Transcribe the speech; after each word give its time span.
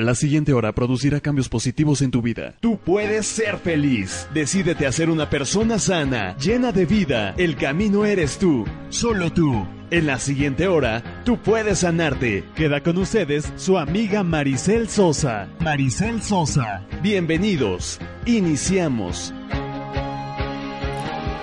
La 0.00 0.14
siguiente 0.14 0.54
hora 0.54 0.72
producirá 0.72 1.20
cambios 1.20 1.50
positivos 1.50 2.00
en 2.00 2.10
tu 2.10 2.22
vida. 2.22 2.54
Tú 2.60 2.78
puedes 2.78 3.26
ser 3.26 3.58
feliz. 3.58 4.26
Decídete 4.32 4.86
a 4.86 4.92
ser 4.92 5.10
una 5.10 5.28
persona 5.28 5.78
sana, 5.78 6.34
llena 6.38 6.72
de 6.72 6.86
vida. 6.86 7.34
El 7.36 7.54
camino 7.56 8.06
eres 8.06 8.38
tú, 8.38 8.64
solo 8.88 9.30
tú. 9.30 9.66
En 9.90 10.06
la 10.06 10.18
siguiente 10.18 10.68
hora, 10.68 11.22
tú 11.26 11.36
puedes 11.36 11.80
sanarte. 11.80 12.44
Queda 12.54 12.82
con 12.82 12.96
ustedes 12.96 13.52
su 13.56 13.76
amiga 13.76 14.22
Maricel 14.22 14.88
Sosa. 14.88 15.48
Maricel 15.60 16.22
Sosa. 16.22 16.86
Bienvenidos. 17.02 18.00
Iniciamos. 18.24 19.34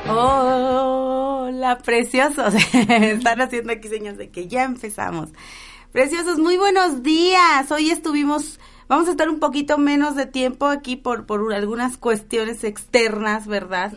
Hola, 0.10 1.78
preciosos. 1.86 2.56
Están 2.74 3.40
haciendo 3.40 3.72
aquí 3.72 3.88
señas 3.88 4.18
de 4.18 4.30
que 4.30 4.48
ya 4.48 4.64
empezamos. 4.64 5.30
Preciosos, 5.98 6.38
muy 6.38 6.58
buenos 6.58 7.02
días. 7.02 7.72
Hoy 7.72 7.90
estuvimos, 7.90 8.60
vamos 8.88 9.08
a 9.08 9.12
estar 9.12 9.30
un 9.30 9.40
poquito 9.40 9.80
menos 9.80 10.16
de 10.16 10.28
tiempo 10.28 10.68
aquí 10.68 10.96
por, 10.96 11.26
por 11.26 11.52
algunas 11.52 11.98
cuestiones 11.98 12.64
externas, 12.64 13.48
¿verdad? 13.48 13.94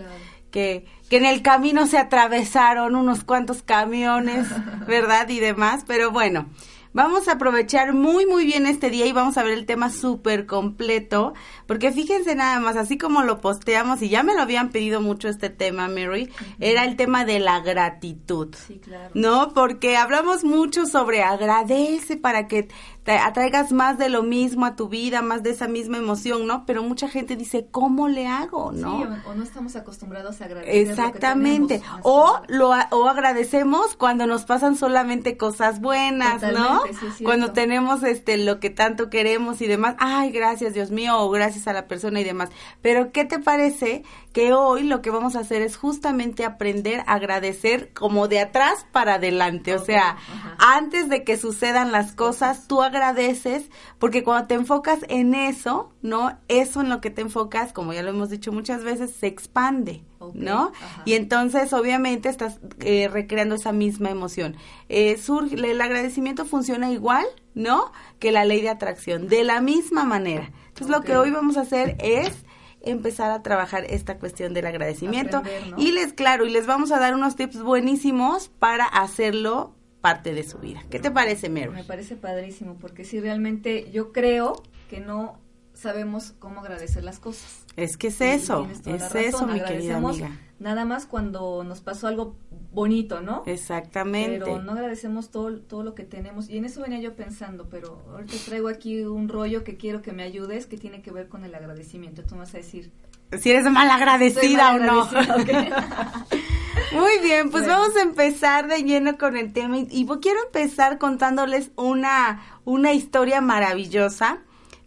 Que, 0.50 0.86
que 1.10 1.18
en 1.18 1.26
el 1.26 1.42
camino 1.42 1.86
se 1.86 1.98
atravesaron 1.98 2.96
unos 2.96 3.22
cuantos 3.22 3.62
camiones, 3.62 4.46
¿verdad? 4.86 5.28
Y 5.28 5.40
demás, 5.40 5.84
pero 5.86 6.10
bueno. 6.10 6.46
Vamos 6.92 7.28
a 7.28 7.32
aprovechar 7.32 7.92
muy, 7.94 8.26
muy 8.26 8.44
bien 8.44 8.66
este 8.66 8.90
día 8.90 9.06
y 9.06 9.12
vamos 9.12 9.38
a 9.38 9.44
ver 9.44 9.52
el 9.52 9.64
tema 9.64 9.90
súper 9.90 10.46
completo, 10.46 11.34
porque 11.66 11.92
fíjense 11.92 12.34
nada 12.34 12.58
más, 12.58 12.76
así 12.76 12.98
como 12.98 13.22
lo 13.22 13.40
posteamos 13.40 14.02
y 14.02 14.08
ya 14.08 14.24
me 14.24 14.34
lo 14.34 14.42
habían 14.42 14.70
pedido 14.70 15.00
mucho 15.00 15.28
este 15.28 15.50
tema, 15.50 15.86
Mary, 15.86 16.30
era 16.58 16.84
el 16.84 16.96
tema 16.96 17.24
de 17.24 17.38
la 17.38 17.60
gratitud. 17.60 18.56
Sí, 18.66 18.80
claro. 18.80 19.10
¿No? 19.14 19.52
Porque 19.54 19.96
hablamos 19.96 20.42
mucho 20.42 20.84
sobre 20.84 21.22
agradece 21.22 22.16
para 22.16 22.48
que 22.48 22.66
te 23.04 23.12
atraigas 23.12 23.72
más 23.72 23.96
de 23.98 24.10
lo 24.10 24.22
mismo 24.22 24.66
a 24.66 24.76
tu 24.76 24.88
vida, 24.88 25.22
más 25.22 25.42
de 25.42 25.50
esa 25.50 25.68
misma 25.68 25.96
emoción, 25.96 26.46
¿no? 26.46 26.66
Pero 26.66 26.82
mucha 26.82 27.08
gente 27.08 27.34
dice, 27.34 27.66
¿cómo 27.70 28.08
le 28.08 28.26
hago, 28.26 28.72
no? 28.72 28.98
Sí, 28.98 29.20
o, 29.26 29.34
no 29.34 29.42
estamos 29.42 29.74
acostumbrados 29.74 30.40
a 30.40 30.44
agradecer. 30.44 30.90
Exactamente. 30.90 31.82
o 32.02 32.40
lo 32.48 32.70
o 32.90 33.08
agradecemos 33.08 33.96
cuando 33.96 34.26
nos 34.26 34.44
pasan 34.44 34.76
solamente 34.76 35.36
cosas 35.36 35.80
buenas, 35.80 36.42
¿no? 36.42 36.82
cuando 37.24 37.52
tenemos 37.52 38.02
este 38.02 38.36
lo 38.36 38.60
que 38.60 38.70
tanto 38.70 39.08
queremos 39.08 39.62
y 39.62 39.66
demás. 39.66 39.96
Ay, 39.98 40.30
gracias, 40.30 40.74
Dios 40.74 40.90
mío, 40.90 41.18
o 41.18 41.30
gracias 41.30 41.66
a 41.68 41.72
la 41.72 41.86
persona 41.86 42.20
y 42.20 42.24
demás. 42.24 42.50
Pero 42.82 43.12
¿qué 43.12 43.24
te 43.24 43.38
parece 43.38 44.04
que 44.32 44.52
hoy 44.52 44.84
lo 44.84 45.02
que 45.02 45.10
vamos 45.10 45.34
a 45.34 45.40
hacer 45.40 45.62
es 45.62 45.76
justamente 45.76 46.44
aprender 46.44 47.00
a 47.06 47.14
agradecer 47.14 47.92
como 47.92 48.28
de 48.28 48.40
atrás 48.40 48.86
para 48.92 49.14
adelante, 49.14 49.74
o 49.74 49.84
sea, 49.84 50.16
antes 50.58 51.08
de 51.08 51.24
que 51.24 51.36
sucedan 51.36 51.90
las 51.90 52.12
cosas, 52.12 52.68
tú 52.68 52.82
agradeces, 52.82 53.70
porque 53.98 54.22
cuando 54.22 54.46
te 54.46 54.54
enfocas 54.54 55.00
en 55.08 55.34
eso, 55.34 55.92
¿no? 56.02 56.38
Eso 56.48 56.80
en 56.80 56.90
lo 56.90 57.00
que 57.00 57.10
te 57.10 57.22
enfocas, 57.22 57.72
como 57.72 57.92
ya 57.92 58.02
lo 58.02 58.10
hemos 58.10 58.30
dicho 58.30 58.52
muchas 58.52 58.84
veces, 58.84 59.12
se 59.12 59.26
expande. 59.26 60.04
¿no? 60.34 60.72
Y 61.06 61.14
entonces, 61.14 61.72
obviamente, 61.72 62.28
estás 62.28 62.60
eh, 62.80 63.08
recreando 63.08 63.54
esa 63.54 63.72
misma 63.72 64.10
emoción. 64.10 64.54
Eh, 64.90 65.16
surge, 65.16 65.54
el 65.54 65.80
agradecimiento 65.80 66.44
funciona 66.44 66.90
igual, 66.90 67.24
¿no? 67.54 67.90
Que 68.18 68.30
la 68.30 68.44
ley 68.44 68.60
de 68.60 68.68
atracción, 68.68 69.28
de 69.28 69.44
la 69.44 69.62
misma 69.62 70.04
manera. 70.04 70.50
Entonces, 70.68 70.88
lo 70.88 71.00
que 71.00 71.16
hoy 71.16 71.30
vamos 71.30 71.56
a 71.56 71.62
hacer 71.62 71.96
es 72.00 72.44
empezar 72.82 73.30
a 73.30 73.42
trabajar 73.42 73.84
esta 73.88 74.18
cuestión 74.18 74.54
del 74.54 74.66
agradecimiento. 74.66 75.42
Y 75.76 75.92
les, 75.92 76.12
claro, 76.12 76.46
y 76.46 76.50
les 76.50 76.66
vamos 76.66 76.92
a 76.92 76.98
dar 76.98 77.14
unos 77.14 77.36
tips 77.36 77.62
buenísimos 77.62 78.48
para 78.48 78.84
hacerlo 78.84 79.74
parte 80.00 80.32
de 80.32 80.42
su 80.42 80.58
vida. 80.58 80.82
¿Qué 80.90 80.98
te 80.98 81.10
parece, 81.10 81.48
Mary? 81.48 81.68
Me 81.68 81.84
parece 81.84 82.16
padrísimo, 82.16 82.76
porque 82.80 83.04
si 83.04 83.20
realmente 83.20 83.90
yo 83.90 84.12
creo 84.12 84.62
que 84.88 85.00
no 85.00 85.38
sabemos 85.80 86.34
cómo 86.38 86.60
agradecer 86.60 87.02
las 87.02 87.18
cosas. 87.18 87.64
Es 87.76 87.96
que 87.96 88.08
es 88.08 88.20
eso, 88.20 88.68
es 88.84 89.14
eso, 89.14 89.46
mi 89.46 89.60
querida 89.60 89.96
amiga. 89.96 90.30
Nada 90.58 90.84
más 90.84 91.06
cuando 91.06 91.64
nos 91.64 91.80
pasó 91.80 92.06
algo 92.06 92.36
bonito, 92.72 93.22
¿no? 93.22 93.42
Exactamente. 93.46 94.40
Pero 94.40 94.62
no 94.62 94.72
agradecemos 94.72 95.30
todo, 95.30 95.58
todo 95.58 95.82
lo 95.82 95.94
que 95.94 96.04
tenemos. 96.04 96.50
Y 96.50 96.58
en 96.58 96.66
eso 96.66 96.82
venía 96.82 97.00
yo 97.00 97.16
pensando, 97.16 97.68
pero 97.70 98.02
ahorita 98.12 98.34
traigo 98.44 98.68
aquí 98.68 99.00
un 99.02 99.28
rollo 99.28 99.64
que 99.64 99.78
quiero 99.78 100.02
que 100.02 100.12
me 100.12 100.22
ayudes, 100.22 100.66
que 100.66 100.76
tiene 100.76 101.00
que 101.00 101.10
ver 101.12 101.28
con 101.28 101.44
el 101.44 101.54
agradecimiento. 101.54 102.22
Tú 102.24 102.34
me 102.34 102.40
vas 102.40 102.54
a 102.54 102.58
decir... 102.58 102.92
Si 103.38 103.50
eres 103.50 103.64
mal 103.70 103.88
agradecida 103.88 104.74
o 104.74 104.78
no. 104.78 105.08
Muy 106.92 107.18
bien, 107.22 107.50
pues 107.50 107.66
vamos 107.66 107.96
a 107.96 108.02
empezar 108.02 108.66
de 108.66 108.82
lleno 108.82 109.16
con 109.16 109.36
el 109.36 109.52
tema 109.52 109.78
y, 109.78 110.06
quiero 110.20 110.40
empezar 110.44 110.98
contándoles 110.98 111.70
una, 111.76 112.42
una 112.64 112.92
historia 112.92 113.40
maravillosa. 113.40 114.40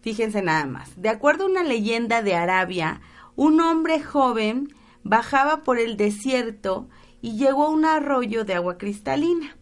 Fíjense 0.03 0.41
nada 0.41 0.65
más. 0.65 1.01
De 1.01 1.07
acuerdo 1.07 1.45
a 1.45 1.47
una 1.49 1.63
leyenda 1.63 2.21
de 2.21 2.35
Arabia, 2.35 2.99
un 3.37 3.61
hombre 3.61 4.03
joven 4.03 4.75
bajaba 5.03 5.63
por 5.63 5.79
el 5.79 5.95
desierto 5.95 6.89
y 7.21 7.37
llegó 7.37 7.63
a 7.63 7.69
un 7.69 7.85
arroyo 7.85 8.43
de 8.43 8.53
agua 8.53 8.77
cristalina. 8.77 9.55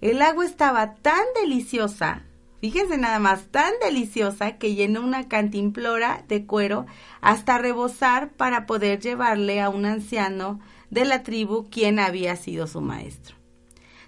El 0.00 0.22
agua 0.22 0.44
estaba 0.44 0.94
tan 0.94 1.24
deliciosa, 1.34 2.22
fíjense 2.60 2.96
nada 2.96 3.18
más, 3.18 3.46
tan 3.46 3.72
deliciosa 3.82 4.52
que 4.52 4.76
llenó 4.76 5.00
una 5.00 5.26
cantimplora 5.26 6.24
de 6.28 6.46
cuero 6.46 6.86
hasta 7.20 7.58
rebosar 7.58 8.30
para 8.30 8.66
poder 8.66 9.00
llevarle 9.00 9.60
a 9.60 9.68
un 9.68 9.84
anciano 9.84 10.60
de 10.90 11.06
la 11.06 11.24
tribu 11.24 11.68
quien 11.70 11.98
había 11.98 12.36
sido 12.36 12.68
su 12.68 12.80
maestro. 12.80 13.34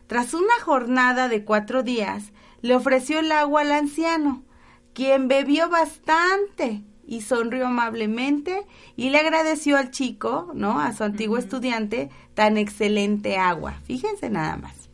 Tras 0.07 0.35
una 0.35 0.55
jornada 0.63 1.29
de 1.29 1.45
cuatro 1.45 1.83
días, 1.83 2.33
le 2.63 2.77
ofreció 2.77 3.19
el 3.19 3.33
agua 3.33 3.63
al 3.63 3.73
anciano, 3.73 4.45
quien 4.95 5.29
bebió 5.29 5.69
bastante 5.69 6.83
y 7.07 7.23
sonrió 7.23 7.67
amablemente 7.67 8.67
y 8.97 9.11
le 9.11 9.19
agradeció 9.19 9.77
al 9.77 9.91
chico, 9.91 10.51
¿no? 10.55 10.79
A 10.81 10.93
su 10.93 11.05
antiguo 11.05 11.39
estudiante, 11.39 12.11
tan 12.35 12.59
excelente 12.59 13.39
agua. 13.39 13.81
Fíjense 13.85 14.29
nada 14.29 14.57
más. 14.57 14.89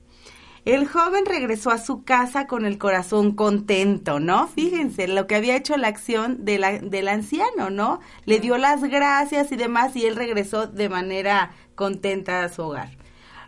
El 0.64 0.88
joven 0.88 1.26
regresó 1.26 1.70
a 1.70 1.78
su 1.78 2.04
casa 2.04 2.46
con 2.46 2.64
el 2.64 2.78
corazón 2.78 3.32
contento, 3.32 4.18
¿no? 4.18 4.46
Fíjense 4.46 5.08
lo 5.08 5.26
que 5.26 5.34
había 5.34 5.56
hecho 5.56 5.76
la 5.76 5.88
acción 5.88 6.46
de 6.46 6.58
la, 6.58 6.78
del 6.78 7.08
anciano, 7.08 7.68
¿no? 7.68 8.00
Le 8.24 8.40
dio 8.40 8.56
las 8.56 8.82
gracias 8.82 9.52
y 9.52 9.56
demás 9.56 9.94
y 9.94 10.06
él 10.06 10.16
regresó 10.16 10.66
de 10.66 10.88
manera 10.88 11.50
contenta 11.74 12.44
a 12.44 12.48
su 12.48 12.62
hogar. 12.62 12.96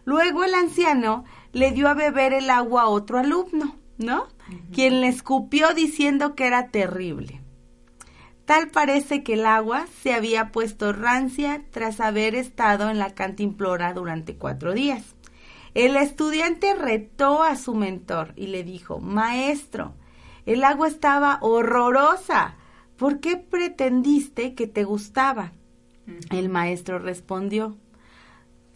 Luego 0.04 0.44
el 0.44 0.54
anciano 0.54 1.24
le 1.52 1.70
dio 1.70 1.88
a 1.88 1.94
beber 1.94 2.34
el 2.34 2.50
agua 2.50 2.82
a 2.82 2.88
otro 2.88 3.18
alumno, 3.18 3.76
¿no? 3.96 4.28
Quien 4.72 5.00
le 5.00 5.08
escupió 5.08 5.74
diciendo 5.74 6.34
que 6.34 6.46
era 6.46 6.68
terrible. 6.68 7.40
Tal 8.44 8.68
parece 8.68 9.24
que 9.24 9.34
el 9.34 9.44
agua 9.44 9.86
se 10.02 10.14
había 10.14 10.52
puesto 10.52 10.92
rancia 10.92 11.64
tras 11.72 11.98
haber 12.00 12.36
estado 12.36 12.90
en 12.90 12.98
la 12.98 13.14
cantimplora 13.14 13.92
durante 13.92 14.36
cuatro 14.36 14.72
días. 14.72 15.16
El 15.74 15.96
estudiante 15.96 16.74
retó 16.74 17.42
a 17.42 17.56
su 17.56 17.74
mentor 17.74 18.32
y 18.36 18.46
le 18.46 18.62
dijo, 18.62 19.00
Maestro, 19.00 19.94
el 20.46 20.62
agua 20.62 20.86
estaba 20.86 21.38
horrorosa. 21.42 22.54
¿Por 22.96 23.20
qué 23.20 23.36
pretendiste 23.36 24.54
que 24.54 24.68
te 24.68 24.84
gustaba? 24.84 25.52
El 26.30 26.48
maestro 26.48 27.00
respondió, 27.00 27.76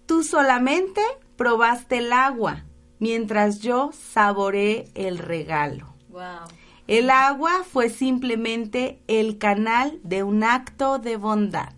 Tú 0.04 0.24
solamente 0.24 1.00
probaste 1.36 1.98
el 1.98 2.12
agua, 2.12 2.64
mientras 3.00 3.60
yo 3.60 3.90
saboreé 4.12 4.88
el 4.94 5.18
regalo. 5.18 5.88
El 6.86 7.10
agua 7.10 7.64
fue 7.70 7.88
simplemente 7.88 9.00
el 9.08 9.38
canal 9.38 9.98
de 10.02 10.22
un 10.22 10.44
acto 10.44 10.98
de 10.98 11.16
bondad. 11.16 11.72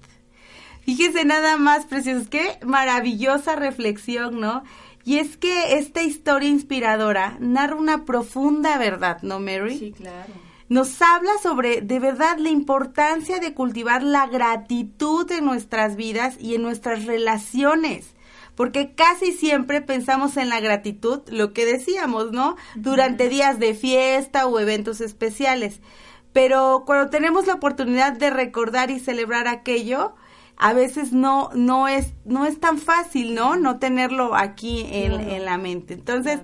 Fíjese 0.82 1.24
nada 1.24 1.56
más, 1.56 1.86
preciosos, 1.86 2.28
qué 2.28 2.58
maravillosa 2.64 3.54
reflexión, 3.54 4.40
¿no? 4.40 4.64
Y 5.04 5.18
es 5.18 5.36
que 5.36 5.78
esta 5.78 6.02
historia 6.02 6.48
inspiradora 6.48 7.36
narra 7.40 7.76
una 7.76 8.04
profunda 8.04 8.78
verdad, 8.78 9.22
¿no, 9.22 9.38
Mary? 9.38 9.78
Sí, 9.78 9.92
claro. 9.92 10.32
Nos 10.68 11.02
habla 11.02 11.32
sobre, 11.42 11.82
de 11.82 12.00
verdad, 12.00 12.38
la 12.38 12.48
importancia 12.48 13.38
de 13.38 13.52
cultivar 13.52 14.02
la 14.02 14.26
gratitud 14.26 15.30
en 15.30 15.44
nuestras 15.44 15.96
vidas 15.96 16.36
y 16.40 16.54
en 16.54 16.62
nuestras 16.62 17.04
relaciones. 17.04 18.11
Porque 18.54 18.94
casi 18.94 19.32
siempre 19.32 19.80
pensamos 19.80 20.36
en 20.36 20.48
la 20.48 20.60
gratitud, 20.60 21.20
lo 21.28 21.52
que 21.52 21.64
decíamos, 21.64 22.32
¿no? 22.32 22.56
Durante 22.74 23.28
días 23.28 23.58
de 23.58 23.74
fiesta 23.74 24.46
o 24.46 24.60
eventos 24.60 25.00
especiales. 25.00 25.80
Pero 26.32 26.84
cuando 26.86 27.10
tenemos 27.10 27.46
la 27.46 27.54
oportunidad 27.54 28.12
de 28.12 28.30
recordar 28.30 28.90
y 28.90 29.00
celebrar 29.00 29.48
aquello, 29.48 30.14
a 30.56 30.72
veces 30.72 31.12
no, 31.12 31.50
no, 31.54 31.88
es, 31.88 32.12
no 32.24 32.46
es 32.46 32.60
tan 32.60 32.78
fácil, 32.78 33.34
¿no? 33.34 33.56
No 33.56 33.78
tenerlo 33.78 34.34
aquí 34.34 34.86
en, 34.90 35.12
en 35.12 35.44
la 35.44 35.58
mente. 35.58 35.94
Entonces, 35.94 36.40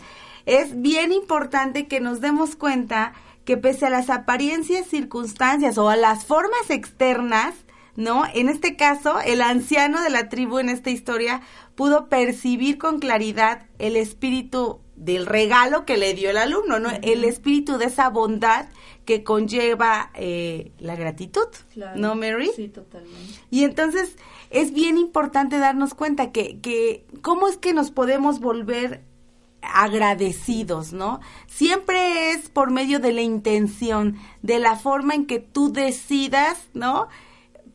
es 0.47 0.81
bien 0.81 1.13
importante 1.13 1.87
que 1.87 2.01
nos 2.01 2.21
demos 2.21 2.57
cuenta 2.57 3.13
que 3.45 3.57
pese 3.57 3.87
a 3.87 3.91
las 3.91 4.11
apariencias, 4.11 4.87
circunstancias 4.87 5.79
o 5.79 5.89
a 5.89 5.97
las 5.97 6.27
formas 6.27 6.69
externas, 6.69 7.55
¿no? 7.99 8.23
En 8.33 8.49
este 8.49 8.77
caso, 8.77 9.19
el 9.19 9.43
anciano 9.43 10.01
de 10.01 10.09
la 10.09 10.29
tribu 10.29 10.61
en 10.61 10.69
esta 10.69 10.89
historia 10.89 11.43
pudo 11.75 12.09
percibir 12.09 12.79
con 12.79 13.01
claridad 13.01 13.67
el 13.81 13.97
espíritu 13.97 14.79
del 14.95 15.27
regalo 15.27 15.85
que 15.85 15.97
le 15.97 16.15
dio 16.15 16.31
el 16.31 16.37
alumno, 16.37 16.79
¿no? 16.79 16.91
El 17.03 17.25
espíritu 17.25 17.77
de 17.77 17.87
esa 17.87 18.09
bondad 18.09 18.69
que 19.05 19.25
conlleva 19.25 20.13
eh, 20.15 20.71
la 20.79 20.95
gratitud, 20.95 21.49
¿no, 21.97 22.15
Mary? 22.15 22.53
Sí, 22.55 22.69
totalmente. 22.69 23.41
Y 23.51 23.65
entonces 23.65 24.15
es 24.51 24.73
bien 24.73 24.97
importante 24.97 25.59
darnos 25.59 25.95
cuenta 25.95 26.31
que, 26.31 26.61
que 26.61 27.05
cómo 27.21 27.49
es 27.49 27.57
que 27.57 27.73
nos 27.73 27.91
podemos 27.91 28.39
volver 28.39 29.03
agradecidos, 29.61 30.93
¿no? 30.93 31.19
Siempre 31.49 32.31
es 32.31 32.49
por 32.49 32.71
medio 32.71 33.01
de 33.01 33.13
la 33.13 33.23
intención, 33.23 34.19
de 34.43 34.61
la 34.61 34.77
forma 34.77 35.17
en 35.17 35.27
que 35.27 35.41
tú 35.41 35.73
decidas, 35.73 36.69
¿no? 36.75 37.09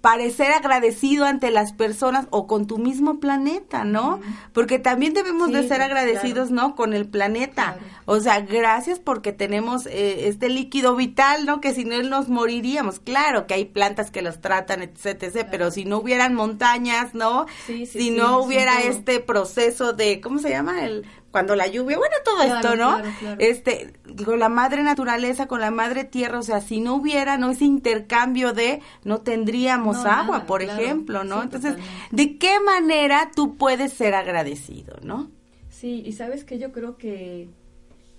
Parecer 0.04 0.52
agradecido 0.52 1.24
ante 1.24 1.50
las 1.50 1.72
personas 1.72 2.28
o 2.30 2.46
con 2.46 2.68
tu 2.68 2.78
mismo 2.78 3.22
planeta, 3.22 3.86
¿no? 3.86 4.20
Porque 4.52 4.78
también 4.78 5.14
debemos 5.14 5.54
de 5.54 5.66
ser 5.66 5.82
agradecidos, 5.82 6.52
¿no? 6.52 6.76
Con 6.76 6.94
el 6.94 7.08
planeta. 7.08 7.78
O 8.04 8.20
sea, 8.20 8.42
gracias 8.42 9.00
porque 9.00 9.32
tenemos 9.32 9.86
eh, 9.86 10.28
este 10.28 10.50
líquido 10.50 10.98
vital, 10.98 11.46
¿no? 11.46 11.62
Que 11.62 11.74
si 11.74 11.86
no 11.86 12.04
nos 12.04 12.28
moriríamos. 12.28 13.00
Claro 13.00 13.48
que 13.48 13.54
hay 13.54 13.64
plantas 13.64 14.12
que 14.12 14.22
los 14.22 14.42
tratan, 14.42 14.82
etcétera, 14.82 15.48
pero 15.50 15.72
si 15.72 15.86
no 15.86 16.00
hubieran 16.00 16.34
montañas, 16.34 17.14
¿no? 17.14 17.46
si 17.66 18.12
no 18.12 18.40
hubiera 18.40 18.82
este 18.82 19.22
proceso 19.22 19.94
de, 19.94 20.20
¿cómo 20.20 20.40
se 20.40 20.50
llama? 20.50 20.84
El 20.84 21.06
cuando 21.34 21.56
la 21.56 21.66
lluvia, 21.66 21.98
bueno, 21.98 22.16
todo 22.24 22.44
esto, 22.44 22.76
¿no? 22.76 23.02
Este, 23.40 23.92
con 24.24 24.38
la 24.38 24.50
madre 24.50 24.84
naturaleza, 24.84 25.48
con 25.48 25.62
la 25.62 25.72
madre 25.72 26.04
tierra, 26.04 26.38
o 26.38 26.44
sea, 26.44 26.62
si 26.62 26.80
no 26.80 26.94
hubiera, 26.94 27.40
¿no? 27.40 27.50
Ese 27.50 27.66
intercambio 27.66 28.54
de, 28.54 28.82
no 29.04 29.22
tendríamos 29.22 30.06
agua, 30.06 30.46
por 30.46 30.62
ejemplo, 30.62 31.24
¿no? 31.24 31.42
Entonces, 31.42 31.76
¿de 32.12 32.38
qué 32.38 32.60
manera 32.60 33.32
tú 33.36 33.58
puedes 33.58 33.94
ser 33.94 34.14
agradecido, 34.14 34.98
¿no? 35.02 35.32
Sí, 35.70 36.04
y 36.06 36.12
sabes 36.12 36.44
que 36.44 36.60
yo 36.60 36.72
creo 36.72 36.98
que 36.98 37.50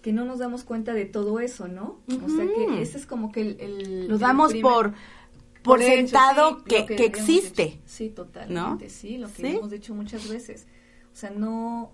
que 0.03 0.13
no 0.13 0.27
nos 0.27 0.41
damos 0.41 0.65
cuenta 0.65 0.93
de 0.93 1.07
todo 1.07 1.41
eso, 1.41 1.67
¿no? 1.67 2.01
O 2.09 2.29
sea 2.29 2.45
que 2.45 2.83
ese 2.83 2.99
es 2.99 3.07
como 3.07 3.33
que 3.33 3.41
el... 3.41 4.07
Lo 4.07 4.19
damos 4.19 4.53
por 4.55 4.93
por, 5.63 5.81
sentado 5.81 6.63
que, 6.65 6.85
que, 6.85 7.07
existe. 7.07 7.81
Sí, 7.87 8.11
totalmente, 8.11 8.91
sí, 8.91 9.17
lo 9.17 9.33
que 9.33 9.53
hemos 9.53 9.71
dicho 9.71 9.95
muchas 9.95 10.29
veces. 10.29 10.67
O 11.11 11.17
sea, 11.17 11.31
no 11.31 11.93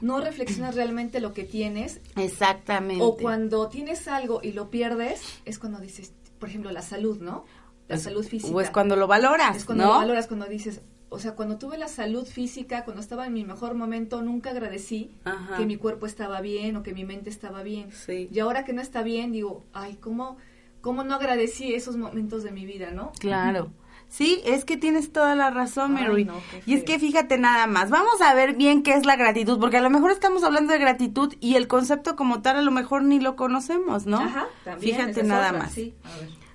no 0.00 0.20
reflexionas 0.20 0.74
realmente 0.74 1.20
lo 1.20 1.32
que 1.32 1.44
tienes. 1.44 2.00
Exactamente. 2.16 3.02
O 3.02 3.16
cuando 3.16 3.68
tienes 3.68 4.08
algo 4.08 4.40
y 4.42 4.52
lo 4.52 4.70
pierdes, 4.70 5.40
es 5.44 5.58
cuando 5.58 5.78
dices, 5.78 6.12
por 6.38 6.48
ejemplo, 6.48 6.70
la 6.70 6.82
salud, 6.82 7.20
¿no? 7.20 7.44
La 7.88 7.98
salud 7.98 8.26
física. 8.26 8.54
O 8.54 8.60
es 8.60 8.70
cuando 8.70 8.96
lo 8.96 9.06
valoras, 9.06 9.56
Es 9.56 9.64
cuando 9.64 9.84
lo 9.84 9.90
valoras, 9.90 10.26
cuando 10.26 10.46
dices, 10.46 10.82
o 11.08 11.18
sea, 11.20 11.36
cuando 11.36 11.56
tuve 11.56 11.78
la 11.78 11.88
salud 11.88 12.26
física, 12.26 12.84
cuando 12.84 13.00
estaba 13.00 13.26
en 13.26 13.32
mi 13.32 13.44
mejor 13.44 13.74
momento, 13.74 14.22
nunca 14.22 14.50
agradecí 14.50 15.12
que 15.56 15.64
mi 15.64 15.76
cuerpo 15.76 16.06
estaba 16.06 16.40
bien 16.40 16.76
o 16.76 16.82
que 16.82 16.92
mi 16.92 17.04
mente 17.04 17.30
estaba 17.30 17.62
bien. 17.62 17.92
Sí. 17.92 18.28
Y 18.32 18.38
ahora 18.40 18.64
que 18.64 18.72
no 18.72 18.82
está 18.82 19.02
bien, 19.02 19.30
digo, 19.30 19.64
ay, 19.72 19.96
¿cómo, 20.00 20.36
cómo 20.80 21.04
no 21.04 21.14
agradecí 21.14 21.74
esos 21.74 21.96
momentos 21.96 22.42
de 22.42 22.50
mi 22.50 22.66
vida, 22.66 22.90
no? 22.90 23.12
Claro. 23.20 23.70
Sí, 24.08 24.40
es 24.44 24.64
que 24.64 24.76
tienes 24.76 25.12
toda 25.12 25.34
la 25.34 25.50
razón, 25.50 25.92
Mary. 25.94 26.28
y 26.64 26.74
es 26.74 26.84
que 26.84 26.98
fíjate 26.98 27.38
nada 27.38 27.66
más, 27.66 27.90
vamos 27.90 28.20
a 28.22 28.34
ver 28.34 28.54
bien 28.54 28.82
qué 28.82 28.94
es 28.94 29.04
la 29.04 29.16
gratitud, 29.16 29.58
porque 29.58 29.76
a 29.76 29.82
lo 29.82 29.90
mejor 29.90 30.10
estamos 30.10 30.42
hablando 30.42 30.72
de 30.72 30.78
gratitud 30.78 31.34
y 31.40 31.56
el 31.56 31.68
concepto 31.68 32.16
como 32.16 32.40
tal 32.40 32.56
a 32.56 32.62
lo 32.62 32.70
mejor 32.70 33.02
ni 33.02 33.20
lo 33.20 33.36
conocemos, 33.36 34.06
¿no? 34.06 34.18
Ajá, 34.18 34.46
también, 34.64 34.96
fíjate 34.96 35.22
nada 35.22 35.52
más. 35.52 35.76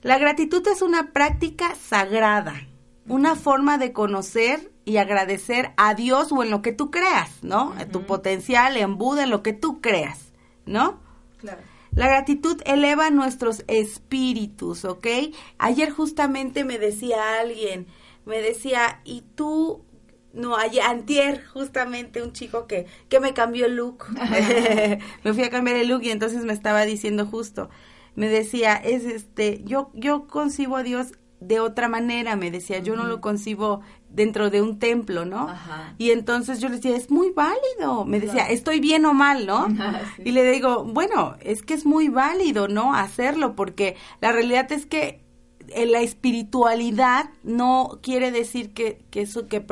La 0.01 0.17
gratitud 0.17 0.65
es 0.67 0.81
una 0.81 1.11
práctica 1.11 1.75
sagrada, 1.75 2.67
una 3.07 3.35
forma 3.35 3.77
de 3.77 3.93
conocer 3.93 4.71
y 4.85 4.97
agradecer 4.97 5.73
a 5.77 5.93
Dios 5.93 6.31
o 6.31 6.43
en 6.43 6.49
lo 6.49 6.61
que 6.61 6.71
tú 6.71 6.89
creas, 6.89 7.43
¿no? 7.43 7.79
En 7.79 7.91
Tu 7.91 8.03
potencial, 8.03 8.77
en 8.77 8.97
Buda, 8.97 9.23
en 9.23 9.29
lo 9.29 9.43
que 9.43 9.53
tú 9.53 9.81
creas, 9.81 10.31
¿no? 10.65 10.99
Claro. 11.37 11.61
La 11.93 12.07
gratitud 12.07 12.61
eleva 12.65 13.09
nuestros 13.09 13.63
espíritus, 13.67 14.85
¿ok? 14.85 15.07
Ayer 15.57 15.91
justamente 15.91 16.63
me 16.63 16.79
decía 16.79 17.39
alguien, 17.39 17.87
me 18.25 18.41
decía, 18.41 19.01
¿y 19.03 19.23
tú? 19.35 19.83
No, 20.33 20.55
ayer, 20.55 20.83
antier, 20.83 21.45
justamente 21.45 22.23
un 22.23 22.31
chico 22.31 22.65
que, 22.65 22.85
que 23.09 23.19
me 23.19 23.33
cambió 23.33 23.65
el 23.65 23.75
look. 23.75 24.05
me 25.23 25.33
fui 25.33 25.43
a 25.43 25.49
cambiar 25.49 25.75
el 25.75 25.89
look 25.89 26.03
y 26.03 26.11
entonces 26.11 26.45
me 26.45 26.53
estaba 26.53 26.85
diciendo 26.85 27.25
justo, 27.25 27.69
me 28.15 28.29
decía, 28.29 28.75
es 28.75 29.03
este, 29.03 29.61
yo, 29.65 29.91
yo 29.93 30.27
concibo 30.27 30.77
a 30.77 30.83
Dios 30.83 31.13
de 31.41 31.59
otra 31.59 31.89
manera, 31.89 32.37
me 32.37 32.51
decía, 32.51 32.79
yo 32.79 32.95
no 32.95 33.05
lo 33.05 33.19
concibo 33.19 33.81
dentro 34.13 34.49
de 34.49 34.61
un 34.61 34.79
templo, 34.79 35.25
¿no? 35.25 35.47
Y 35.97 36.11
entonces 36.11 36.59
yo 36.59 36.69
le 36.69 36.75
decía, 36.75 36.95
es 36.95 37.09
muy 37.09 37.31
válido. 37.31 38.05
Me 38.05 38.19
decía, 38.19 38.49
estoy 38.49 38.79
bien 38.79 39.05
o 39.05 39.13
mal, 39.13 39.45
¿no? 39.45 39.67
Y 40.23 40.31
le 40.31 40.49
digo, 40.51 40.83
bueno, 40.83 41.35
es 41.41 41.63
que 41.63 41.73
es 41.73 41.85
muy 41.85 42.09
válido, 42.09 42.67
¿no? 42.67 42.93
Hacerlo, 42.93 43.55
porque 43.55 43.95
la 44.19 44.31
realidad 44.31 44.71
es 44.71 44.85
que 44.85 45.21
en 45.69 45.91
la 45.91 46.01
espiritualidad 46.01 47.29
no 47.43 47.99
quiere 48.01 48.31
decir 48.31 48.73
que, 48.73 49.03
que 49.09 49.21
eso, 49.21 49.47
que 49.47 49.65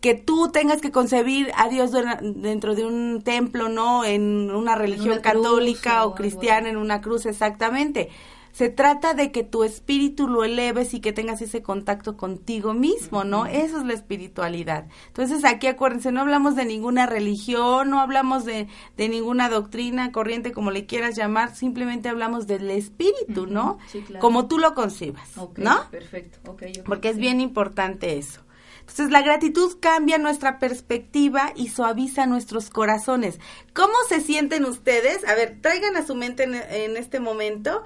que 0.00 0.14
tú 0.14 0.50
tengas 0.50 0.80
que 0.80 0.90
concebir 0.90 1.52
a 1.56 1.68
Dios 1.68 1.92
dentro 2.22 2.74
de 2.74 2.86
un 2.86 3.20
templo, 3.22 3.68
¿no? 3.68 4.04
En 4.04 4.50
una 4.50 4.74
religión 4.74 5.20
católica 5.20 6.06
o 6.06 6.14
cristiana, 6.14 6.70
en 6.70 6.78
una 6.78 7.02
cruz, 7.02 7.26
exactamente 7.26 8.08
se 8.52 8.68
trata 8.68 9.14
de 9.14 9.32
que 9.32 9.44
tu 9.44 9.64
espíritu 9.64 10.28
lo 10.28 10.44
eleves 10.44 10.94
y 10.94 11.00
que 11.00 11.12
tengas 11.12 11.40
ese 11.42 11.62
contacto 11.62 12.16
contigo 12.16 12.74
mismo, 12.74 13.24
¿no? 13.24 13.46
Eso 13.46 13.78
es 13.78 13.84
la 13.84 13.94
espiritualidad. 13.94 14.86
Entonces 15.08 15.44
aquí 15.44 15.66
acuérdense, 15.66 16.12
no 16.12 16.20
hablamos 16.20 16.56
de 16.56 16.64
ninguna 16.64 17.06
religión, 17.06 17.90
no 17.90 18.00
hablamos 18.00 18.44
de, 18.44 18.68
de 18.96 19.08
ninguna 19.08 19.48
doctrina, 19.48 20.12
corriente, 20.12 20.52
como 20.52 20.70
le 20.70 20.86
quieras 20.86 21.16
llamar, 21.16 21.54
simplemente 21.54 22.08
hablamos 22.08 22.46
del 22.46 22.70
espíritu, 22.70 23.46
¿no? 23.46 23.78
Sí, 23.88 24.00
claro. 24.02 24.20
Como 24.20 24.48
tú 24.48 24.58
lo 24.58 24.74
concibas, 24.74 25.30
¿no? 25.56 25.88
Perfecto, 25.90 26.40
Porque 26.84 27.08
es 27.08 27.16
bien 27.16 27.40
importante 27.40 28.18
eso. 28.18 28.40
Entonces 28.80 29.10
la 29.10 29.22
gratitud 29.22 29.78
cambia 29.78 30.18
nuestra 30.18 30.58
perspectiva 30.58 31.52
y 31.54 31.68
suaviza 31.68 32.26
nuestros 32.26 32.70
corazones. 32.70 33.38
¿Cómo 33.72 33.94
se 34.08 34.20
sienten 34.20 34.64
ustedes? 34.64 35.24
A 35.28 35.34
ver, 35.34 35.58
traigan 35.60 35.96
a 35.96 36.04
su 36.04 36.16
mente 36.16 36.42
en, 36.42 36.54
en 36.54 36.96
este 36.96 37.20
momento 37.20 37.84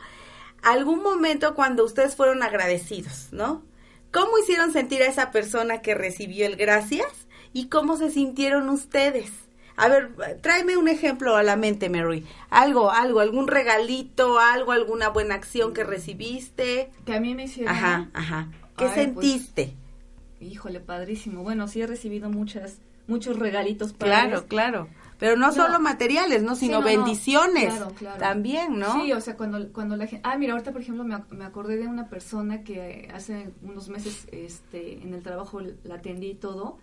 algún 0.65 1.03
momento 1.03 1.55
cuando 1.55 1.85
ustedes 1.85 2.17
fueron 2.17 2.43
agradecidos, 2.43 3.29
¿no? 3.33 3.63
¿Cómo 4.13 4.39
hicieron 4.39 4.73
sentir 4.73 5.03
a 5.03 5.07
esa 5.07 5.31
persona 5.31 5.83
que 5.83 5.95
recibió 5.95 6.47
el 6.47 6.57
gracias 6.57 7.09
y 7.53 7.67
cómo 7.69 7.97
se 7.97 8.11
sintieron 8.11 8.69
ustedes? 8.69 9.31
A 9.77 9.89
ver, 9.89 10.15
tráeme 10.41 10.77
un 10.77 10.89
ejemplo 10.89 11.35
a 11.35 11.43
la 11.43 11.57
mente, 11.57 11.89
Mary. 11.89 12.25
Algo, 12.49 12.93
algo, 12.93 13.21
algún 13.21 13.49
regalito, 13.49 14.39
algo, 14.39 14.71
alguna 14.71 15.09
buena 15.09 15.35
acción 15.35 15.75
que 15.75 15.83
recibiste. 15.83 16.91
Que 17.05 17.15
a 17.15 17.21
mí 17.21 17.35
me 17.35 17.45
hicieron. 17.45 17.75
Ajá, 17.75 18.09
ajá. 18.15 18.49
¿Qué 18.77 18.85
pues, 18.85 18.95
sentiste? 18.95 19.75
híjole, 20.41 20.81
padrísimo. 20.81 21.43
Bueno, 21.43 21.69
sí 21.69 21.83
he 21.83 21.87
recibido 21.87 22.31
muchas, 22.31 22.79
muchos 23.07 23.39
regalitos 23.39 23.93
para 23.93 24.27
Claro, 24.27 24.47
claro. 24.47 24.89
Pero 25.19 25.37
no, 25.37 25.53
solo 25.53 25.81
materiales, 25.81 26.43
¿no? 26.43 26.57
Sino 26.57 26.83
bendiciones 26.83 27.73
también, 28.19 28.79
¿no? 28.79 29.01
Sí, 29.01 29.13
o 29.13 29.21
sea, 29.21 29.37
cuando, 29.37 29.73
cuando 29.73 29.97
la 29.97 30.07
gente... 30.07 30.29
Ah, 30.29 30.37
mira, 30.37 30.53
ahorita, 30.53 30.73
por 30.73 30.81
ejemplo, 30.81 31.05
me, 31.05 31.23
me 31.31 31.45
acordé 31.45 31.77
de 31.77 31.87
una 31.87 32.09
persona 32.09 32.63
que 32.63 33.09
hace 33.13 33.51
unos 33.63 33.89
meses 33.89 34.27
este, 34.33 35.03
en 35.03 35.15
el 35.15 35.23
trabajo 35.23 35.61
la 35.61 35.97
atendí 35.97 36.31
y 36.31 36.35
todo, 36.35 36.79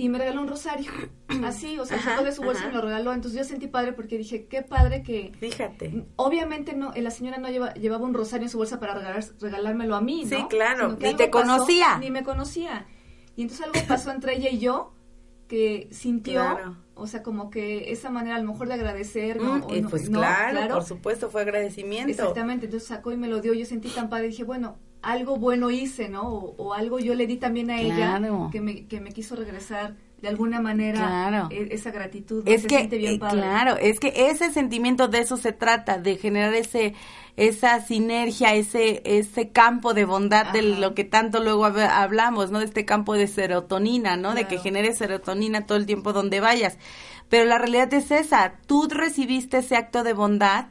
y 0.00 0.08
me 0.08 0.18
regaló 0.18 0.40
un 0.40 0.48
rosario, 0.48 0.90
así, 1.44 1.78
o 1.78 1.84
sea, 1.84 2.00
sacó 2.00 2.24
de 2.24 2.32
su 2.32 2.42
bolsa 2.42 2.64
y 2.64 2.66
me 2.68 2.72
lo 2.72 2.80
regaló, 2.80 3.12
entonces 3.12 3.38
yo 3.38 3.44
sentí 3.44 3.66
padre 3.66 3.92
porque 3.92 4.16
dije, 4.16 4.46
qué 4.46 4.62
padre 4.62 5.02
que... 5.02 5.32
Fíjate. 5.38 6.06
Obviamente 6.16 6.74
no, 6.74 6.92
la 6.96 7.10
señora 7.10 7.38
no 7.38 7.48
lleva, 7.48 7.74
llevaba 7.74 8.04
un 8.04 8.14
rosario 8.14 8.46
en 8.46 8.50
su 8.50 8.56
bolsa 8.56 8.80
para 8.80 8.94
regalar, 8.94 9.22
regalármelo 9.40 9.96
a 9.96 10.00
mí, 10.00 10.24
¿no? 10.24 10.36
Sí, 10.36 10.44
claro, 10.48 10.96
ni 10.98 11.14
te 11.14 11.28
conocía. 11.28 11.98
Ni 11.98 12.10
me 12.10 12.22
conocía. 12.22 12.86
Y 13.36 13.42
entonces 13.42 13.66
algo 13.66 13.78
pasó 13.86 14.10
entre 14.10 14.36
ella 14.36 14.48
y 14.50 14.58
yo 14.58 14.94
que 15.48 15.88
sintió, 15.90 16.42
o 17.00 17.06
sea, 17.06 17.22
como 17.22 17.50
que 17.50 17.90
esa 17.92 18.10
manera 18.10 18.36
a 18.36 18.40
lo 18.40 18.52
mejor 18.52 18.68
de 18.68 18.74
agradecer, 18.74 19.40
¿no? 19.40 19.56
Mm, 19.56 19.88
pues 19.88 20.10
claro, 20.10 20.74
por 20.74 20.84
supuesto, 20.84 21.30
fue 21.30 21.42
agradecimiento. 21.42 22.10
Exactamente, 22.10 22.66
entonces 22.66 22.88
sacó 22.88 23.12
y 23.12 23.16
me 23.16 23.28
lo 23.28 23.40
dio, 23.40 23.54
yo 23.54 23.64
sentí 23.64 23.88
tan 23.88 24.08
padre, 24.08 24.28
dije, 24.28 24.44
bueno, 24.44 24.76
algo 25.02 25.36
bueno 25.36 25.70
hice, 25.70 26.08
¿no? 26.08 26.28
O, 26.28 26.74
algo 26.74 26.98
yo 26.98 27.14
le 27.14 27.26
di 27.26 27.36
también 27.36 27.70
a 27.70 27.80
ella 27.80 28.20
que 28.52 28.60
me, 28.60 28.86
que 28.86 29.00
me 29.00 29.10
quiso 29.12 29.34
regresar 29.34 29.96
de 30.22 30.28
alguna 30.28 30.60
manera 30.60 31.48
e, 31.50 31.68
esa 31.70 31.90
gratitud. 31.90 32.42
Es 32.46 32.66
que, 32.66 32.86
bien 32.86 33.14
eh, 33.14 33.18
claro, 33.18 33.76
es 33.76 34.00
que 34.00 34.28
ese 34.30 34.50
sentimiento 34.52 35.08
de 35.08 35.20
eso 35.20 35.36
se 35.36 35.52
trata, 35.52 35.98
de 35.98 36.16
generar 36.16 36.54
ese 36.54 36.94
esa 37.36 37.80
sinergia, 37.80 38.54
ese 38.54 39.02
ese 39.04 39.50
campo 39.50 39.94
de 39.94 40.04
bondad 40.04 40.52
de 40.52 40.62
lo 40.62 40.94
que 40.94 41.04
tanto 41.04 41.42
luego 41.42 41.64
hablamos, 41.64 42.50
¿no? 42.50 42.58
De 42.58 42.66
este 42.66 42.84
campo 42.84 43.14
de 43.14 43.26
serotonina, 43.26 44.16
¿no? 44.16 44.34
De 44.34 44.46
que 44.46 44.58
genere 44.58 44.94
serotonina 44.94 45.66
todo 45.66 45.78
el 45.78 45.86
tiempo 45.86 46.12
donde 46.12 46.40
vayas. 46.40 46.76
Pero 47.28 47.44
la 47.44 47.58
realidad 47.58 47.92
es 47.94 48.10
esa, 48.10 48.54
tú 48.66 48.88
recibiste 48.90 49.58
ese 49.58 49.76
acto 49.76 50.02
de 50.02 50.12
bondad 50.12 50.66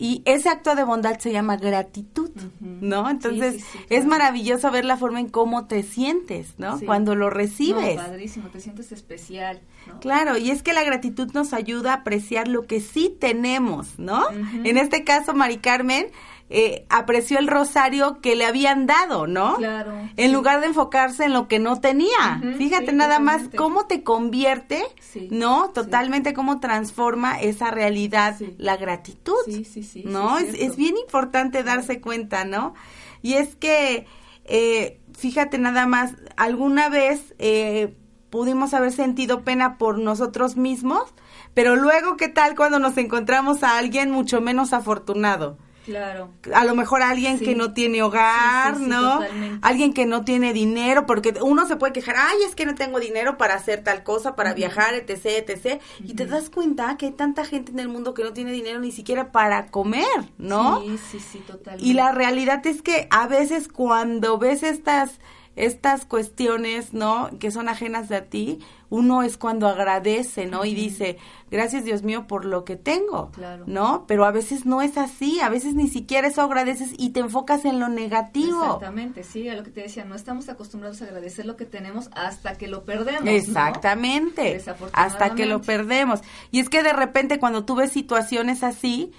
y 0.00 0.22
ese 0.24 0.48
acto 0.48 0.74
de 0.74 0.82
bondad 0.82 1.18
se 1.18 1.30
llama 1.30 1.56
gratitud. 1.56 2.30
¿no? 2.60 3.08
Entonces 3.10 3.62
es 3.90 4.06
maravilloso 4.06 4.70
ver 4.70 4.84
la 4.84 4.96
forma 4.96 5.20
en 5.20 5.28
cómo 5.28 5.66
te 5.66 5.82
sientes, 5.82 6.54
¿no? 6.58 6.80
Cuando 6.80 7.14
lo 7.14 7.28
recibes. 7.30 7.96
No, 7.96 8.02
padrísimo, 8.02 8.48
te 8.48 8.60
sientes 8.60 8.92
especial. 8.92 9.60
Claro, 10.00 10.38
y 10.38 10.50
es 10.50 10.62
que 10.62 10.72
la 10.72 10.84
gratitud 10.84 11.30
nos 11.32 11.52
ayuda 11.52 11.92
a 11.92 11.96
apreciar 11.96 12.48
lo 12.48 12.66
que 12.66 12.80
sí 12.80 13.14
tenemos, 13.20 13.98
¿no? 13.98 14.24
En 14.30 14.76
este 14.78 15.04
caso, 15.04 15.34
Mari 15.34 15.58
Carmen, 15.58 16.06
eh, 16.52 16.84
apreció 16.88 17.38
el 17.38 17.46
rosario 17.46 18.20
que 18.20 18.34
le 18.34 18.44
habían 18.44 18.86
dado, 18.86 19.28
¿no? 19.28 19.54
Claro. 19.56 19.92
En 20.16 20.32
lugar 20.32 20.60
de 20.60 20.66
enfocarse 20.66 21.24
en 21.24 21.32
lo 21.32 21.46
que 21.46 21.60
no 21.60 21.80
tenía. 21.80 22.42
Fíjate 22.58 22.92
nada 22.92 23.20
más 23.20 23.42
cómo 23.56 23.86
te 23.86 24.02
convierte, 24.02 24.82
¿no? 25.30 25.70
Totalmente 25.70 26.34
cómo 26.34 26.58
transforma 26.58 27.40
esa 27.40 27.70
realidad 27.70 28.36
la 28.58 28.76
gratitud. 28.76 29.36
Sí, 29.44 29.64
sí, 29.64 29.84
sí. 29.84 30.02
¿No? 30.04 30.38
es, 30.38 30.74
bien 30.76 30.96
importante 30.96 31.62
darse 31.62 32.00
cuenta, 32.00 32.44
¿no? 32.44 32.74
Y 33.22 33.34
es 33.34 33.54
que, 33.54 34.06
eh, 34.44 34.98
fíjate 35.16 35.56
nada 35.56 35.86
más, 35.86 36.14
alguna 36.36 36.88
vez 36.88 37.32
eh, 37.38 37.94
pudimos 38.28 38.74
haber 38.74 38.90
sentido 38.90 39.44
pena 39.44 39.78
por 39.78 40.00
nosotros 40.00 40.56
mismos, 40.56 41.14
pero 41.54 41.76
luego, 41.76 42.16
¿qué 42.16 42.28
tal 42.28 42.56
cuando 42.56 42.80
nos 42.80 42.96
encontramos 42.96 43.62
a 43.62 43.78
alguien 43.78 44.10
mucho 44.10 44.40
menos 44.40 44.72
afortunado? 44.72 45.58
Claro. 45.84 46.30
A 46.54 46.64
lo 46.64 46.74
mejor 46.74 47.02
alguien 47.02 47.38
que 47.38 47.54
no 47.54 47.72
tiene 47.72 48.02
hogar, 48.02 48.78
¿no? 48.78 49.20
Alguien 49.62 49.92
que 49.92 50.06
no 50.06 50.24
tiene 50.24 50.52
dinero, 50.52 51.06
porque 51.06 51.34
uno 51.40 51.66
se 51.66 51.76
puede 51.76 51.92
quejar, 51.92 52.16
ay, 52.18 52.38
es 52.46 52.54
que 52.54 52.66
no 52.66 52.74
tengo 52.74 53.00
dinero 53.00 53.38
para 53.38 53.54
hacer 53.54 53.82
tal 53.82 54.02
cosa, 54.02 54.36
para 54.36 54.52
viajar, 54.52 54.94
etc., 54.94 55.48
etc. 55.48 55.80
Y 56.04 56.14
te 56.14 56.26
das 56.26 56.50
cuenta 56.50 56.96
que 56.96 57.06
hay 57.06 57.12
tanta 57.12 57.44
gente 57.44 57.72
en 57.72 57.78
el 57.80 57.88
mundo 57.88 58.14
que 58.14 58.22
no 58.22 58.32
tiene 58.32 58.52
dinero 58.52 58.80
ni 58.80 58.92
siquiera 58.92 59.32
para 59.32 59.68
comer, 59.68 60.04
¿no? 60.38 60.80
Sí, 60.82 60.98
sí, 61.10 61.20
sí, 61.20 61.38
totalmente. 61.38 61.86
Y 61.86 61.94
la 61.94 62.12
realidad 62.12 62.66
es 62.66 62.82
que 62.82 63.08
a 63.10 63.26
veces 63.26 63.68
cuando 63.68 64.38
ves 64.38 64.62
estas 64.62 65.18
estas 65.56 66.06
cuestiones, 66.06 66.92
¿no? 66.94 67.30
Que 67.38 67.50
son 67.50 67.68
ajenas 67.68 68.10
a 68.12 68.22
ti, 68.22 68.60
uno 68.88 69.22
es 69.22 69.36
cuando 69.36 69.68
agradece, 69.68 70.46
¿no? 70.46 70.64
Y 70.64 70.74
dice, 70.74 71.16
gracias 71.50 71.84
Dios 71.84 72.02
mío 72.02 72.26
por 72.26 72.44
lo 72.44 72.64
que 72.64 72.76
tengo, 72.76 73.30
claro. 73.30 73.64
¿no? 73.66 74.04
Pero 74.06 74.24
a 74.24 74.30
veces 74.30 74.66
no 74.66 74.82
es 74.82 74.96
así, 74.96 75.40
a 75.40 75.48
veces 75.48 75.74
ni 75.74 75.88
siquiera 75.88 76.28
eso 76.28 76.42
agradeces 76.42 76.92
y 76.96 77.10
te 77.10 77.20
enfocas 77.20 77.64
en 77.64 77.78
lo 77.78 77.88
negativo. 77.88 78.64
Exactamente, 78.64 79.22
sí, 79.22 79.48
a 79.48 79.54
lo 79.54 79.62
que 79.62 79.70
te 79.70 79.82
decía, 79.82 80.04
no 80.04 80.14
estamos 80.14 80.48
acostumbrados 80.48 81.02
a 81.02 81.04
agradecer 81.06 81.46
lo 81.46 81.56
que 81.56 81.66
tenemos 81.66 82.10
hasta 82.14 82.56
que 82.58 82.66
lo 82.66 82.84
perdemos. 82.84 83.28
Exactamente, 83.28 84.60
hasta 84.92 85.34
que 85.34 85.46
lo 85.46 85.62
perdemos. 85.62 86.20
Y 86.50 86.60
es 86.60 86.68
que 86.68 86.82
de 86.82 86.92
repente 86.92 87.38
cuando 87.38 87.64
tú 87.64 87.76
ves 87.76 87.92
situaciones 87.92 88.62
así, 88.62 89.12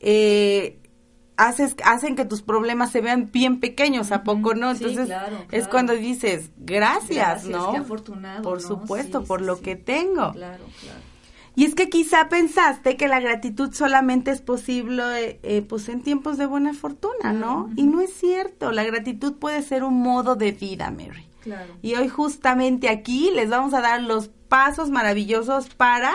eh, 0.00 0.78
haces, 1.38 1.76
hacen 1.84 2.16
que 2.16 2.26
tus 2.26 2.42
problemas 2.42 2.90
se 2.90 3.00
vean 3.00 3.30
bien 3.32 3.60
pequeños, 3.60 4.12
¿a 4.12 4.24
poco 4.24 4.54
no? 4.54 4.72
Entonces 4.72 5.08
es 5.50 5.68
cuando 5.68 5.94
dices, 5.94 6.50
gracias, 6.58 7.44
¿no? 7.46 7.70
afortunado. 7.70 8.42
Por 8.42 8.60
supuesto, 8.60 9.24
por 9.24 9.40
lo 9.40 9.60
que 9.60 9.76
tengo. 9.76 10.32
Claro, 10.32 10.64
claro. 10.80 11.08
Y 11.54 11.64
es 11.64 11.74
que 11.74 11.88
quizá 11.88 12.28
pensaste 12.28 12.96
que 12.96 13.08
la 13.08 13.18
gratitud 13.18 13.72
solamente 13.72 14.30
es 14.30 14.40
posible 14.40 15.02
eh, 15.24 15.40
eh, 15.42 15.62
pues 15.62 15.88
en 15.88 16.02
tiempos 16.02 16.38
de 16.38 16.46
buena 16.46 16.72
fortuna, 16.72 17.32
¿no? 17.32 17.68
Y 17.74 17.88
no 17.88 18.00
es 18.00 18.14
cierto, 18.14 18.70
la 18.70 18.84
gratitud 18.84 19.34
puede 19.34 19.62
ser 19.62 19.82
un 19.82 20.00
modo 20.00 20.36
de 20.36 20.52
vida, 20.52 20.92
Mary. 20.92 21.26
Claro. 21.40 21.74
Y 21.82 21.96
hoy 21.96 22.08
justamente 22.08 22.88
aquí 22.88 23.32
les 23.34 23.48
vamos 23.48 23.74
a 23.74 23.80
dar 23.80 24.02
los 24.02 24.28
pasos 24.48 24.90
maravillosos 24.90 25.68
para 25.70 26.14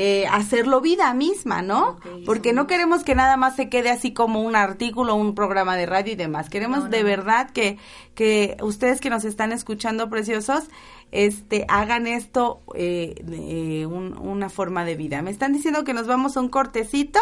eh, 0.00 0.28
hacerlo 0.30 0.80
vida 0.80 1.12
misma, 1.12 1.60
¿no? 1.60 1.98
Porque 2.24 2.52
no 2.52 2.68
queremos 2.68 3.02
que 3.02 3.16
nada 3.16 3.36
más 3.36 3.56
se 3.56 3.68
quede 3.68 3.90
así 3.90 4.12
como 4.12 4.42
un 4.42 4.54
artículo, 4.54 5.16
un 5.16 5.34
programa 5.34 5.76
de 5.76 5.86
radio 5.86 6.12
y 6.12 6.14
demás. 6.14 6.48
Queremos 6.48 6.88
de 6.88 7.02
verdad 7.02 7.50
que, 7.50 7.78
que 8.14 8.56
ustedes 8.62 9.00
que 9.00 9.10
nos 9.10 9.24
están 9.24 9.50
escuchando, 9.50 10.08
preciosos, 10.08 10.68
este, 11.10 11.64
hagan 11.68 12.06
esto 12.06 12.60
eh, 12.76 13.24
eh 13.28 13.86
una 13.86 14.48
forma 14.48 14.84
de 14.84 14.94
vida. 14.94 15.20
Me 15.20 15.32
están 15.32 15.52
diciendo 15.52 15.82
que 15.82 15.94
nos 15.94 16.06
vamos 16.06 16.36
a 16.36 16.42
un 16.42 16.48
cortecito 16.48 17.18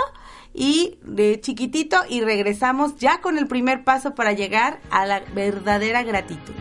y 0.52 0.98
de 1.02 1.40
chiquitito 1.40 1.96
y 2.10 2.20
regresamos 2.20 2.96
ya 2.96 3.22
con 3.22 3.38
el 3.38 3.46
primer 3.46 3.84
paso 3.84 4.14
para 4.14 4.32
llegar 4.32 4.80
a 4.90 5.06
la 5.06 5.20
verdadera 5.34 6.02
gratitud. 6.02 6.52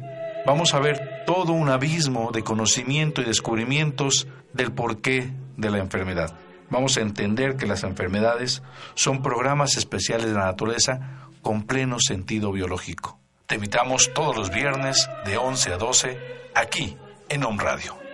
Vamos 0.47 0.75
a 0.75 0.81
ver 0.81 1.25
todo 1.27 1.53
un 1.53 1.69
abismo 1.69 2.31
de 2.33 2.43
conocimiento 2.43 3.21
y 3.21 3.25
descubrimientos 3.25 4.27
del 4.53 4.73
porqué 4.73 5.33
de 5.57 5.71
la 5.71 5.79
enfermedad. 5.79 6.35
Vamos 6.71 6.97
a 6.97 7.01
entender 7.01 7.57
que 7.57 7.67
las 7.67 7.85
enfermedades 7.85 8.63
son 8.95 9.23
programas 9.23 9.77
especiales 9.77 10.27
de 10.27 10.35
la 10.35 10.47
naturaleza 10.47 11.29
con 11.43 11.63
pleno 11.65 11.99
sentido 12.01 12.51
biológico. 12.51 13.21
Te 13.47 13.55
invitamos 13.55 14.13
todos 14.15 14.37
los 14.37 14.51
viernes 14.51 15.09
de 15.25 15.37
11 15.37 15.73
a 15.73 15.79
12 15.79 16.19
aquí 16.55 16.97
en 17.29 17.45
Home 17.45 17.63
Radio. 17.63 18.06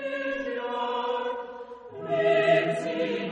Exit. 2.12 3.31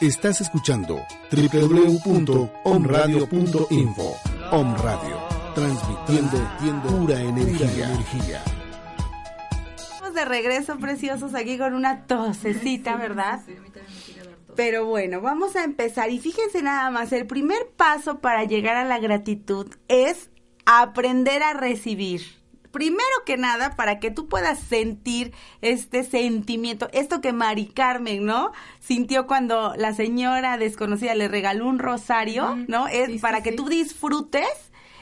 Estás 0.00 0.40
escuchando 0.42 1.00
www.omradio.info. 1.32 4.16
Om 4.52 4.76
Radio, 4.76 5.18
transmitiendo 5.54 6.38
pura 6.86 7.20
energía. 7.20 7.88
Estamos 7.88 8.55
de 10.16 10.24
regreso, 10.24 10.76
preciosos, 10.78 11.34
aquí 11.34 11.56
con 11.58 11.74
una 11.74 12.06
tosecita, 12.06 12.96
¿verdad? 12.96 13.42
Sí, 13.46 13.54
a 13.56 13.60
mí 13.60 13.70
también 13.70 13.94
me 13.94 14.02
quiere 14.02 14.28
dar 14.28 14.38
tos. 14.38 14.56
Pero 14.56 14.86
bueno, 14.86 15.20
vamos 15.20 15.54
a 15.54 15.62
empezar. 15.62 16.10
Y 16.10 16.18
fíjense 16.18 16.62
nada 16.62 16.90
más, 16.90 17.12
el 17.12 17.28
primer 17.28 17.68
paso 17.76 18.18
para 18.18 18.42
llegar 18.42 18.76
a 18.76 18.84
la 18.84 18.98
gratitud 18.98 19.72
es 19.86 20.30
aprender 20.64 21.44
a 21.44 21.52
recibir. 21.52 22.22
Primero 22.72 23.04
que 23.24 23.38
nada, 23.38 23.74
para 23.76 24.00
que 24.00 24.10
tú 24.10 24.28
puedas 24.28 24.58
sentir 24.58 25.32
este 25.62 26.04
sentimiento, 26.04 26.88
esto 26.92 27.22
que 27.22 27.32
Mari 27.32 27.66
Carmen, 27.66 28.26
¿no? 28.26 28.52
Sintió 28.80 29.26
cuando 29.26 29.74
la 29.76 29.94
señora 29.94 30.58
desconocida 30.58 31.14
le 31.14 31.28
regaló 31.28 31.66
un 31.68 31.78
rosario. 31.78 32.56
¿no? 32.68 32.86
Es 32.88 33.06
Sí, 33.06 33.18
para 33.18 33.42
que 33.42 33.52
tú 33.52 33.68
disfrutes 33.68 34.46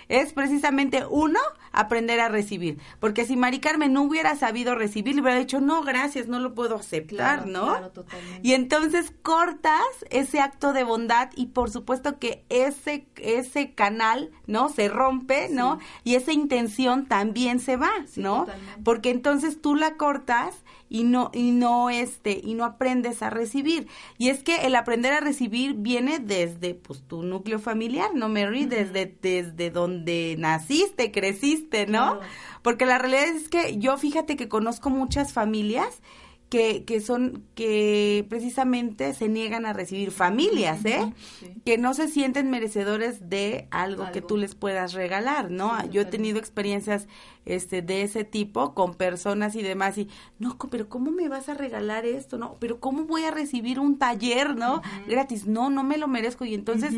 es 0.09 0.33
precisamente 0.33 1.05
uno, 1.09 1.41
aprender 1.75 2.21
a 2.21 2.29
recibir. 2.29 2.79
Porque 3.01 3.27
si 3.27 3.37
Mari 3.37 3.61
Carmen 3.61 3.93
no 3.93 4.03
hubiera 4.03 4.37
sabido 4.37 4.75
recibir, 4.75 5.15
le 5.15 5.21
hubiera 5.23 5.39
dicho, 5.39 5.61
no, 5.61 5.83
gracias, 5.83 6.29
no 6.29 6.39
lo 6.39 6.55
puedo 6.55 6.77
aceptar, 6.77 7.45
Claro, 7.45 7.47
¿no? 7.47 7.67
claro, 7.67 7.91
totalmente. 7.91 8.41
Y 8.43 8.53
entonces 8.55 9.13
cortas 9.23 9.83
ese 10.11 10.41
acto 10.41 10.73
de 10.73 10.85
bondad 10.85 11.31
y 11.37 11.47
por 11.47 11.71
supuesto 11.71 12.19
que 12.19 12.45
ese, 12.49 13.07
ese 13.17 13.73
canal, 13.75 14.31
¿no? 14.47 14.69
Se 14.69 14.89
rompe, 14.89 15.49
¿no? 15.51 15.79
Y 16.05 16.15
esa 16.15 16.33
intención 16.33 17.07
también 17.07 17.61
se 17.61 17.77
va, 17.77 17.91
Sí, 18.07 18.21
¿no? 18.21 18.41
totalmente. 18.41 18.83
Porque 18.85 19.11
entonces 19.11 19.61
tú 19.61 19.75
la 19.75 19.95
cortas 19.97 20.55
y 20.95 21.03
no, 21.03 21.33
y 21.35 21.51
no, 21.51 21.91
este, 21.91 22.41
y 22.41 22.55
no 22.55 22.65
aprendes 22.65 23.21
a 23.21 23.29
recibir. 23.29 23.89
Y 24.17 24.29
es 24.29 24.45
que 24.45 24.59
el 24.59 24.77
aprender 24.77 25.13
a 25.13 25.19
recibir 25.19 25.75
viene 25.75 26.21
desde, 26.21 26.77
pues, 26.77 27.03
tu 27.03 27.25
núcleo 27.25 27.59
familiar, 27.59 28.15
¿no, 28.15 28.29
Mary? 28.29 28.67
Desde, 28.67 29.13
desde 29.21 29.71
donde 29.71 30.37
naciste, 30.39 31.11
creciste, 31.11 31.89
¿no? 31.89 32.19
Claro. 32.19 32.21
Porque 32.63 32.87
la 32.87 32.99
realidad 32.99 33.25
es 33.25 33.49
que 33.49 33.77
yo 33.77 33.97
fíjate 33.97 34.37
que 34.37 34.49
conozco 34.49 34.89
muchas 34.89 35.33
familias 35.33 36.01
que, 36.49 36.85
que 36.85 37.01
son, 37.01 37.45
que 37.55 38.25
precisamente 38.29 39.13
se 39.15 39.29
niegan 39.29 39.67
a 39.67 39.73
recibir 39.73 40.11
familias, 40.11 40.85
¿eh? 40.85 41.13
Sí. 41.41 41.53
Que 41.65 41.79
no 41.79 41.95
se 41.95 42.09
sienten 42.09 42.51
merecedores 42.51 43.29
de 43.29 43.67
algo, 43.71 44.13
que 44.13 44.21
tú 44.21 44.37
les 44.37 44.55
puedas 44.55 44.93
regalar, 44.93 45.51
¿no? 45.51 45.81
Sí, 45.81 45.89
Yo 45.91 46.03
he 46.03 46.05
tenido 46.05 46.39
experiencias 46.39 47.09
este 47.45 47.83
de 47.83 48.03
ese 48.03 48.25
tipo 48.25 48.73
con 48.73 48.95
personas 48.95 49.55
y 49.55 49.63
demás 49.63 49.99
y 49.99 50.09
no, 50.39 50.57
pero 50.71 50.89
¿cómo 50.89 51.11
me 51.11 51.29
vas 51.29 51.49
a 51.49 51.55
regalar 51.55 52.07
esto? 52.07 52.39
No, 52.39 52.57
pero 52.59 52.81
¿cómo 52.81 53.05
voy 53.05 53.25
a 53.25 53.31
recibir 53.31 53.79
un 53.79 53.99
taller, 53.99 54.57
no? 54.57 54.81
Gratis. 55.07 55.47
No, 55.47 55.69
no 55.69 55.85
me 55.85 55.99
lo 55.99 56.09
merezco 56.09 56.45
y 56.45 56.55
entonces 56.55 56.95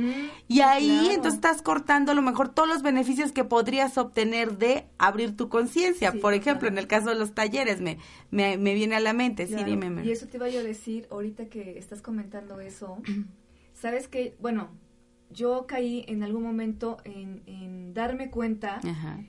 y 0.46 0.60
ahí 0.60 0.88
claro. 0.88 1.14
entonces 1.14 1.34
estás 1.34 1.62
cortando 1.62 2.12
a 2.12 2.14
lo 2.14 2.22
mejor 2.22 2.48
todos 2.48 2.68
los 2.68 2.82
beneficios 2.82 3.32
que 3.32 3.42
podrías 3.42 3.98
obtener 3.98 4.56
de 4.58 4.86
abrir 4.98 5.36
tu 5.36 5.48
conciencia. 5.48 6.12
Sí, 6.12 6.18
Por 6.18 6.34
ejemplo, 6.34 6.68
en 6.68 6.78
el 6.78 6.86
caso 6.86 7.08
de 7.08 7.16
los 7.16 7.34
talleres 7.34 7.80
me 7.80 7.98
me, 8.30 8.58
me 8.58 8.74
viene 8.74 8.96
a 8.96 9.00
la 9.00 9.12
mente, 9.12 9.35
sí, 9.44 9.52
Claro, 9.54 9.68
dime. 9.68 9.90
Mer. 9.90 10.06
Y 10.06 10.12
eso 10.12 10.26
te 10.28 10.36
iba 10.36 10.48
yo 10.48 10.60
a 10.60 10.62
decir, 10.62 11.06
ahorita 11.10 11.46
que 11.46 11.78
estás 11.78 12.00
comentando 12.00 12.60
eso, 12.60 12.98
sabes 13.74 14.08
que, 14.08 14.36
bueno, 14.40 14.70
yo 15.30 15.66
caí 15.66 16.04
en 16.08 16.22
algún 16.22 16.42
momento 16.44 16.98
en, 17.04 17.42
en 17.46 17.92
darme 17.92 18.30
cuenta 18.30 18.80
Ajá. 18.84 19.24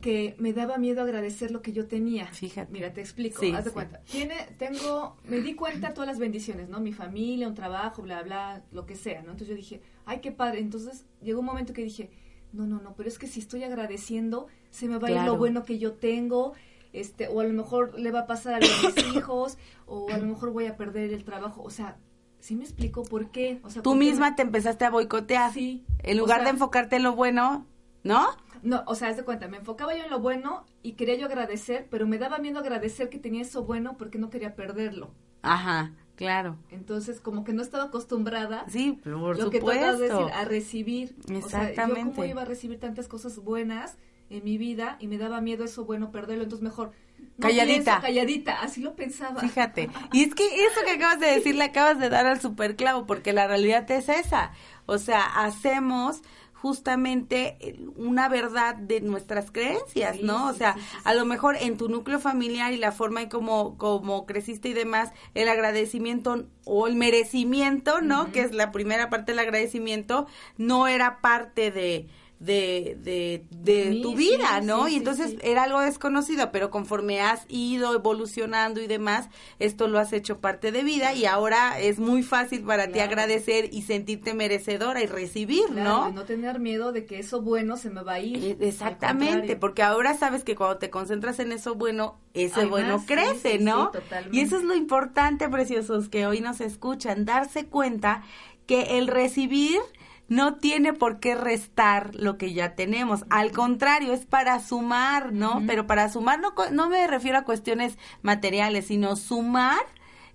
que 0.00 0.36
me 0.38 0.52
daba 0.52 0.78
miedo 0.78 1.02
agradecer 1.02 1.50
lo 1.50 1.60
que 1.60 1.72
yo 1.72 1.86
tenía. 1.88 2.26
Fíjate. 2.28 2.70
Mira, 2.72 2.92
te 2.92 3.00
explico, 3.00 3.40
Sí, 3.40 3.52
haz 3.52 3.64
de 3.64 3.70
sí. 3.70 3.74
cuenta. 3.74 4.00
Tiene, 4.04 4.36
tengo, 4.58 5.16
me 5.24 5.40
di 5.40 5.54
cuenta 5.54 5.92
todas 5.92 6.06
las 6.08 6.20
bendiciones, 6.20 6.68
¿no? 6.68 6.78
Mi 6.80 6.92
familia, 6.92 7.48
un 7.48 7.54
trabajo, 7.56 8.02
bla, 8.02 8.22
bla, 8.22 8.62
lo 8.70 8.86
que 8.86 8.94
sea, 8.94 9.22
¿no? 9.22 9.32
Entonces 9.32 9.48
yo 9.48 9.56
dije, 9.56 9.80
ay, 10.06 10.20
qué 10.20 10.30
padre. 10.30 10.60
Entonces 10.60 11.04
llegó 11.20 11.40
un 11.40 11.46
momento 11.46 11.72
que 11.72 11.82
dije, 11.82 12.10
no, 12.52 12.64
no, 12.66 12.80
no, 12.80 12.94
pero 12.94 13.08
es 13.08 13.18
que 13.18 13.26
si 13.26 13.40
estoy 13.40 13.64
agradeciendo, 13.64 14.46
se 14.70 14.86
me 14.88 14.98
va 14.98 15.08
a 15.08 15.10
ir 15.10 15.22
lo 15.22 15.36
bueno 15.36 15.64
que 15.64 15.78
yo 15.80 15.94
tengo, 15.94 16.54
este, 16.92 17.28
o 17.28 17.40
a 17.40 17.44
lo 17.44 17.52
mejor 17.52 17.98
le 17.98 18.10
va 18.10 18.20
a 18.20 18.26
pasar 18.26 18.54
a 18.54 18.58
mis 18.58 19.06
hijos, 19.14 19.58
o 19.86 20.10
a 20.12 20.18
lo 20.18 20.26
mejor 20.26 20.52
voy 20.52 20.66
a 20.66 20.76
perder 20.76 21.12
el 21.12 21.24
trabajo. 21.24 21.62
O 21.62 21.70
sea, 21.70 21.96
¿sí 22.40 22.54
me 22.56 22.64
explico 22.64 23.02
por 23.02 23.30
qué? 23.30 23.60
O 23.64 23.70
sea, 23.70 23.82
Tú 23.82 23.90
¿por 23.90 23.98
qué 23.98 24.04
misma 24.06 24.34
te 24.36 24.42
empezaste 24.42 24.84
a 24.84 24.90
boicotear. 24.90 25.52
Sí. 25.52 25.84
En 26.02 26.16
O 26.18 26.20
lugar 26.22 26.38
sea, 26.38 26.44
de 26.44 26.50
enfocarte 26.50 26.96
en 26.96 27.02
lo 27.02 27.14
bueno, 27.14 27.66
¿no? 28.04 28.26
No, 28.62 28.82
o 28.86 28.94
sea, 28.96 29.08
haz 29.08 29.16
de 29.16 29.24
cuenta, 29.24 29.46
me 29.46 29.58
enfocaba 29.58 29.94
yo 29.96 30.02
en 30.02 30.10
lo 30.10 30.18
bueno 30.18 30.64
y 30.82 30.92
quería 30.94 31.14
yo 31.14 31.26
agradecer, 31.26 31.86
pero 31.90 32.08
me 32.08 32.18
daba 32.18 32.38
miedo 32.38 32.58
agradecer 32.58 33.08
que 33.08 33.18
tenía 33.18 33.42
eso 33.42 33.62
bueno 33.64 33.96
porque 33.96 34.18
no 34.18 34.30
quería 34.30 34.56
perderlo. 34.56 35.12
Ajá, 35.42 35.92
claro. 36.16 36.56
Entonces, 36.70 37.20
como 37.20 37.44
que 37.44 37.52
no 37.52 37.62
estaba 37.62 37.84
acostumbrada, 37.84 38.64
Sí, 38.68 39.00
por 39.04 39.38
lo 39.38 39.50
que 39.50 39.60
tú 39.60 39.66
supuesto. 39.68 39.98
decir, 39.98 40.32
a 40.34 40.44
recibir. 40.44 41.14
O 41.20 41.22
sea, 41.22 41.32
yo 41.32 41.36
Exactamente. 41.68 42.16
cómo 42.16 42.24
iba 42.24 42.42
a 42.42 42.46
recibir 42.46 42.80
tantas 42.80 43.06
cosas 43.06 43.38
buenas 43.38 43.96
en 44.30 44.44
mi 44.44 44.58
vida 44.58 44.96
y 45.00 45.06
me 45.06 45.18
daba 45.18 45.40
miedo 45.40 45.64
eso 45.64 45.84
bueno 45.84 46.10
perderlo, 46.10 46.44
entonces 46.44 46.64
mejor 46.64 46.92
no 47.36 47.46
Calladita. 47.46 48.00
pienso, 48.00 48.02
calladita, 48.02 48.60
así 48.62 48.80
lo 48.80 48.94
pensaba. 48.94 49.40
Fíjate. 49.40 49.90
Y 50.12 50.24
es 50.24 50.34
que 50.34 50.44
eso 50.44 50.80
que 50.84 50.92
acabas 50.92 51.20
de 51.20 51.26
decir 51.28 51.54
le 51.54 51.64
acabas 51.64 51.98
de 51.98 52.08
dar 52.08 52.26
al 52.26 52.40
superclavo, 52.40 53.06
porque 53.06 53.32
la 53.32 53.46
realidad 53.46 53.88
es 53.90 54.08
esa. 54.08 54.52
O 54.86 54.98
sea, 54.98 55.22
hacemos 55.44 56.22
justamente 56.52 57.56
una 57.94 58.28
verdad 58.28 58.74
de 58.74 59.00
nuestras 59.00 59.52
creencias, 59.52 60.16
Sí, 60.16 60.22
¿no? 60.24 60.48
O 60.48 60.52
sea, 60.54 60.74
sí, 60.74 60.80
sí, 60.80 60.86
sí. 60.90 60.96
a 61.04 61.14
lo 61.14 61.24
mejor 61.24 61.56
en 61.60 61.76
tu 61.76 61.88
núcleo 61.88 62.18
familiar 62.18 62.72
y 62.72 62.76
la 62.78 62.90
forma 62.90 63.22
en 63.22 63.28
cómo 63.28 63.78
como 63.78 64.26
creciste 64.26 64.70
y 64.70 64.72
demás, 64.72 65.12
el 65.34 65.48
agradecimiento 65.48 66.46
o 66.64 66.88
el 66.88 66.96
merecimiento, 66.96 68.00
¿no? 68.00 68.32
Que 68.32 68.40
es 68.40 68.52
la 68.52 68.72
primera 68.72 69.08
parte 69.08 69.30
del 69.32 69.38
agradecimiento, 69.38 70.26
no 70.56 70.88
era 70.88 71.20
parte 71.20 71.70
de 71.70 72.08
de, 72.40 72.96
de, 73.02 73.44
de 73.50 73.92
Sí, 73.92 74.02
tu 74.02 74.10
sí, 74.12 74.16
vida, 74.16 74.60
¿no? 74.60 74.86
sí, 74.86 74.92
y 74.94 74.96
entonces 74.96 75.34
era 75.42 75.64
algo 75.64 75.80
desconocido, 75.80 76.52
pero 76.52 76.70
conforme 76.70 77.20
has 77.20 77.44
ido 77.48 77.94
evolucionando 77.94 78.80
y 78.80 78.86
demás, 78.86 79.28
esto 79.58 79.88
lo 79.88 79.98
has 79.98 80.12
hecho 80.12 80.38
parte 80.40 80.70
de 80.70 80.84
vida 80.84 81.14
y 81.14 81.26
ahora 81.26 81.80
es 81.80 81.98
muy 81.98 82.22
fácil 82.22 82.62
para 82.62 82.88
ti 82.88 83.00
agradecer 83.00 83.70
y 83.72 83.82
sentirte 83.82 84.34
merecedora 84.34 85.02
y 85.02 85.06
recibir, 85.06 85.64
Claro, 85.66 85.80
y 85.80 85.82
¿no? 85.82 86.10
no 86.12 86.24
tener 86.24 86.60
miedo 86.60 86.92
de 86.92 87.06
que 87.06 87.18
eso 87.18 87.42
bueno 87.42 87.76
se 87.76 87.90
me 87.90 88.02
va 88.02 88.14
a 88.14 88.20
ir. 88.20 88.56
Al 88.58 88.62
Exactamente, 88.68 89.56
porque 89.56 89.82
ahora 89.82 90.16
sabes 90.16 90.44
que 90.44 90.54
cuando 90.54 90.78
te 90.78 90.90
concentras 90.90 91.38
en 91.40 91.52
eso 91.52 91.74
bueno, 91.74 92.20
ese 92.34 92.66
bueno 92.66 93.02
crece, 93.06 93.58
¿no? 93.58 93.90
y 94.30 94.40
eso 94.40 94.58
es 94.58 94.62
lo 94.64 94.74
importante, 94.76 95.48
preciosos, 95.48 96.08
que 96.08 96.26
hoy 96.26 96.40
nos 96.40 96.60
escuchan, 96.60 97.24
darse 97.24 97.66
cuenta 97.66 98.22
que 98.66 98.98
el 98.98 99.06
recibir 99.08 99.80
no 100.28 100.56
tiene 100.56 100.92
por 100.92 101.20
qué 101.20 101.34
restar 101.34 102.14
lo 102.14 102.36
que 102.36 102.52
ya 102.52 102.74
tenemos. 102.74 103.24
Al 103.30 103.50
contrario, 103.50 104.12
es 104.12 104.26
para 104.26 104.60
sumar, 104.60 105.32
¿no? 105.32 105.62
Pero 105.66 105.86
para 105.86 106.08
sumar 106.10 106.38
no, 106.40 106.54
no 106.70 106.88
me 106.90 107.06
refiero 107.06 107.38
a 107.38 107.44
cuestiones 107.44 107.98
materiales, 108.22 108.86
sino 108.86 109.16
sumar, 109.16 109.80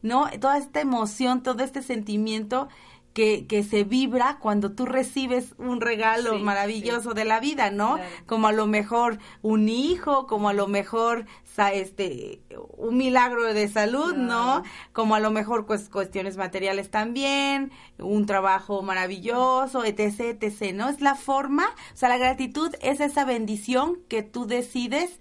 ¿no? 0.02 0.30
Toda 0.42 0.58
esta 0.58 0.82
emoción, 0.82 1.44
todo 1.44 1.64
este 1.64 1.84
sentimiento 1.84 2.70
que, 3.14 3.46
que 3.48 3.64
se 3.64 3.84
vibra 3.84 4.38
cuando 4.40 4.72
tú 4.72 4.86
recibes 4.86 5.54
un 5.58 5.82
regalo 5.82 6.38
Sí, 6.38 6.44
maravilloso 6.44 7.14
de 7.14 7.26
la 7.26 7.40
vida, 7.40 7.70
¿no? 7.72 7.96
Claro. 7.96 8.10
Como 8.26 8.48
a 8.48 8.52
lo 8.52 8.66
mejor 8.68 9.20
un 9.42 9.70
hijo, 9.70 10.26
como 10.28 10.50
a 10.50 10.54
lo 10.54 10.68
mejor 10.68 11.26
este 11.74 12.42
un 12.78 12.98
milagro 12.98 13.54
de 13.54 13.68
salud, 13.68 14.16
¿no? 14.16 14.64
Como 14.92 15.14
a 15.16 15.20
lo 15.20 15.30
mejor 15.30 15.66
pues 15.66 15.90
cuestiones 15.90 16.36
materiales 16.38 16.90
también, 16.90 17.72
un 18.00 18.26
trabajo 18.26 18.82
maravilloso, 18.82 19.86
etc, 19.86 20.42
etc, 20.42 20.74
¿no? 20.74 20.90
Es 20.90 21.00
la 21.02 21.16
forma, 21.16 21.66
o 21.94 21.98
sea, 21.98 22.10
la 22.10 22.18
gratitud 22.18 22.74
es 22.82 23.00
esa 23.00 23.24
bendición 23.26 24.00
que 24.08 24.24
tú 24.24 24.46
decides 24.48 25.20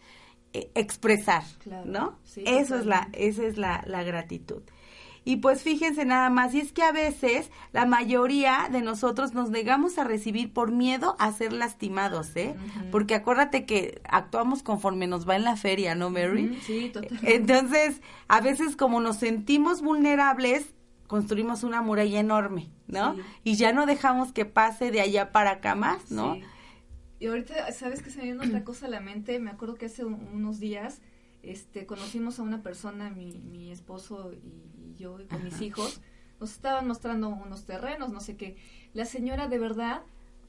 eh, 0.55 0.71
expresar, 0.75 1.43
Claro, 1.63 1.85
¿no? 1.87 2.19
sí, 2.25 2.43
Eso 2.47 2.77
es 2.79 2.87
la 2.87 3.09
esa 3.13 3.45
es 3.45 3.57
la, 3.59 3.83
la 3.87 4.03
gratitud. 4.03 4.63
Y 5.25 5.37
pues 5.37 5.63
fíjense 5.63 6.05
nada 6.05 6.31
más, 6.31 6.53
y 6.53 6.59
es 6.61 6.73
que 6.73 6.83
a 6.83 6.91
veces 6.91 7.51
la 7.73 7.87
mayoría 7.87 8.69
de 8.73 8.83
nosotros 8.83 9.35
nos 9.35 9.51
negamos 9.51 9.97
a 9.99 10.05
recibir 10.05 10.53
por 10.53 10.73
miedo 10.73 11.15
a 11.21 11.31
ser 11.33 11.53
lastimados, 11.53 12.35
¿eh? 12.35 12.57
Porque 12.91 13.15
acuérdate 13.15 13.65
que 13.65 14.01
actuamos 14.05 14.65
conforme 14.65 15.07
nos 15.07 15.29
va 15.29 15.37
en 15.37 15.45
la 15.45 15.57
feria, 15.57 15.95
¿no, 15.95 16.11
Mary? 16.11 16.59
Sí, 16.67 16.91
totalmente. 16.93 17.37
Entonces, 17.37 18.01
a 18.27 18.41
veces 18.41 18.75
como 18.75 19.01
nos 19.01 19.17
sentimos 19.19 19.81
vulnerables, 19.81 20.75
construimos 21.07 21.63
una 21.63 21.83
muralla 21.83 22.19
enorme, 22.19 22.71
¿no? 22.89 23.15
Sí. 23.15 23.21
Y 23.45 23.55
ya 23.57 23.73
no 23.73 23.87
dejamos 23.87 24.33
que 24.33 24.45
pase 24.45 24.91
de 24.91 25.03
allá 25.03 25.31
para 25.31 25.51
acá 25.53 25.75
más, 25.77 26.11
¿no? 26.11 26.35
Sí. 26.35 26.43
Y 27.21 27.27
ahorita, 27.27 27.71
¿sabes 27.71 28.03
que 28.03 28.11
se 28.11 28.19
me 28.19 28.25
viene 28.25 28.45
otra 28.45 28.65
cosa 28.65 28.87
a 28.87 28.89
la 28.89 28.99
mente? 28.99 29.39
Me 29.39 29.51
acuerdo 29.53 29.77
que 29.77 29.87
hace 29.87 30.05
un- 30.05 30.27
unos 30.33 30.59
días 30.59 31.01
este, 31.43 31.87
conocimos 31.87 32.39
a 32.39 32.43
una 32.43 32.63
persona, 32.63 33.11
mi, 33.11 33.33
mi 33.39 33.71
esposo 33.71 34.33
y, 34.33 34.91
y 34.91 34.95
yo, 34.99 35.21
y 35.21 35.27
con 35.27 35.43
mis 35.45 35.61
hijos. 35.61 36.01
Nos 36.41 36.53
estaban 36.53 36.89
mostrando 36.89 37.29
unos 37.29 37.65
terrenos, 37.67 38.11
no 38.13 38.21
sé 38.21 38.37
qué. 38.37 38.57
La 38.95 39.05
señora, 39.05 39.47
de 39.49 39.59
verdad, 39.59 40.03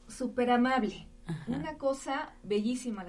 súper 0.08 0.50
amable. 0.52 1.08
Una 1.48 1.78
cosa 1.78 2.34
bellísima. 2.44 3.06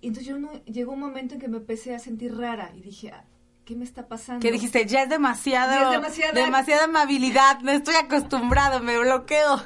Y 0.00 0.08
entonces 0.08 0.26
yo 0.26 0.38
no, 0.38 0.52
llegó 0.64 0.92
un 0.92 1.00
momento 1.00 1.34
en 1.34 1.40
que 1.40 1.48
me 1.48 1.56
empecé 1.58 1.94
a 1.94 1.98
sentir 1.98 2.36
rara 2.36 2.72
y 2.76 2.80
dije, 2.82 3.10
"Ah, 3.12 3.24
¿qué 3.64 3.74
me 3.76 3.84
está 3.84 4.06
pasando? 4.08 4.40
Que 4.42 4.52
dijiste, 4.52 4.84
ya 4.86 5.04
es 5.04 5.08
demasiado, 5.08 5.72
Ya 5.72 5.84
es 5.86 5.90
demasiada- 5.92 6.32
demasiada 6.44 6.84
amabilidad, 6.84 7.60
no 7.60 7.70
estoy 7.70 7.94
acostumbrado, 7.94 8.80
me 8.80 8.98
bloqueo. 8.98 9.62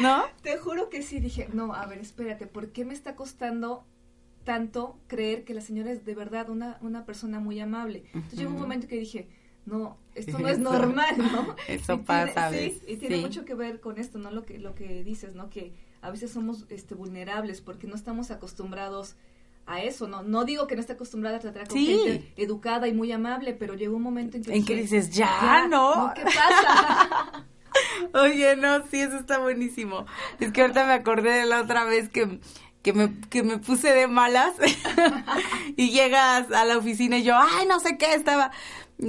¿No? 0.00 0.24
Te 0.42 0.56
juro 0.56 0.88
que 0.88 1.02
sí, 1.02 1.20
dije, 1.20 1.48
no, 1.52 1.74
a 1.74 1.84
ver, 1.86 1.98
espérate, 1.98 2.46
¿por 2.46 2.70
qué 2.72 2.84
me 2.84 2.94
está 2.94 3.14
costando 3.16 3.84
tanto 4.48 4.96
creer 5.08 5.44
que 5.44 5.52
la 5.52 5.60
señora 5.60 5.90
es 5.92 6.06
de 6.06 6.14
verdad 6.14 6.48
una, 6.48 6.78
una 6.80 7.04
persona 7.04 7.38
muy 7.38 7.60
amable? 7.60 8.04
Entonces 8.14 8.38
llegó 8.38 8.52
un 8.54 8.60
momento 8.60 8.88
que 8.88 8.96
dije, 8.98 9.28
no, 9.66 9.98
esto 10.14 10.38
no 10.38 10.48
es 10.48 10.58
normal, 10.58 11.16
¿no? 11.18 11.54
eso 11.68 11.92
Y 11.92 11.96
tiene- 11.98 12.04
pasa 12.04 12.46
a 12.46 12.50
sí, 12.52 12.80
y 12.86 12.96
tiene 12.96 13.16
sí. 13.16 13.20
mucho 13.20 13.44
que 13.44 13.52
ver 13.54 13.80
con 13.80 13.98
esto, 13.98 14.16
¿no? 14.18 14.30
Lo 14.30 14.46
que, 14.46 14.58
lo 14.58 14.74
que 14.74 15.04
dices, 15.04 15.34
¿no? 15.34 15.50
Que 15.50 15.74
a 16.00 16.10
veces 16.10 16.30
somos 16.30 16.64
este, 16.70 16.94
vulnerables 16.94 17.60
porque 17.60 17.86
no 17.86 17.94
estamos 17.94 18.30
acostumbrados 18.30 19.16
a 19.66 19.82
eso, 19.82 20.08
¿no? 20.08 20.22
No 20.22 20.46
digo 20.46 20.66
que 20.66 20.76
no 20.76 20.80
esté 20.80 20.94
acostumbrada 20.94 21.36
a 21.36 21.40
tratar 21.40 21.68
con 21.68 21.76
Sí. 21.76 21.86
gente 22.06 22.32
educada 22.38 22.88
y 22.88 22.94
muy 22.94 23.12
amable, 23.12 23.52
pero 23.52 23.74
llegó 23.74 23.96
un 23.96 24.02
momento 24.02 24.38
en 24.38 24.44
que 24.44 24.54
En 24.54 24.64
que 24.64 24.74
dices, 24.76 25.10
ya, 25.10 25.68
¿no? 25.68 26.10
¿Qué 26.14 26.22
pasa? 26.24 27.44
Oye, 28.14 28.56
no, 28.56 28.82
sí, 28.88 29.00
eso 29.00 29.18
está 29.18 29.38
buenísimo. 29.38 30.06
Es 30.40 30.52
que 30.52 30.62
ahorita 30.62 30.86
me 30.86 30.94
acordé 30.94 31.30
de 31.32 31.44
la 31.46 31.60
otra 31.60 31.84
vez 31.84 32.08
que, 32.08 32.40
que, 32.82 32.92
me, 32.92 33.14
que 33.30 33.42
me 33.42 33.58
puse 33.58 33.92
de 33.92 34.06
malas 34.06 34.54
y 35.76 35.90
llegas 35.90 36.50
a 36.52 36.64
la 36.64 36.78
oficina 36.78 37.18
y 37.18 37.22
yo, 37.24 37.36
ay, 37.36 37.66
no 37.66 37.80
sé 37.80 37.96
qué, 37.98 38.14
estaba, 38.14 38.50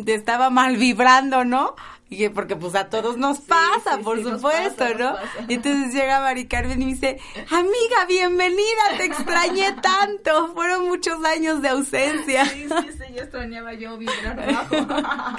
te 0.06 0.14
estaba 0.14 0.50
mal 0.50 0.78
vibrando, 0.78 1.46
¿no? 1.46 1.76
Y 2.12 2.18
que- 2.18 2.30
porque 2.32 2.56
pues 2.56 2.74
a 2.74 2.90
todos 2.90 3.18
nos 3.18 3.40
pasa, 3.40 3.98
sí, 3.98 4.04
por 4.04 4.18
sí, 4.18 4.24
supuesto, 4.24 4.78
pasa, 4.84 4.94
¿no? 4.98 5.16
Y 5.48 5.54
entonces 5.56 5.94
llega 5.94 6.20
Mari 6.22 6.48
Carmen 6.48 6.82
y 6.82 6.86
me 6.86 6.92
dice, 6.94 7.20
amiga, 7.52 8.06
bienvenida, 8.08 8.82
te 8.98 9.06
extrañé 9.06 9.74
tanto, 9.82 10.52
fueron 10.56 10.88
muchos 10.88 11.24
años 11.24 11.62
de 11.62 11.70
ausencia. 11.70 12.46
Sí, 12.46 12.66
sí, 12.68 12.90
sí, 12.94 13.14
yo 13.16 13.22
extrañaba 13.22 13.74
yo 13.74 13.98
vibrar 13.98 14.36
bajo. 14.36 14.76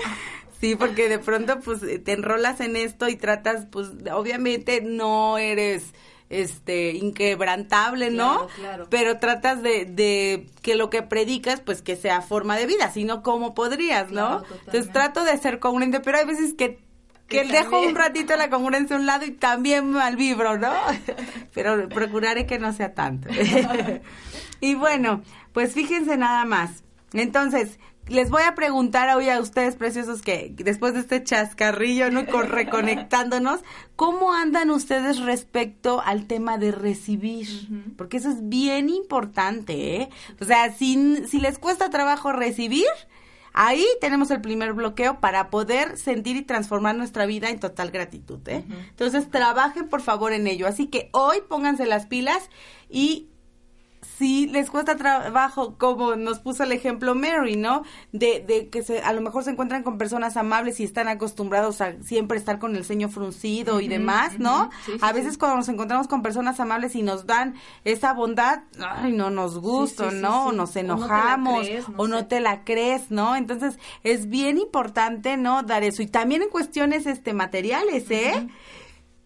Sí, 0.61 0.77
porque 0.77 1.09
de 1.09 1.19
pronto 1.19 1.59
pues 1.61 1.81
te 1.81 2.12
enrolas 2.12 2.61
en 2.61 2.77
esto 2.77 3.09
y 3.09 3.16
tratas 3.16 3.64
pues 3.73 3.88
obviamente 4.12 4.83
no 4.83 5.38
eres 5.38 5.95
este 6.31 6.93
inquebrantable, 6.93 8.11
¿no? 8.11 8.47
Claro, 8.47 8.49
claro. 8.55 8.87
Pero 8.88 9.19
tratas 9.19 9.62
de, 9.62 9.85
de 9.85 10.47
que 10.62 10.77
lo 10.77 10.88
que 10.88 11.03
predicas 11.03 11.61
pues 11.61 11.83
que 11.83 11.97
sea 11.97 12.23
forma 12.23 12.57
de 12.57 12.66
vida, 12.66 12.90
sino 12.90 13.23
como 13.23 13.53
podrías, 13.55 14.11
¿no? 14.11 14.43
Claro, 14.43 14.62
Entonces 14.66 14.93
trato 14.93 15.25
de 15.25 15.37
ser 15.37 15.59
congruente, 15.59 16.01
pero 16.01 16.19
hay 16.19 16.25
veces 16.25 16.55
que 16.55 16.79
que 17.31 17.45
dejo 17.45 17.81
un 17.81 17.95
ratito 17.95 18.37
la 18.37 18.51
congruencia 18.51 18.97
a 18.97 18.99
un 18.99 19.07
lado 19.07 19.25
y 19.25 19.31
también 19.31 19.93
mal 19.93 20.16
vibro, 20.16 20.59
¿no? 20.59 20.73
Pero 21.55 21.88
procuraré 21.88 22.45
que 22.45 22.59
no 22.59 22.73
sea 22.73 22.93
tanto. 22.93 23.29
y 24.61 24.75
bueno, 24.75 25.23
pues 25.53 25.73
fíjense 25.73 26.16
nada 26.16 26.45
más. 26.45 26.83
Entonces, 27.12 27.79
les 28.11 28.29
voy 28.29 28.42
a 28.42 28.55
preguntar 28.55 29.16
hoy 29.16 29.29
a 29.29 29.40
ustedes, 29.40 29.77
preciosos, 29.77 30.20
que 30.20 30.53
después 30.59 30.94
de 30.94 31.01
este 31.01 31.23
chascarrillo, 31.25 32.11
¿no? 32.11 32.27
Con- 32.27 32.49
reconectándonos, 32.51 33.61
¿cómo 33.96 34.33
andan 34.33 34.70
ustedes 34.70 35.20
respecto 35.20 36.03
al 36.05 36.27
tema 36.27 36.59
de 36.59 36.73
recibir? 36.73 37.49
Porque 37.96 38.18
eso 38.18 38.29
es 38.31 38.49
bien 38.49 38.88
importante, 38.90 39.96
¿eh? 40.03 40.09
O 40.40 40.44
sea, 40.44 40.73
si, 40.73 41.25
si 41.29 41.40
les 41.40 41.59
cuesta 41.59 41.88
trabajo 41.90 42.33
recibir, 42.33 42.87
Ahí 43.53 43.85
tenemos 44.01 44.31
el 44.31 44.40
primer 44.40 44.75
bloqueo 44.75 45.18
para 45.18 45.51
poder 45.51 45.99
sentir 45.99 46.37
y 46.37 46.42
transformar 46.42 46.94
nuestra 46.94 47.27
vida 47.27 47.51
en 47.51 47.59
total 47.59 47.90
gratitud, 47.90 48.38
¿eh? 48.49 48.64
Entonces, 48.90 49.29
trabajen 49.29 49.88
por 49.88 50.03
favor 50.03 50.33
en 50.33 50.46
ello. 50.46 50.68
Así 50.68 50.87
que 50.87 51.11
hoy 51.12 51.38
pónganse 51.49 51.85
las 51.85 52.07
pilas 52.07 52.49
y 52.88 53.27
si 54.21 54.47
les 54.49 54.69
cuesta 54.69 54.97
trabajo, 54.97 55.77
como 55.79 56.15
nos 56.15 56.41
puso 56.41 56.65
el 56.65 56.73
ejemplo 56.73 57.15
Mary, 57.15 57.57
¿no? 57.57 57.85
De, 58.13 58.45
de 58.47 58.69
que 58.69 58.83
se, 58.83 59.01
a 59.01 59.15
lo 59.15 59.23
mejor 59.23 59.45
se 59.45 59.51
encuentran 59.51 59.83
con 59.83 59.97
personas 59.97 60.37
amables 60.37 60.79
y 60.79 60.85
están 60.85 61.09
acostumbrados 61.09 61.81
a 61.81 61.95
siempre 62.03 62.37
estar 62.37 62.59
con 62.59 62.77
el 62.77 62.85
ceño 62.85 63.09
fruncido 63.09 63.81
y 63.81 63.89
demás, 63.89 64.39
¿no? 64.39 64.69
sí, 64.85 64.93
sí, 64.93 64.99
a 65.01 65.15
veces 65.15 65.33
sí. 65.33 65.39
cuando 65.39 65.57
nos 65.57 65.71
encontramos 65.71 66.07
con 66.07 66.21
personas 66.21 66.61
amables 66.61 66.95
y 66.97 67.03
nos 67.03 67.25
dan 67.25 67.55
esa 67.87 68.13
bondad, 68.13 68.65
ay, 68.79 69.13
no 69.13 69.31
nos 69.31 69.59
gusta, 69.59 70.11
sí, 70.11 70.17
sí, 70.17 70.23
¿no? 70.23 70.49
O 70.49 70.51
sí. 70.51 70.57
nos 70.57 70.77
O 70.77 70.83
no 70.83 70.83
te 70.83 70.83
la 70.83 70.93
enojamos, 70.93 71.67
crees, 71.67 71.89
no 71.89 71.95
o 71.97 72.09
no 72.09 72.27
te 72.27 72.41
la 72.41 72.65
crees, 72.65 73.11
¿no? 73.11 73.37
Entonces, 73.37 73.79
es 74.05 74.29
bien 74.29 74.59
importante, 74.59 75.39
¿no? 75.39 75.63
Dar 75.63 75.83
eso. 75.83 76.03
Y 76.03 76.09
también 76.09 76.43
en 76.43 76.51
cuestiones 76.51 77.07
este 77.07 77.33
materiales, 77.33 78.11
¿eh? 78.11 78.49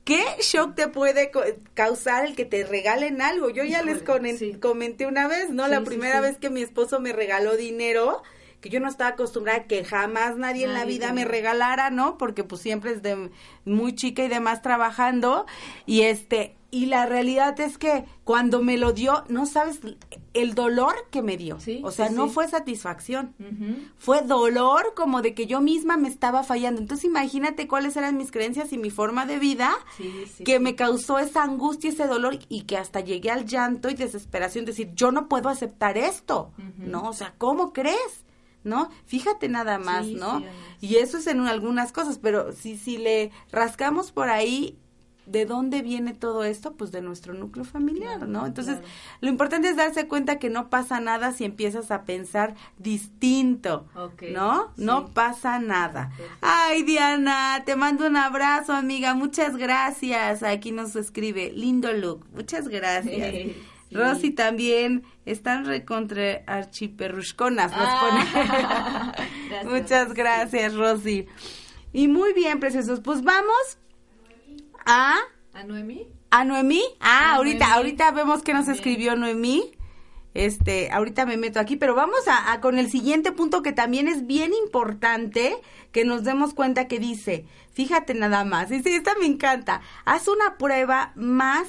¿Qué 0.04 0.22
shock 0.40 0.74
te 0.74 0.88
puede 0.88 1.30
causar 1.72 2.26
el 2.26 2.36
que 2.36 2.44
te 2.44 2.64
regalen 2.64 3.22
algo? 3.22 3.48
Yo 3.48 3.64
ya 3.64 3.82
les 3.82 4.02
sí. 4.38 4.54
comenté 4.60 5.06
una 5.06 5.28
vez, 5.28 5.48
¿no? 5.50 5.64
Sí, 5.64 5.70
la 5.70 5.80
primera 5.82 6.16
sí. 6.16 6.22
vez 6.22 6.38
que 6.38 6.50
mi 6.50 6.60
esposo 6.60 7.00
me 7.00 7.14
regaló 7.14 7.56
dinero, 7.56 8.22
que 8.60 8.68
yo 8.68 8.80
no 8.80 8.88
estaba 8.88 9.10
acostumbrada 9.10 9.60
a 9.60 9.64
que 9.64 9.82
jamás 9.82 10.36
nadie, 10.36 10.66
en 10.66 10.74
la 10.74 10.84
vida 10.84 11.12
me 11.14 11.24
regalara, 11.24 11.88
¿no? 11.88 12.18
Porque 12.18 12.44
pues 12.44 12.60
siempre 12.60 12.92
es 12.92 13.02
de 13.02 13.30
muy 13.64 13.94
chica 13.94 14.22
y 14.22 14.28
demás 14.28 14.60
trabajando 14.60 15.46
y 15.86 16.02
este 16.02 16.54
y 16.74 16.86
la 16.86 17.06
realidad 17.06 17.58
es 17.60 17.78
que 17.78 18.04
cuando 18.24 18.60
me 18.62 18.76
lo 18.78 18.92
dio, 18.92 19.24
no 19.28 19.46
sabes 19.46 19.80
el 20.32 20.54
dolor 20.54 20.94
que 21.12 21.22
me 21.22 21.36
dio. 21.36 21.60
Sí, 21.60 21.80
o 21.84 21.90
sea, 21.92 22.08
sí, 22.08 22.14
no 22.14 22.26
sí. 22.26 22.32
fue 22.34 22.48
satisfacción 22.48 23.34
fue 23.96 24.22
dolor 24.22 24.92
como 24.96 25.22
de 25.22 25.34
que 25.34 25.46
yo 25.46 25.60
misma 25.60 25.96
me 25.96 26.08
estaba 26.08 26.42
fallando. 26.42 26.80
Entonces 26.80 27.04
imagínate 27.04 27.68
cuáles 27.68 27.96
eran 27.96 28.16
mis 28.16 28.32
creencias 28.32 28.72
y 28.72 28.78
mi 28.78 28.90
forma 28.90 29.24
de 29.24 29.38
vida 29.38 29.70
que 30.44 30.58
me 30.58 30.74
causó 30.74 31.18
esa 31.18 31.44
angustia, 31.44 31.90
ese 31.90 32.06
dolor 32.06 32.38
y 32.48 32.62
que 32.62 32.76
hasta 32.76 33.00
llegué 33.00 33.30
al 33.30 33.46
llanto 33.46 33.88
y 33.88 33.94
desesperación, 33.94 34.64
decir, 34.64 34.90
yo 34.94 35.12
no 35.12 35.28
puedo 35.28 35.48
aceptar 35.48 35.96
esto. 35.96 36.50
¿no? 36.78 37.08
O 37.08 37.12
sea, 37.12 37.34
¿cómo 37.38 37.72
crees? 37.72 38.24
¿No? 38.64 38.88
Fíjate 39.06 39.48
nada 39.48 39.78
más, 39.78 40.06
Sí, 40.06 40.14
¿no? 40.14 40.40
sí, 40.40 40.46
y 40.80 40.96
eso 40.96 41.18
es 41.18 41.26
en 41.26 41.46
algunas 41.46 41.92
cosas, 41.92 42.18
pero 42.18 42.52
si, 42.52 42.76
si 42.78 42.96
le 42.96 43.30
rascamos 43.52 44.10
por 44.10 44.30
ahí, 44.30 44.78
¿de 45.26 45.46
dónde 45.46 45.82
viene 45.82 46.12
todo 46.14 46.44
esto? 46.44 46.72
Pues 46.74 46.92
de 46.92 47.00
nuestro 47.00 47.34
núcleo 47.34 47.64
familiar, 47.64 48.28
¿no? 48.28 48.46
Entonces, 48.46 48.76
claro. 48.76 48.88
lo 49.20 49.28
importante 49.30 49.68
es 49.68 49.76
darse 49.76 50.06
cuenta 50.08 50.38
que 50.38 50.50
no 50.50 50.68
pasa 50.70 51.00
nada 51.00 51.32
si 51.32 51.44
empiezas 51.44 51.90
a 51.90 52.02
pensar 52.04 52.54
distinto, 52.78 53.86
Ok, 53.96 54.22
¿no? 54.32 54.72
sí. 54.76 54.84
No 54.84 55.08
pasa 55.08 55.58
nada. 55.58 56.10
Perfecto. 56.16 56.38
Ay, 56.42 56.82
Diana, 56.82 57.62
te 57.64 57.76
mando 57.76 58.06
un 58.06 58.16
abrazo, 58.16 58.72
amiga. 58.72 59.14
Muchas 59.14 59.56
gracias. 59.56 60.42
Aquí 60.42 60.72
nos 60.72 60.96
escribe, 60.96 61.52
lindo 61.52 61.92
look. 61.92 62.26
Muchas 62.34 62.68
gracias. 62.68 63.34
Sí. 63.90 63.96
Rosy 63.98 64.30
también, 64.32 65.04
están 65.24 65.66
recontra 65.66 66.42
archiperrusconas. 66.48 67.70
nos 67.70 67.80
Ah. 67.86 68.00
pone. 68.00 69.24
Gracias, 69.48 69.72
Muchas 69.72 70.14
gracias, 70.14 70.74
Rosy. 70.74 71.26
Y 71.92 72.08
muy 72.08 72.32
bien, 72.32 72.58
preciosos. 72.58 72.98
Pues 73.00 73.22
vamos 73.22 73.78
a 74.86 75.16
¿A 75.52 75.62
Noemí? 75.64 76.08
¿A 76.30 76.44
Noemí? 76.44 76.82
Ah, 77.00 77.30
Ah, 77.32 77.34
ahorita, 77.36 77.58
Noemí. 77.66 77.76
ahorita 77.76 78.10
vemos 78.10 78.42
que 78.42 78.54
nos 78.54 78.66
Bien. 78.66 78.76
escribió 78.76 79.16
Noemí. 79.16 79.72
Este, 80.34 80.90
ahorita 80.90 81.26
me 81.26 81.36
meto 81.36 81.60
aquí, 81.60 81.76
pero 81.76 81.94
vamos 81.94 82.26
a, 82.26 82.50
a 82.52 82.60
con 82.60 82.76
el 82.80 82.90
siguiente 82.90 83.30
punto 83.30 83.62
que 83.62 83.70
también 83.72 84.08
es 84.08 84.26
bien 84.26 84.52
importante 84.52 85.56
que 85.92 86.04
nos 86.04 86.24
demos 86.24 86.54
cuenta 86.54 86.88
que 86.88 86.98
dice, 86.98 87.46
fíjate 87.72 88.14
nada 88.14 88.44
más, 88.44 88.72
y 88.72 88.82
sí, 88.82 88.90
esta 88.94 89.14
me 89.20 89.26
encanta, 89.26 89.80
haz 90.04 90.26
una 90.26 90.58
prueba 90.58 91.12
más 91.14 91.68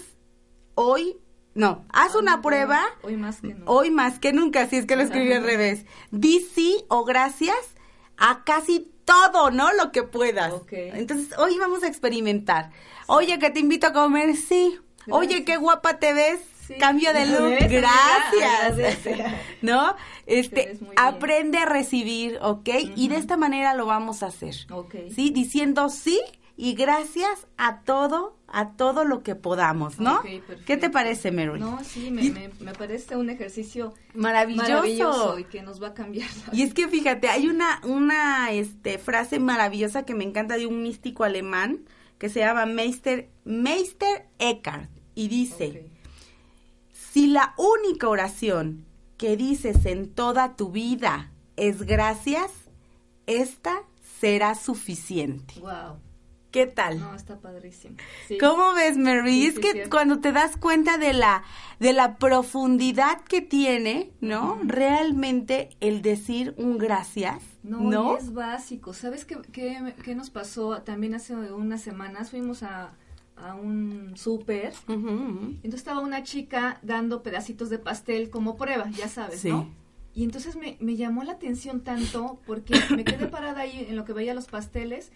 hoy, 0.73 1.15
no, 1.53 1.85
haz 1.93 2.15
una 2.15 2.41
prueba 2.41 2.83
Hoy 3.03 3.17
más 3.17 3.39
que 3.39 3.49
nunca. 3.53 3.71
hoy 3.71 3.91
más 3.91 4.17
que 4.17 4.33
nunca, 4.33 4.67
si 4.67 4.77
es 4.77 4.87
que 4.87 4.95
lo 4.95 5.03
escribí 5.03 5.31
al 5.31 5.43
revés, 5.53 5.85
di 6.09 6.39
sí 6.39 6.83
o 6.87 7.05
gracias 7.05 7.55
a 8.17 8.43
casi 8.45 8.91
todo, 9.05 9.51
¿no? 9.51 9.71
Lo 9.73 9.91
que 9.91 10.01
puedas. 10.01 10.51
Entonces, 10.71 11.37
hoy 11.37 11.55
vamos 11.59 11.83
a 11.83 11.87
experimentar. 11.87 12.71
Oye, 13.07 13.39
que 13.39 13.49
te 13.49 13.59
invito 13.59 13.87
a 13.87 13.93
comer, 13.93 14.35
sí. 14.35 14.77
Oye, 15.09 15.43
qué 15.45 15.57
guapa 15.57 15.99
te 15.99 16.13
ves. 16.13 16.39
Sí. 16.67 16.73
Cambio 16.79 17.13
de 17.13 17.27
look, 17.27 17.51
gracias. 17.69 18.75
Gracias. 18.75 19.33
¿No? 19.61 19.95
Te 20.25 20.39
Este, 20.39 20.77
bien. 20.81 20.91
aprende 20.97 21.59
a 21.59 21.65
recibir, 21.65 22.39
¿ok? 22.41 22.69
Y 22.95 23.07
de 23.09 23.17
esta 23.17 23.37
manera 23.37 23.75
lo 23.75 23.85
vamos 23.85 24.23
a 24.23 24.27
hacer. 24.27 24.55
Ok. 24.71 24.95
¿Sí? 25.13 25.29
Diciendo 25.29 25.89
sí 25.89 26.19
y 26.57 26.73
gracias 26.73 27.45
a 27.57 27.81
todo, 27.81 28.35
a 28.47 28.71
todo 28.71 29.03
lo 29.05 29.21
que 29.21 29.35
podamos, 29.35 29.99
¿no? 29.99 30.21
¿Qué 30.65 30.77
te 30.77 30.89
parece, 30.89 31.29
Mary? 31.31 31.59
No, 31.59 31.83
sí, 31.83 32.09
me, 32.09 32.31
me, 32.31 32.49
me 32.59 32.73
parece 32.73 33.15
un 33.15 33.29
ejercicio 33.29 33.93
Maravilloso. 34.15 34.67
maravilloso 34.71 35.39
y 35.39 35.43
que 35.43 35.61
nos 35.61 35.83
va 35.83 35.89
a 35.89 35.93
cambiar. 35.93 36.29
Y 36.51 36.63
es 36.63 36.73
que 36.73 36.87
fíjate, 36.87 37.27
hay 37.29 37.47
una, 37.47 37.79
una 37.83 38.51
este, 38.51 38.97
frase 38.97 39.37
maravillosa 39.37 40.03
que 40.03 40.15
me 40.15 40.23
encanta 40.23 40.55
de 40.57 40.65
un 40.65 40.81
místico 40.81 41.25
alemán 41.25 41.81
que 42.17 42.29
se 42.29 42.39
llama 42.39 42.65
Meister, 42.65 43.29
Meister 43.43 44.27
Eckhart 44.39 44.89
y 45.13 45.27
dice, 45.27 45.89
si 46.91 47.27
la 47.27 47.53
única 47.57 48.09
oración 48.09 48.85
que 49.17 49.37
dices 49.37 49.85
en 49.85 50.13
toda 50.13 50.55
tu 50.55 50.71
vida 50.71 51.31
es 51.55 51.83
gracias, 51.83 52.51
esta 53.27 53.83
será 54.19 54.55
suficiente. 54.55 55.55
Wow. 55.59 56.04
¿Qué 56.55 56.67
tal? 56.67 56.99
No, 57.01 57.13
está 57.13 57.37
padrísimo. 57.37 57.97
Sí. 58.29 58.37
¿Cómo 58.37 58.73
ves, 58.75 58.97
Mary? 58.97 59.41
Sí, 59.41 59.47
es 59.47 59.55
sí, 59.55 59.59
que 59.59 59.71
cierto. 59.73 59.89
cuando 59.89 60.19
te 60.21 60.31
das 60.31 60.55
cuenta 60.55 60.97
de 60.97 61.11
la 61.11 61.43
de 61.81 61.91
la 61.91 62.15
profundidad 62.15 63.19
que 63.27 63.41
tiene, 63.41 64.13
¿no? 64.21 64.57
Realmente 64.63 65.71
el 65.81 66.01
decir 66.01 66.53
un 66.57 66.77
gracias, 66.77 67.43
No, 67.61 68.17
es 68.17 68.33
básico. 68.33 68.93
¿Sabes 68.93 69.25
qué, 69.25 69.37
qué, 69.51 69.93
qué 70.01 70.15
nos 70.15 70.29
pasó? 70.29 70.81
También 70.83 71.13
hace 71.15 71.35
unas 71.35 71.81
semanas 71.81 72.29
fuimos 72.29 72.63
a, 72.63 72.93
a 73.35 73.55
un 73.55 74.13
súper. 74.15 74.71
Ujú. 74.87 75.55
Entonces 75.55 75.73
estaba 75.81 75.99
una 75.99 76.23
chica 76.23 76.79
dando 76.83 77.21
pedacitos 77.21 77.69
de 77.69 77.79
pastel 77.79 78.29
como 78.29 78.55
prueba, 78.55 78.89
ya 78.91 79.09
sabes, 79.09 79.41
Sí. 79.41 79.49
¿no? 79.49 79.69
Y 80.17 80.23
entonces 80.23 80.55
me, 80.55 80.77
me 80.79 80.95
llamó 80.95 81.23
la 81.25 81.33
atención 81.33 81.81
tanto 81.81 82.39
porque 82.47 82.73
me 82.95 83.03
quedé 83.03 83.27
parada 83.27 83.61
ahí 83.61 83.85
en 83.89 83.97
lo 83.97 84.05
que 84.05 84.13
veía 84.13 84.33
los 84.33 84.45
pasteles 84.47 85.11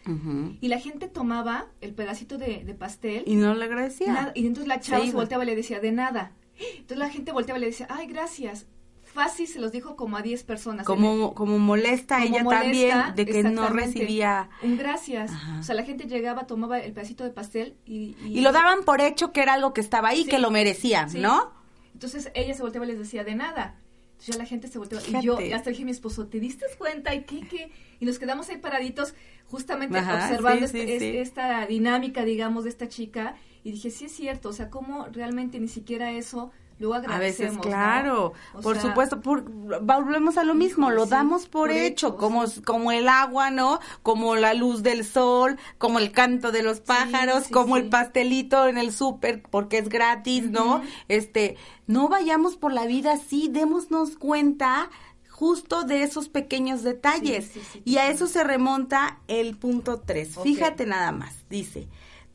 y 0.61 0.67
la 0.67 0.77
gente 0.77 1.07
tomaba 1.07 1.67
el 1.79 1.93
pedacito 1.93 2.37
de, 2.37 2.65
de 2.65 2.73
pastel 2.75 3.23
Y 3.25 3.35
no 3.35 3.53
le 3.55 3.63
agradecía. 3.63 4.11
nada, 4.11 4.31
y 4.35 4.45
entonces 4.45 4.67
la 4.67 4.81
chava 4.81 5.05
Se 5.05 5.13
volteaba 5.13 5.43
y 5.43 5.47
le 5.47 5.55
decía, 5.55 5.79
de 5.79 5.93
nada. 5.93 6.33
Entonces 6.73 6.97
la 6.97 7.09
gente 7.09 7.31
volteaba 7.31 7.57
y 7.57 7.61
le 7.61 7.67
decía, 7.67 7.87
ay, 7.89 8.07
gracias. 8.07 8.67
Fácil 9.01 9.47
se 9.47 9.59
los 9.59 9.71
dijo 9.71 9.95
como 9.95 10.17
a 10.17 10.21
10 10.21 10.43
personas. 10.43 10.85
como, 10.85 11.33
como 11.33 11.57
molesta 11.57 12.17
Como 12.21 12.27
ella 12.35 12.43
molesta, 12.43 12.61
también 13.05 13.15
de 13.15 13.25
que 13.25 13.43
no 13.43 13.69
recibía. 13.69 14.49
Un 14.61 14.77
gracias. 14.77 15.31
Ajá. 15.31 15.59
O 15.61 15.63
sea, 15.63 15.75
la 15.75 15.83
gente 15.83 16.05
llegaba, 16.07 16.45
tomaba 16.45 16.77
el 16.79 16.91
pedacito 16.91 17.23
de 17.23 17.29
pastel 17.31 17.75
y... 17.85 18.15
Y 18.25 18.41
lo 18.41 18.51
daban 18.51 18.83
por 18.83 18.99
hecho 19.01 19.31
que 19.31 19.41
era 19.41 19.53
algo 19.53 19.73
que 19.73 19.79
estaba 19.81 20.09
ahí, 20.09 20.23
Sí. 20.25 20.29
que 20.29 20.39
lo 20.39 20.51
merecían, 20.51 21.09
Sí. 21.09 21.19
¿no? 21.19 21.51
Entonces 21.93 22.29
ella 22.35 22.53
se 22.53 22.61
volteaba 22.61 22.85
y 22.85 22.89
les 22.89 22.99
decía, 22.99 23.23
de 23.23 23.33
nada. 23.35 23.75
Entonces 24.19 24.35
ya 24.35 24.37
la 24.37 24.45
gente 24.45 24.67
se. 24.67 24.79
Fíjate. 24.79 25.17
Y 25.17 25.21
yo 25.23 25.37
hasta 25.55 25.69
dije 25.69 25.83
a 25.83 25.85
mi 25.85 25.91
esposo, 25.91 26.27
¿te 26.27 26.39
diste 26.41 26.65
cuenta? 26.77 27.15
¿Y 27.15 27.23
qué, 27.23 27.47
qué? 27.47 27.71
Y 28.01 28.05
nos 28.05 28.19
quedamos 28.19 28.49
ahí 28.49 28.57
paraditos 28.57 29.13
justamente 29.45 29.97
Ajá, 29.97 30.25
observando 30.25 30.67
sí, 30.67 30.77
este- 30.79 30.85
sí, 30.85 30.93
es- 30.93 30.99
sí. 31.13 31.17
esta 31.17 31.65
dinámica, 31.65 32.25
digamos, 32.25 32.65
de 32.65 32.69
esta 32.69 32.89
chica. 32.89 33.35
Y 33.63 33.71
dije, 33.71 33.89
sí 33.91 34.05
es 34.05 34.11
cierto. 34.11 34.49
O 34.49 34.53
sea, 34.53 34.69
cómo 34.69 35.07
realmente 35.11 35.59
ni 35.59 35.67
siquiera 35.69 36.11
eso 36.11 36.51
luego 36.79 36.95
A 36.95 36.97
veces, 36.99 37.11
agradecemos, 37.11 37.55
¿no? 37.57 37.61
claro, 37.61 38.33
por 38.63 38.75
sea, 38.75 38.81
supuesto, 38.81 39.21
por- 39.21 39.43
volvemos 39.81 40.37
a 40.37 40.43
lo 40.43 40.55
mismo, 40.55 40.89
lo 40.89 41.03
sí, 41.05 41.11
damos 41.11 41.43
por, 41.43 41.69
por 41.69 41.71
hecho, 41.71 42.07
hecho, 42.07 42.17
como, 42.17 42.47
sí. 42.47 42.61
como 42.61 42.91
el 42.91 43.07
agua, 43.09 43.51
¿no? 43.51 43.79
Como 44.01 44.35
la 44.37 44.53
luz 44.53 44.81
del 44.81 45.05
sol, 45.05 45.57
como 45.77 45.99
el 45.99 46.11
canto 46.11 46.51
de 46.51 46.63
los 46.63 46.79
pájaros, 46.79 47.43
sí, 47.45 47.51
como 47.53 47.77
el 47.77 47.89
pastelito 47.89 48.67
en 48.67 48.77
el 48.77 48.93
súper, 48.93 49.41
porque 49.43 49.77
es 49.77 49.89
gratis, 49.89 50.49
¿no? 50.49 50.81
Este, 51.09 51.57
no 51.85 52.07
vayamos 52.07 52.55
por 52.55 52.71
la 52.71 52.85
vida 52.85 53.13
así, 53.13 53.49
démonos 53.49 54.15
cuenta 54.17 54.89
justo 55.29 55.83
de 55.83 56.03
esos 56.03 56.27
pequeños 56.27 56.83
detalles. 56.83 57.45
Sí, 57.45 57.61
sí, 57.61 57.65
sí, 57.73 57.81
y 57.85 57.97
a 57.97 58.09
eso 58.09 58.27
se 58.27 58.43
remonta 58.43 59.19
el 59.27 59.55
punto 59.57 60.01
3. 60.05 60.35
Ok. 60.37 60.43
Fíjate 60.43 60.85
nada 60.85 61.11
más, 61.13 61.33
dice, 61.49 61.87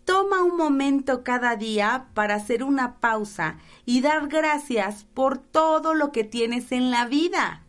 Toma 0.05 0.43
un 0.43 0.57
momento 0.57 1.25
cada 1.25 1.57
día 1.57 2.07
para 2.15 2.35
hacer 2.35 2.63
una 2.63 2.97
pausa 3.01 3.57
y 3.87 4.01
dar 4.01 4.29
gracias 4.29 5.05
por 5.15 5.39
todo 5.39 5.95
lo 5.95 6.13
que 6.13 6.25
tienes 6.25 6.73
en 6.73 6.91
la 6.91 7.07
vida. 7.07 7.63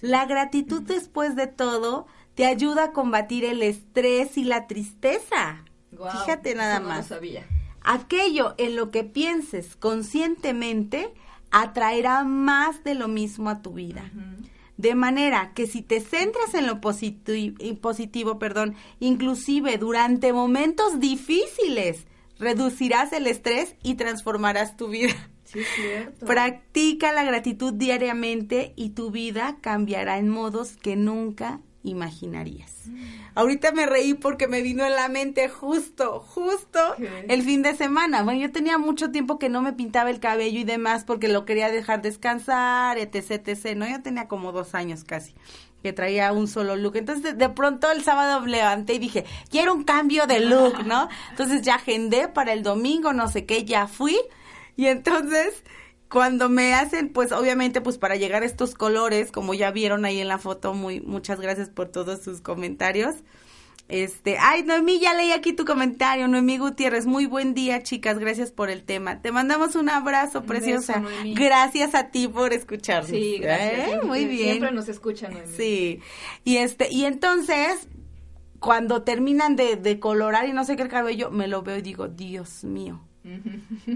La 0.00 0.26
gratitud 0.26 0.82
después 0.82 1.36
de 1.36 1.46
todo 1.46 2.06
te 2.34 2.46
ayuda 2.46 2.84
a 2.84 2.92
combatir 2.92 3.44
el 3.44 3.62
estrés 3.62 4.36
y 4.36 4.44
la 4.44 4.66
tristeza. 4.66 5.64
Fíjate 5.90 6.54
nada 6.54 6.80
lo 6.80 6.88
más. 6.88 7.06
sabía. 7.06 7.46
Aquello 7.82 8.54
en 8.58 8.76
lo 8.76 8.90
que 8.90 9.04
pienses 9.04 9.76
conscientemente 9.76 11.12
atraerá 11.50 12.24
más 12.24 12.82
de 12.82 12.94
lo 12.94 13.08
mismo 13.08 13.50
a 13.50 13.62
tu 13.62 13.74
vida. 13.74 14.10
De 14.76 14.94
manera 14.94 15.52
que 15.54 15.66
si 15.66 15.82
te 15.82 16.00
centras 16.00 16.54
en 16.54 16.66
lo 16.66 16.80
positivo, 16.80 17.56
positivo, 17.80 18.38
perdón, 18.38 18.74
inclusive 18.98 19.78
durante 19.78 20.32
momentos 20.32 20.98
difíciles, 20.98 22.06
reducirás 22.38 23.12
el 23.12 23.26
estrés 23.26 23.76
y 23.82 23.94
transformarás 23.94 24.76
tu 24.76 24.88
vida. 24.88 25.14
Sí, 25.44 25.60
es 25.60 25.68
cierto. 25.76 26.26
Practica 26.26 27.12
la 27.12 27.22
gratitud 27.22 27.72
diariamente 27.72 28.72
y 28.76 28.90
tu 28.90 29.10
vida 29.10 29.58
cambiará 29.60 30.18
en 30.18 30.28
modos 30.28 30.76
que 30.76 30.96
nunca 30.96 31.60
imaginarías. 31.84 32.72
Ahorita 33.34 33.72
me 33.72 33.86
reí 33.86 34.14
porque 34.14 34.48
me 34.48 34.62
vino 34.62 34.84
en 34.84 34.94
la 34.94 35.08
mente 35.08 35.48
justo, 35.48 36.20
justo 36.20 36.80
¿Qué? 36.96 37.26
el 37.28 37.42
fin 37.42 37.62
de 37.62 37.76
semana. 37.76 38.22
Bueno, 38.22 38.40
yo 38.40 38.50
tenía 38.50 38.78
mucho 38.78 39.10
tiempo 39.10 39.38
que 39.38 39.48
no 39.48 39.62
me 39.62 39.72
pintaba 39.72 40.10
el 40.10 40.18
cabello 40.18 40.58
y 40.58 40.64
demás 40.64 41.04
porque 41.04 41.28
lo 41.28 41.44
quería 41.44 41.70
dejar 41.70 42.02
descansar, 42.02 42.98
etc, 42.98 43.46
etc, 43.46 43.76
¿no? 43.76 43.88
Yo 43.88 44.02
tenía 44.02 44.26
como 44.26 44.50
dos 44.50 44.74
años 44.74 45.04
casi 45.04 45.34
que 45.82 45.92
traía 45.92 46.32
un 46.32 46.48
solo 46.48 46.76
look. 46.76 46.96
Entonces, 46.96 47.22
de, 47.22 47.32
de 47.34 47.48
pronto 47.50 47.90
el 47.90 48.02
sábado 48.02 48.40
me 48.40 48.50
levanté 48.50 48.94
y 48.94 48.98
dije, 48.98 49.26
quiero 49.50 49.74
un 49.74 49.84
cambio 49.84 50.26
de 50.26 50.40
look, 50.40 50.86
¿no? 50.86 51.10
Entonces 51.30 51.60
ya 51.60 51.74
agendé 51.74 52.26
para 52.28 52.54
el 52.54 52.62
domingo, 52.62 53.12
no 53.12 53.28
sé 53.28 53.44
qué, 53.44 53.66
ya 53.66 53.86
fui. 53.86 54.16
Y 54.76 54.86
entonces, 54.86 55.62
cuando 56.10 56.48
me 56.48 56.74
hacen, 56.74 57.12
pues 57.12 57.32
obviamente, 57.32 57.80
pues 57.80 57.98
para 57.98 58.16
llegar 58.16 58.42
a 58.42 58.46
estos 58.46 58.74
colores, 58.74 59.32
como 59.32 59.54
ya 59.54 59.70
vieron 59.70 60.04
ahí 60.04 60.20
en 60.20 60.28
la 60.28 60.38
foto, 60.38 60.72
muy, 60.74 61.00
muchas 61.00 61.40
gracias 61.40 61.70
por 61.70 61.88
todos 61.88 62.22
sus 62.22 62.40
comentarios. 62.40 63.14
Este, 63.88 64.38
ay, 64.40 64.62
Noemí, 64.62 64.98
ya 64.98 65.12
leí 65.12 65.30
aquí 65.32 65.52
tu 65.52 65.66
comentario, 65.66 66.26
Noemí 66.26 66.56
Gutiérrez, 66.56 67.04
muy 67.04 67.26
buen 67.26 67.52
día, 67.52 67.82
chicas, 67.82 68.18
gracias 68.18 68.50
por 68.50 68.70
el 68.70 68.82
tema. 68.82 69.20
Te 69.20 69.30
mandamos 69.30 69.74
un 69.76 69.90
abrazo, 69.90 70.40
Un 70.40 70.46
preciosa. 70.46 71.00
beso, 71.00 71.12
gracias 71.34 71.94
a 71.94 72.08
ti 72.10 72.26
por 72.26 72.54
escucharnos. 72.54 73.10
Sí, 73.10 73.38
gracias. 73.40 73.72
¿Eh? 73.72 73.84
Siempre- 73.88 74.08
Muy 74.08 74.24
bien. 74.24 74.48
Siempre 74.52 74.72
nos 74.72 74.88
escuchan, 74.88 75.34
Noemí. 75.34 75.52
Sí. 75.54 76.00
Y 76.44 76.56
este, 76.56 76.88
y 76.90 77.04
entonces, 77.04 77.88
cuando 78.58 79.02
terminan 79.02 79.54
de, 79.54 79.76
de 79.76 80.00
colorar 80.00 80.48
y 80.48 80.52
no 80.54 80.64
sé 80.64 80.76
qué 80.76 80.82
el 80.82 80.88
cabello, 80.88 81.30
me 81.30 81.46
lo 81.46 81.62
veo 81.62 81.76
y 81.76 81.82
digo, 81.82 82.08
Dios 82.08 82.64
mío. 82.64 83.02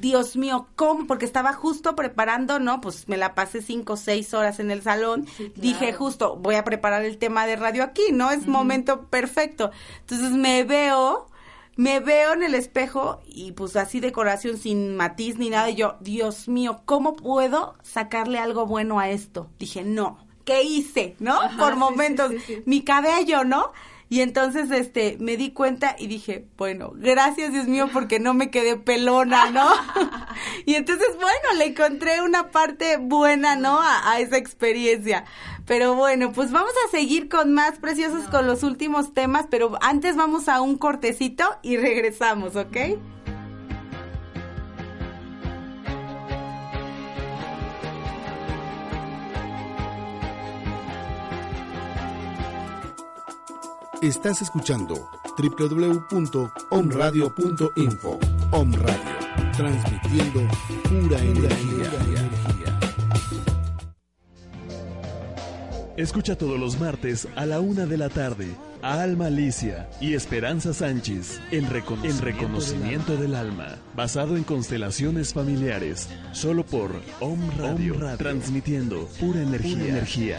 Dios 0.00 0.36
mío, 0.36 0.68
¿cómo? 0.76 1.06
Porque 1.06 1.24
estaba 1.24 1.52
justo 1.52 1.96
preparando, 1.96 2.58
¿no? 2.58 2.80
Pues 2.80 3.08
me 3.08 3.16
la 3.16 3.34
pasé 3.34 3.60
cinco 3.62 3.94
o 3.94 3.96
seis 3.96 4.32
horas 4.34 4.60
en 4.60 4.70
el 4.70 4.82
salón. 4.82 5.26
Sí, 5.26 5.50
claro. 5.50 5.52
Dije, 5.56 5.92
justo, 5.92 6.36
voy 6.36 6.54
a 6.54 6.64
preparar 6.64 7.04
el 7.04 7.18
tema 7.18 7.46
de 7.46 7.56
radio 7.56 7.82
aquí, 7.82 8.12
¿no? 8.12 8.30
Es 8.30 8.46
momento 8.46 9.06
perfecto. 9.06 9.70
Entonces 10.00 10.30
me 10.30 10.62
veo, 10.64 11.26
me 11.76 12.00
veo 12.00 12.34
en 12.34 12.42
el 12.44 12.54
espejo 12.54 13.20
y 13.26 13.52
pues 13.52 13.74
así 13.76 14.00
decoración 14.00 14.56
sin 14.58 14.96
matiz 14.96 15.38
ni 15.38 15.50
nada. 15.50 15.70
Y 15.70 15.74
yo, 15.74 15.96
Dios 16.00 16.48
mío, 16.48 16.82
¿cómo 16.84 17.16
puedo 17.16 17.74
sacarle 17.82 18.38
algo 18.38 18.66
bueno 18.66 18.98
a 19.00 19.10
esto? 19.10 19.50
Dije, 19.58 19.82
no. 19.82 20.24
¿Qué 20.44 20.62
hice? 20.62 21.16
¿No? 21.18 21.40
Ajá, 21.40 21.58
Por 21.58 21.74
momentos. 21.74 22.30
sí, 22.30 22.38
sí, 22.38 22.54
sí. 22.54 22.62
Mi 22.66 22.82
cabello, 22.82 23.42
¿no? 23.42 23.72
Y 24.08 24.20
entonces, 24.20 24.70
este, 24.70 25.16
me 25.20 25.36
di 25.36 25.50
cuenta 25.50 25.96
y 25.98 26.06
dije, 26.06 26.46
bueno, 26.56 26.92
gracias 26.94 27.52
Dios 27.52 27.66
mío 27.66 27.88
porque 27.92 28.20
no 28.20 28.34
me 28.34 28.50
quedé 28.50 28.76
pelona, 28.76 29.50
¿no? 29.50 29.68
y 30.66 30.74
entonces, 30.74 31.08
bueno, 31.16 31.58
le 31.58 31.66
encontré 31.66 32.22
una 32.22 32.50
parte 32.50 32.98
buena, 32.98 33.56
¿no? 33.56 33.80
A, 33.80 34.12
a 34.12 34.20
esa 34.20 34.36
experiencia. 34.36 35.24
Pero 35.66 35.96
bueno, 35.96 36.32
pues 36.32 36.52
vamos 36.52 36.72
a 36.86 36.90
seguir 36.90 37.28
con 37.28 37.52
más 37.52 37.78
preciosos 37.78 38.28
con 38.28 38.46
los 38.46 38.62
últimos 38.62 39.12
temas, 39.12 39.46
pero 39.50 39.76
antes 39.82 40.14
vamos 40.14 40.48
a 40.48 40.60
un 40.60 40.78
cortecito 40.78 41.44
y 41.62 41.76
regresamos, 41.76 42.54
¿ok? 42.54 42.76
Estás 54.02 54.42
escuchando 54.42 55.08
www.omradio.info. 55.38 58.18
Om 58.52 58.72
Radio, 58.74 59.00
transmitiendo 59.56 60.40
pura 60.84 61.18
energía. 61.18 61.90
Escucha 65.96 66.36
todos 66.36 66.60
los 66.60 66.78
martes 66.78 67.26
a 67.36 67.46
la 67.46 67.60
una 67.60 67.86
de 67.86 67.96
la 67.96 68.10
tarde 68.10 68.54
a 68.82 69.00
Alma 69.02 69.26
Alicia 69.26 69.88
y 70.00 70.14
Esperanza 70.14 70.74
Sánchez 70.74 71.40
en, 71.50 71.68
recono- 71.70 72.04
en 72.04 72.18
Reconocimiento 72.20 73.16
del 73.16 73.34
Alma, 73.34 73.78
basado 73.96 74.36
en 74.36 74.44
constelaciones 74.44 75.32
familiares, 75.32 76.08
solo 76.32 76.64
por 76.66 76.90
Om 77.20 77.40
Radio, 77.58 77.96
transmitiendo 78.18 79.08
pura 79.18 79.40
energía. 79.42 79.88
energía. 79.88 80.38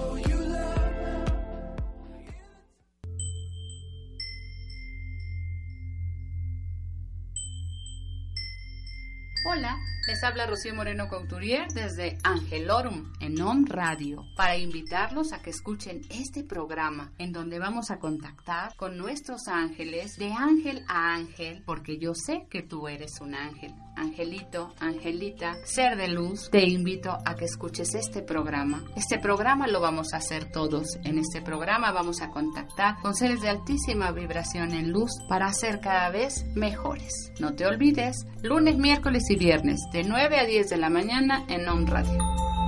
Hola, 9.53 9.81
les 10.07 10.23
habla 10.23 10.47
Rocío 10.47 10.73
Moreno 10.73 11.09
Couturier 11.09 11.67
desde 11.73 12.17
Angelorum 12.23 13.11
en 13.19 13.41
OM 13.41 13.65
Radio 13.65 14.23
para 14.37 14.55
invitarlos 14.55 15.33
a 15.33 15.41
que 15.41 15.49
escuchen 15.49 15.99
este 16.09 16.45
programa 16.45 17.11
en 17.17 17.33
donde 17.33 17.59
vamos 17.59 17.91
a 17.91 17.99
contactar 17.99 18.73
con 18.77 18.97
nuestros 18.97 19.49
ángeles 19.49 20.15
de 20.15 20.31
ángel 20.31 20.85
a 20.87 21.15
ángel 21.15 21.63
porque 21.65 21.97
yo 21.97 22.15
sé 22.15 22.47
que 22.49 22.61
tú 22.61 22.87
eres 22.87 23.19
un 23.19 23.35
ángel. 23.35 23.73
Angelito, 23.95 24.73
Angelita, 24.79 25.55
ser 25.65 25.97
de 25.97 26.07
luz, 26.07 26.49
te 26.51 26.67
invito 26.67 27.17
a 27.25 27.35
que 27.35 27.45
escuches 27.45 27.93
este 27.95 28.21
programa. 28.21 28.83
Este 28.95 29.19
programa 29.19 29.67
lo 29.67 29.79
vamos 29.79 30.13
a 30.13 30.17
hacer 30.17 30.51
todos. 30.51 30.97
En 31.03 31.17
este 31.17 31.41
programa 31.41 31.91
vamos 31.91 32.21
a 32.21 32.29
contactar 32.29 32.95
con 33.01 33.15
seres 33.15 33.41
de 33.41 33.49
altísima 33.49 34.11
vibración 34.11 34.73
en 34.73 34.91
luz 34.91 35.11
para 35.27 35.51
ser 35.53 35.79
cada 35.79 36.09
vez 36.09 36.45
mejores. 36.55 37.31
No 37.39 37.53
te 37.53 37.65
olvides, 37.65 38.25
lunes, 38.41 38.77
miércoles 38.77 39.23
y 39.29 39.35
viernes 39.35 39.79
de 39.91 40.03
9 40.03 40.39
a 40.39 40.45
10 40.45 40.69
de 40.69 40.77
la 40.77 40.89
mañana 40.89 41.45
en 41.47 41.67
On 41.67 41.87
Radio. 41.87 42.60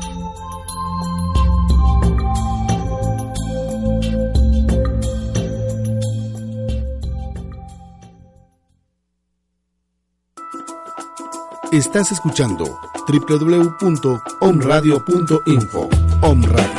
Estás 11.73 12.11
escuchando 12.11 12.79
www.omradio.info. 13.07 15.89
Om 16.21 16.43
Radio, 16.43 16.69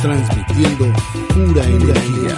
transmitiendo 0.00 0.86
pura 1.34 1.66
energía. 1.66 2.34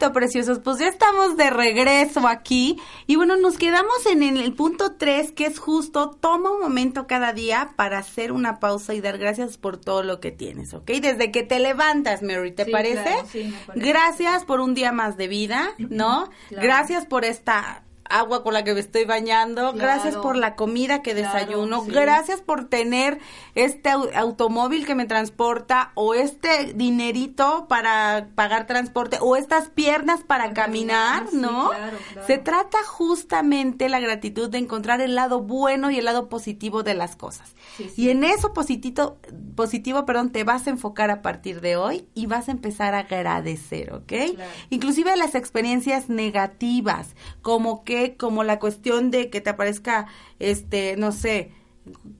Listo, 0.00 0.12
preciosos, 0.12 0.60
pues 0.60 0.78
ya 0.78 0.88
estamos 0.88 1.36
de 1.36 1.50
regreso 1.50 2.26
aquí. 2.26 2.78
Y 3.06 3.16
bueno, 3.16 3.36
nos 3.36 3.58
quedamos 3.58 4.06
en 4.10 4.22
el 4.22 4.54
punto 4.54 4.92
3, 4.96 5.32
que 5.32 5.46
es 5.46 5.58
justo, 5.58 6.10
toma 6.10 6.50
un 6.50 6.60
momento 6.60 7.06
cada 7.06 7.32
día 7.32 7.72
para 7.76 7.98
hacer 7.98 8.32
una 8.32 8.60
pausa 8.60 8.94
y 8.94 9.00
dar 9.00 9.18
gracias 9.18 9.58
por 9.58 9.76
todo 9.76 10.02
lo 10.02 10.20
que 10.20 10.30
tienes, 10.32 10.72
¿ok? 10.72 10.86
Desde 11.02 11.30
que 11.30 11.42
te 11.42 11.58
levantas, 11.58 12.22
Mary, 12.22 12.52
¿te 12.52 12.64
Sí, 12.64 12.70
parece? 12.72 13.02
claro, 13.02 13.26
sí, 13.30 13.44
me 13.44 13.58
parece. 13.66 13.86
Gracias 13.88 14.44
por 14.44 14.60
un 14.60 14.74
día 14.74 14.92
más 14.92 15.16
de 15.16 15.28
vida, 15.28 15.70
¿no? 15.78 16.30
Claro. 16.48 16.62
Gracias 16.62 17.06
por 17.06 17.24
esta 17.24 17.84
agua 18.10 18.42
con 18.42 18.54
la 18.54 18.64
que 18.64 18.74
me 18.74 18.80
estoy 18.80 19.04
bañando, 19.04 19.72
Claro. 19.72 19.78
gracias 19.78 20.16
por 20.16 20.36
la 20.36 20.56
comida 20.56 21.02
que 21.02 21.12
Claro, 21.14 21.32
desayuno, 21.38 21.84
sí. 21.84 21.90
gracias 21.90 22.40
por 22.40 22.64
tener 22.68 23.18
este 23.54 23.90
au- 23.90 24.10
automóvil 24.14 24.86
que 24.86 24.94
me 24.94 25.06
transporta 25.06 25.92
o 25.94 26.14
este 26.14 26.72
dinerito 26.74 27.66
para 27.68 28.28
pagar 28.34 28.66
transporte 28.66 29.18
o 29.20 29.36
estas 29.36 29.68
piernas 29.68 30.20
para 30.20 30.40
Para 30.40 30.54
caminar, 30.54 31.32
¿no? 31.32 31.68
claro. 31.70 31.98
Se 32.26 32.38
trata 32.38 32.78
justamente 32.84 33.88
la 33.88 34.00
gratitud 34.00 34.48
de 34.50 34.58
encontrar 34.58 35.00
el 35.00 35.14
lado 35.14 35.40
bueno 35.40 35.90
y 35.90 35.98
el 35.98 36.04
lado 36.04 36.28
positivo 36.28 36.82
de 36.82 36.94
las 36.94 37.16
cosas. 37.16 37.52
Sí. 37.76 37.90
Y 37.96 38.10
en 38.10 38.24
eso 38.24 38.52
positivo, 38.52 39.18
positivo, 39.56 40.04
perdón, 40.06 40.30
te 40.30 40.44
vas 40.44 40.66
a 40.66 40.70
enfocar 40.70 41.10
a 41.10 41.22
partir 41.22 41.60
de 41.60 41.76
hoy 41.76 42.06
y 42.14 42.26
vas 42.26 42.48
a 42.48 42.52
empezar 42.52 42.94
a 42.94 43.00
agradecer, 43.00 43.92
¿ok? 43.92 44.12
Inclusive 44.70 45.14
las 45.16 45.34
experiencias 45.34 46.08
negativas, 46.08 47.14
como 47.42 47.84
que, 47.84 47.99
como 48.18 48.44
la 48.44 48.58
cuestión 48.58 49.10
de 49.10 49.30
que 49.30 49.40
te 49.40 49.50
aparezca, 49.50 50.06
este, 50.38 50.96
no 50.96 51.12
sé, 51.12 51.52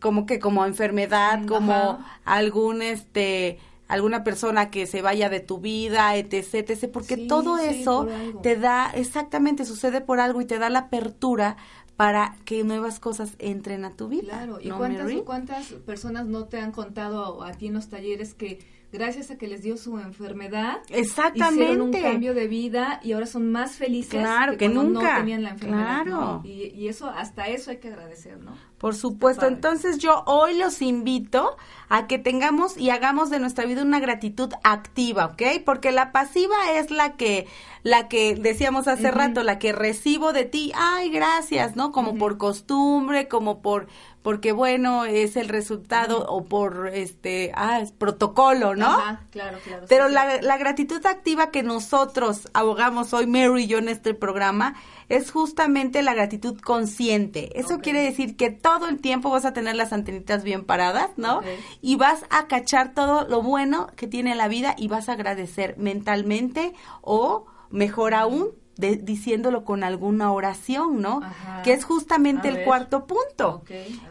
como 0.01 0.27
que 0.27 0.39
como 0.39 0.65
enfermedad, 0.67 1.41
Mm, 1.41 1.47
como 1.47 1.73
ajá. 1.73 2.21
algún, 2.25 2.83
este, 2.83 3.59
alguna 3.89 4.25
persona 4.25 4.71
que 4.71 4.87
se 4.87 5.03
vaya 5.03 5.29
de 5.29 5.41
tu 5.41 5.59
vida, 5.59 6.17
etc, 6.17 6.55
etc, 6.71 6.91
porque 6.93 7.17
Sí, 7.17 7.27
todo 7.29 7.59
sí, 7.59 7.65
eso 7.83 8.07
te 8.43 8.57
da, 8.57 8.91
exactamente, 8.95 9.65
sucede 9.65 10.01
por 10.01 10.21
algo 10.21 10.41
y 10.41 10.45
te 10.47 10.59
da 10.59 10.71
la 10.71 10.81
apertura 10.81 11.57
para 11.97 12.37
que 12.47 12.65
nuevas 12.65 12.99
cosas 13.01 13.35
entren 13.39 13.85
a 13.85 13.91
tu 13.91 14.09
vida. 14.09 14.23
Claro, 14.33 14.59
¿y 14.61 14.69
¿no, 14.69 14.79
cuántas, 14.79 15.13
cuántas 15.25 15.67
personas 15.85 16.27
no 16.27 16.47
te 16.47 16.59
han 16.59 16.73
contado 16.73 17.43
a 17.43 17.53
ti 17.53 17.67
en 17.67 17.75
los 17.75 17.89
talleres 17.89 18.33
que 18.35 18.61
gracias 18.93 19.31
a 19.31 19.39
que 19.39 19.47
les 19.47 19.63
dio 19.63 19.77
su 19.77 19.99
enfermedad, 19.99 20.79
Exactamente. 20.89 21.65
hicieron 21.65 21.81
un 21.81 21.93
cambio 21.93 22.35
de 22.35 22.49
vida 22.49 23.01
y 23.03 23.13
ahora 23.13 23.27
son 23.27 23.51
más 23.51 23.73
felices 23.77 24.21
Claro, 24.21 24.57
que 24.57 24.67
cuando 24.71 24.83
nunca. 24.85 25.13
no 25.13 25.19
tenían 25.19 25.43
la 25.43 25.51
enfermedad? 25.51 26.03
Claro. 26.05 26.11
¿no? 26.11 26.43
Y, 26.45 26.73
y 26.75 26.89
eso, 26.89 27.09
hasta 27.09 27.49
eso 27.49 27.71
hay 27.71 27.79
que 27.79 27.89
agradecer, 27.89 28.39
¿no? 28.39 28.53
Por 28.79 28.95
supuesto. 28.95 29.47
Entonces 29.47 29.99
yo 29.99 30.23
hoy 30.27 30.57
los 30.57 30.81
invito 30.81 31.57
a 31.91 32.07
que 32.07 32.19
tengamos 32.19 32.79
y 32.79 32.89
hagamos 32.89 33.29
de 33.29 33.39
nuestra 33.39 33.67
vida 33.67 33.83
una 33.83 34.01
gratitud 34.01 34.51
activa, 34.65 35.27
¿ok? 35.27 35.43
Porque 35.67 35.93
la 35.93 36.13
pasiva 36.13 36.57
es 36.75 36.91
la 36.91 37.13
que, 37.17 37.47
la 37.83 38.09
que 38.09 38.35
decíamos 38.37 38.89
hace 38.89 39.11
rato, 39.11 39.43
la 39.43 39.59
que 39.59 39.73
recibo 39.73 40.33
de 40.33 40.47
ti, 40.47 40.73
ay, 40.75 41.11
gracias, 41.11 41.77
¿no? 41.77 41.93
Como 41.93 42.17
por 42.17 42.39
costumbre, 42.39 43.29
como 43.29 43.61
por, 43.61 43.87
porque 44.23 44.53
bueno, 44.53 45.05
es 45.05 45.37
el 45.37 45.49
resultado 45.49 46.27
o 46.27 46.45
por, 46.45 46.89
este, 46.93 47.53
ah, 47.55 47.81
es 47.81 47.93
protocolo, 47.93 48.75
¿no? 48.75 48.87
Ajá, 48.87 49.25
claro, 49.31 49.59
claro. 49.65 49.87
Pero 49.89 50.09
sí, 50.09 50.15
la, 50.15 50.41
la 50.43 50.59
gratitud 50.59 51.05
activa 51.07 51.51
que 51.51 51.63
nosotros 51.63 52.49
abogamos 52.53 53.15
hoy, 53.15 53.27
Mary 53.27 53.65
y 53.65 53.67
yo, 53.67 53.79
en 53.79 53.89
este 53.89 54.13
programa, 54.13 54.75
es 55.09 55.31
justamente 55.31 56.03
la 56.03 56.15
gratitud 56.15 56.59
consciente. 56.61 57.59
Eso 57.59 57.81
quiere 57.81 58.03
decir 58.03 58.37
que 58.37 58.51
todo 58.51 58.89
el 58.89 59.01
tiempo 59.01 59.31
vas 59.31 59.45
a 59.45 59.53
tener 59.53 59.75
las 59.75 59.93
antenitas 59.93 60.45
bien 60.45 60.65
paradas, 60.65 61.11
¿no? 61.17 61.41
Y 61.81 61.97
vas 61.97 62.25
a 62.31 62.47
cachar 62.47 62.95
todo 62.95 63.27
lo 63.27 63.43
bueno 63.43 63.89
que 63.97 64.07
tiene 64.07 64.35
la 64.35 64.49
vida 64.49 64.75
y 64.79 64.89
vas 64.89 65.09
a 65.09 65.13
agradecer 65.13 65.77
mentalmente 65.79 66.75
o, 67.01 67.47
mejor 67.71 68.15
aún, 68.15 68.51
de- 68.81 68.97
diciéndolo 68.97 69.65
con 69.65 69.85
alguna 69.85 70.33
oración, 70.33 71.01
¿no? 71.01 71.21
Ajá. 71.23 71.63
Que 71.63 71.73
es 71.73 71.85
justamente 71.85 72.49
A 72.49 72.51
el 72.51 72.57
ver. 72.57 72.65
cuarto 72.65 73.07
punto. 73.07 73.63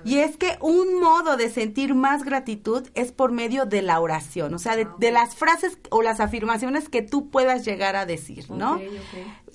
Y 0.05 0.19
es 0.19 0.37
que 0.37 0.57
un 0.61 0.99
modo 1.01 1.35
de 1.35 1.49
sentir 1.49 1.95
más 1.95 2.23
gratitud 2.23 2.87
es 2.95 3.11
por 3.11 3.31
medio 3.31 3.65
de 3.65 3.81
la 3.81 3.99
oración, 3.99 4.53
o 4.53 4.59
sea, 4.59 4.75
de, 4.75 4.83
Ah, 4.83 4.95
de 4.99 5.11
las 5.11 5.35
frases 5.35 5.77
o 5.89 6.01
las 6.01 6.19
afirmaciones 6.19 6.87
que 6.89 7.01
tú 7.01 7.29
puedas 7.29 7.65
llegar 7.65 7.95
a 7.95 8.05
decir, 8.05 8.49
¿no? 8.49 8.79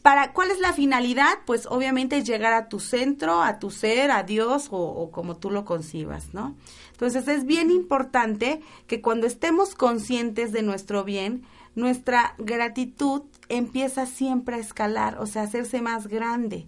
Para, 0.02 0.32
¿Cuál 0.34 0.50
es 0.50 0.58
la 0.60 0.74
finalidad? 0.74 1.30
Pues 1.46 1.64
obviamente 1.66 2.18
es 2.18 2.24
llegar 2.26 2.52
a 2.52 2.68
tu 2.68 2.78
centro, 2.78 3.42
a 3.42 3.58
tu 3.58 3.70
ser, 3.70 4.10
a 4.10 4.22
Dios 4.22 4.68
o, 4.70 4.76
o 4.78 5.10
como 5.10 5.36
tú 5.38 5.50
lo 5.50 5.64
concibas, 5.64 6.34
¿no? 6.34 6.54
Entonces 6.92 7.26
es 7.26 7.46
bien 7.46 7.70
importante 7.70 8.60
que 8.86 9.00
cuando 9.00 9.26
estemos 9.26 9.74
conscientes 9.74 10.52
de 10.52 10.62
nuestro 10.62 11.04
bien, 11.04 11.44
nuestra 11.74 12.34
gratitud 12.38 13.22
empieza 13.48 14.06
siempre 14.06 14.56
a 14.56 14.60
escalar, 14.60 15.18
o 15.18 15.26
sea, 15.26 15.42
a 15.42 15.44
hacerse 15.46 15.82
más 15.82 16.06
grande. 16.08 16.66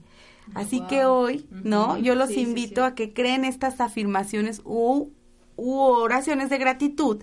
Así 0.55 0.81
que 0.83 1.05
hoy, 1.05 1.47
¿no? 1.51 1.99
Yo 1.99 2.14
los 2.14 2.29
Sí, 2.29 2.35
sí, 2.37 2.40
invito 2.42 2.83
sí. 2.83 2.87
a 2.87 2.95
que 2.95 3.12
creen 3.12 3.45
estas 3.45 3.81
afirmaciones 3.81 4.62
u, 4.64 5.11
u 5.57 5.79
oraciones 5.81 6.51
de 6.51 6.59
gratitud 6.59 7.23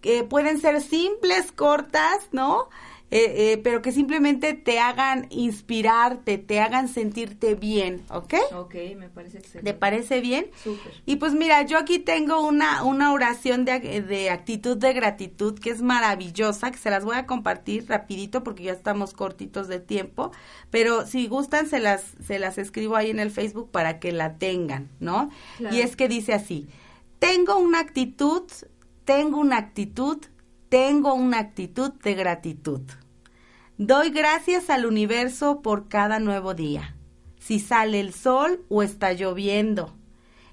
que 0.00 0.24
pueden 0.24 0.60
ser 0.60 0.80
simples, 0.80 1.52
cortas, 1.52 2.28
¿no? 2.32 2.68
Eh, 3.12 3.52
eh, 3.52 3.58
pero 3.58 3.82
que 3.82 3.90
simplemente 3.90 4.54
te 4.54 4.78
hagan 4.78 5.26
inspirarte, 5.30 6.38
te 6.38 6.60
hagan 6.60 6.86
sentirte 6.86 7.56
bien, 7.56 8.04
¿ok? 8.08 8.34
Ok, 8.54 8.74
me 8.96 9.08
parece 9.08 9.38
excelente. 9.38 9.72
¿Te 9.72 9.76
parece 9.76 10.20
bien? 10.20 10.46
Súper. 10.62 10.92
Y 11.06 11.16
pues 11.16 11.34
mira, 11.34 11.62
yo 11.62 11.76
aquí 11.76 11.98
tengo 11.98 12.40
una, 12.46 12.84
una 12.84 13.12
oración 13.12 13.64
de, 13.64 13.80
de 14.02 14.30
actitud 14.30 14.76
de 14.76 14.92
gratitud 14.92 15.58
que 15.58 15.70
es 15.70 15.82
maravillosa, 15.82 16.70
que 16.70 16.78
se 16.78 16.88
las 16.88 17.04
voy 17.04 17.16
a 17.16 17.26
compartir 17.26 17.88
rapidito 17.88 18.44
porque 18.44 18.62
ya 18.62 18.72
estamos 18.72 19.12
cortitos 19.12 19.66
de 19.66 19.80
tiempo, 19.80 20.30
pero 20.70 21.04
si 21.04 21.26
gustan 21.26 21.66
se 21.66 21.80
las, 21.80 22.04
se 22.24 22.38
las 22.38 22.58
escribo 22.58 22.94
ahí 22.94 23.10
en 23.10 23.18
el 23.18 23.32
Facebook 23.32 23.72
para 23.72 23.98
que 23.98 24.12
la 24.12 24.36
tengan, 24.38 24.88
¿no? 25.00 25.30
Claro. 25.56 25.74
Y 25.74 25.80
es 25.80 25.96
que 25.96 26.06
dice 26.06 26.32
así, 26.32 26.68
tengo 27.18 27.58
una 27.58 27.80
actitud, 27.80 28.44
tengo 29.04 29.38
una 29.38 29.58
actitud, 29.58 30.18
tengo 30.68 31.14
una 31.14 31.40
actitud 31.40 31.92
de 31.92 32.14
gratitud. 32.14 32.82
Doy 33.82 34.10
gracias 34.10 34.68
al 34.68 34.84
universo 34.84 35.62
por 35.62 35.88
cada 35.88 36.18
nuevo 36.18 36.52
día. 36.52 36.94
Si 37.38 37.58
sale 37.58 37.98
el 37.98 38.12
sol 38.12 38.62
o 38.68 38.82
está 38.82 39.14
lloviendo. 39.14 39.94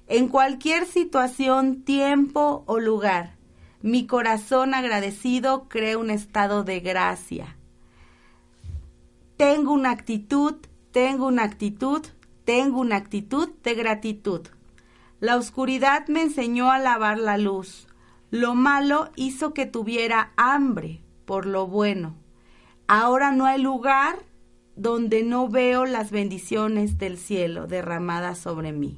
En 0.06 0.28
cualquier 0.28 0.86
situación, 0.86 1.82
tiempo 1.82 2.64
o 2.64 2.78
lugar, 2.78 3.36
mi 3.82 4.06
corazón 4.06 4.72
agradecido 4.72 5.68
crea 5.68 5.98
un 5.98 6.08
estado 6.08 6.64
de 6.64 6.80
gracia. 6.80 7.58
Tengo 9.36 9.74
una 9.74 9.90
actitud, 9.90 10.54
tengo 10.90 11.26
una 11.26 11.42
actitud, 11.42 12.06
tengo 12.46 12.80
una 12.80 12.96
actitud 12.96 13.50
de 13.62 13.74
gratitud. 13.74 14.48
La 15.20 15.36
oscuridad 15.36 16.08
me 16.08 16.22
enseñó 16.22 16.70
a 16.70 16.78
lavar 16.78 17.18
la 17.18 17.36
luz. 17.36 17.88
Lo 18.30 18.54
malo 18.54 19.10
hizo 19.16 19.52
que 19.52 19.66
tuviera 19.66 20.32
hambre 20.38 21.02
por 21.26 21.44
lo 21.44 21.66
bueno. 21.66 22.14
Ahora 22.90 23.32
no 23.32 23.44
hay 23.44 23.60
lugar 23.60 24.18
donde 24.74 25.22
no 25.22 25.46
veo 25.48 25.84
las 25.84 26.10
bendiciones 26.10 26.96
del 26.96 27.18
cielo 27.18 27.66
derramadas 27.66 28.38
sobre 28.38 28.72
mí. 28.72 28.96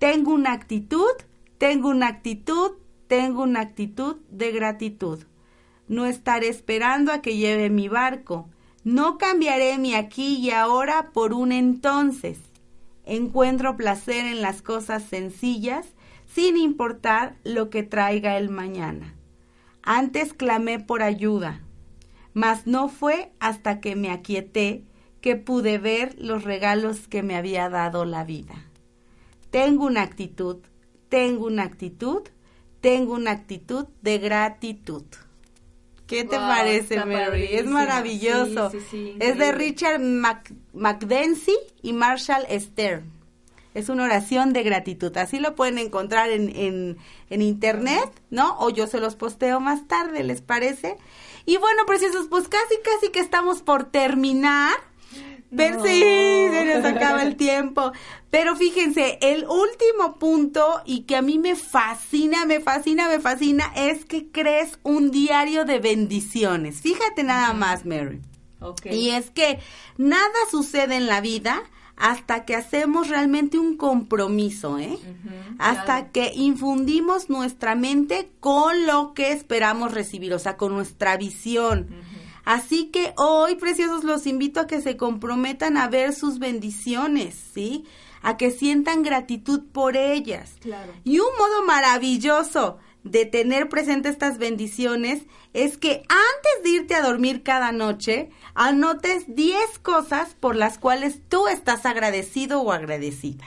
Tengo 0.00 0.32
una 0.32 0.52
actitud, 0.52 1.12
tengo 1.58 1.90
una 1.90 2.08
actitud, 2.08 2.72
tengo 3.06 3.44
una 3.44 3.60
actitud 3.60 4.16
de 4.30 4.50
gratitud. 4.50 5.20
No 5.86 6.06
estaré 6.06 6.48
esperando 6.48 7.12
a 7.12 7.22
que 7.22 7.36
lleve 7.36 7.70
mi 7.70 7.88
barco, 7.88 8.48
No 8.82 9.18
cambiaré 9.18 9.76
mi 9.78 9.94
aquí 9.94 10.36
y 10.36 10.50
ahora 10.50 11.10
por 11.12 11.34
un 11.34 11.52
entonces. 11.52 12.38
Encuentro 13.04 13.76
placer 13.76 14.24
en 14.24 14.40
las 14.40 14.62
cosas 14.62 15.04
sencillas 15.04 15.86
sin 16.26 16.56
importar 16.56 17.36
lo 17.44 17.70
que 17.70 17.82
traiga 17.82 18.38
el 18.38 18.48
mañana. 18.48 19.14
Antes 19.82 20.32
clamé 20.32 20.78
por 20.78 21.02
ayuda, 21.02 21.60
mas 22.38 22.68
no 22.68 22.88
fue 22.88 23.32
hasta 23.40 23.80
que 23.80 23.96
me 23.96 24.12
aquieté 24.12 24.84
que 25.20 25.34
pude 25.34 25.78
ver 25.78 26.14
los 26.20 26.44
regalos 26.44 27.08
que 27.08 27.24
me 27.24 27.34
había 27.34 27.68
dado 27.68 28.04
la 28.04 28.22
vida. 28.22 28.54
Tengo 29.50 29.86
una 29.86 30.02
actitud, 30.02 30.58
tengo 31.08 31.46
una 31.46 31.64
actitud, 31.64 32.22
tengo 32.80 33.14
una 33.14 33.32
actitud 33.32 33.86
de 34.02 34.18
gratitud. 34.18 35.02
¿Qué 36.06 36.22
te 36.22 36.36
parece, 36.36 37.04
Mary? 37.04 37.48
Es 37.50 37.66
maravilloso. 37.66 38.70
es 39.18 39.36
de 39.36 39.50
Richard 39.50 39.98
Mac 40.00 40.54
y 41.82 41.92
Marshall 41.92 42.46
Stern. 42.60 43.10
Es 43.74 43.88
una 43.88 44.04
oración 44.04 44.52
de 44.52 44.62
gratitud. 44.62 45.16
Así 45.16 45.40
lo 45.40 45.56
pueden 45.56 45.78
encontrar 45.78 46.30
en, 46.30 46.54
en, 46.54 46.98
en, 47.30 47.42
internet, 47.42 48.10
¿no? 48.30 48.56
O 48.60 48.70
yo 48.70 48.86
se 48.86 49.00
los 49.00 49.16
posteo 49.16 49.58
más 49.58 49.88
tarde, 49.88 50.22
¿les 50.22 50.40
parece? 50.40 50.96
Y 51.48 51.56
bueno, 51.56 51.86
preciosos, 51.86 52.26
pues 52.28 52.46
casi, 52.46 52.76
casi 52.84 53.10
que 53.10 53.20
estamos 53.20 53.62
por 53.62 53.84
terminar. 53.84 54.74
Ver 55.50 55.80
si 55.80 56.00
se 56.02 56.74
nos 56.76 56.84
acaba 56.84 57.22
el 57.22 57.36
tiempo. 57.36 57.90
Pero 58.28 58.54
fíjense, 58.54 59.18
el 59.22 59.46
último 59.46 60.18
punto 60.18 60.82
y 60.84 61.04
que 61.04 61.16
a 61.16 61.22
mí 61.22 61.38
me 61.38 61.56
fascina, 61.56 62.44
me 62.44 62.60
fascina, 62.60 63.08
me 63.08 63.18
fascina 63.18 63.72
es 63.74 64.04
que 64.04 64.30
crees 64.30 64.78
un 64.82 65.10
diario 65.10 65.64
de 65.64 65.78
bendiciones. 65.78 66.82
Fíjate 66.82 67.22
nada 67.22 67.54
más, 67.54 67.86
Mary. 67.86 68.20
Y 68.84 69.12
es 69.12 69.30
que 69.30 69.58
nada 69.96 70.28
sucede 70.50 70.96
en 70.96 71.06
la 71.06 71.22
vida 71.22 71.62
hasta 71.98 72.44
que 72.44 72.54
hacemos 72.54 73.08
realmente 73.08 73.58
un 73.58 73.76
compromiso, 73.76 74.78
¿eh? 74.78 74.98
hasta 75.58 76.10
que 76.10 76.32
infundimos 76.34 77.28
nuestra 77.28 77.74
mente 77.74 78.30
con 78.38 78.86
lo 78.86 79.14
que 79.14 79.32
esperamos 79.32 79.92
recibir, 79.92 80.32
o 80.32 80.38
sea, 80.38 80.56
con 80.56 80.72
nuestra 80.72 81.16
visión. 81.16 81.88
Así 82.44 82.86
que 82.86 83.12
hoy, 83.16 83.56
preciosos, 83.56 84.04
los 84.04 84.26
invito 84.26 84.60
a 84.60 84.66
que 84.66 84.80
se 84.80 84.96
comprometan 84.96 85.76
a 85.76 85.88
ver 85.88 86.14
sus 86.14 86.38
bendiciones, 86.38 87.34
¿sí? 87.52 87.84
A 88.22 88.36
que 88.36 88.52
sientan 88.52 89.02
gratitud 89.02 89.64
por 89.72 89.96
ellas. 89.96 90.52
Claro. 90.60 90.92
Y 91.04 91.18
un 91.18 91.28
modo 91.36 91.66
maravilloso 91.66 92.78
de 93.04 93.24
tener 93.26 93.68
presente 93.68 94.08
estas 94.08 94.38
bendiciones 94.38 95.22
es 95.54 95.78
que 95.78 96.02
antes 96.08 96.62
de 96.64 96.70
irte 96.70 96.94
a 96.94 97.02
dormir 97.02 97.42
cada 97.42 97.72
noche, 97.72 98.30
anotes 98.54 99.24
10 99.28 99.78
cosas 99.80 100.34
por 100.38 100.56
las 100.56 100.78
cuales 100.78 101.20
tú 101.28 101.48
estás 101.48 101.86
agradecido 101.86 102.60
o 102.60 102.72
agradecida. 102.72 103.44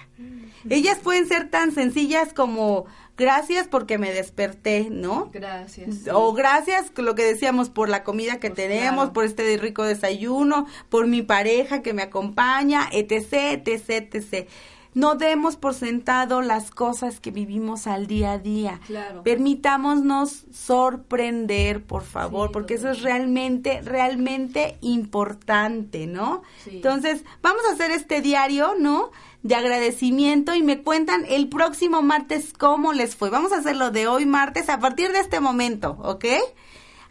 Ellas 0.69 0.99
pueden 0.99 1.27
ser 1.27 1.49
tan 1.49 1.71
sencillas 1.71 2.33
como 2.33 2.85
gracias 3.17 3.67
porque 3.67 3.97
me 3.97 4.11
desperté, 4.11 4.89
¿no? 4.89 5.29
Gracias. 5.31 6.07
O 6.11 6.33
gracias, 6.33 6.91
lo 6.97 7.15
que 7.15 7.23
decíamos, 7.23 7.69
por 7.69 7.89
la 7.89 8.03
comida 8.03 8.39
que 8.39 8.49
pues 8.49 8.67
tenemos, 8.67 9.09
por 9.09 9.25
este 9.25 9.57
rico 9.57 9.83
desayuno, 9.83 10.67
por 10.89 11.07
mi 11.07 11.21
pareja 11.21 11.81
que 11.81 11.93
me 11.93 12.03
acompaña, 12.03 12.87
etc., 12.91 13.61
etc., 13.65 14.13
etc. 14.13 14.49
No 14.93 15.15
demos 15.15 15.55
por 15.55 15.73
sentado 15.73 16.41
las 16.41 16.71
cosas 16.71 17.19
que 17.19 17.31
vivimos 17.31 17.87
al 17.87 18.07
día 18.07 18.33
a 18.33 18.37
día. 18.37 18.79
Claro. 18.87 19.23
Permitámonos 19.23 20.45
sorprender, 20.51 21.83
por 21.83 22.03
favor, 22.03 22.51
porque 22.51 22.73
eso 22.73 22.89
es 22.89 23.01
realmente, 23.01 23.81
realmente 23.81 24.77
importante, 24.81 26.07
¿no? 26.07 26.43
Entonces, 26.65 27.23
vamos 27.41 27.61
a 27.69 27.73
hacer 27.73 27.91
este 27.91 28.21
diario, 28.21 28.73
¿no? 28.79 29.11
de 29.43 29.55
agradecimiento 29.55 30.53
y 30.53 30.61
me 30.61 30.83
cuentan 30.83 31.25
el 31.27 31.49
próximo 31.49 32.01
martes 32.01 32.53
cómo 32.53 32.93
les 32.93 33.15
fue. 33.15 33.29
Vamos 33.29 33.51
a 33.51 33.57
hacerlo 33.57 33.89
de 33.89 34.07
hoy 34.07 34.25
martes 34.25 34.69
a 34.69 34.79
partir 34.79 35.11
de 35.11 35.19
este 35.19 35.39
momento, 35.39 35.97
¿ok? 36.03 36.25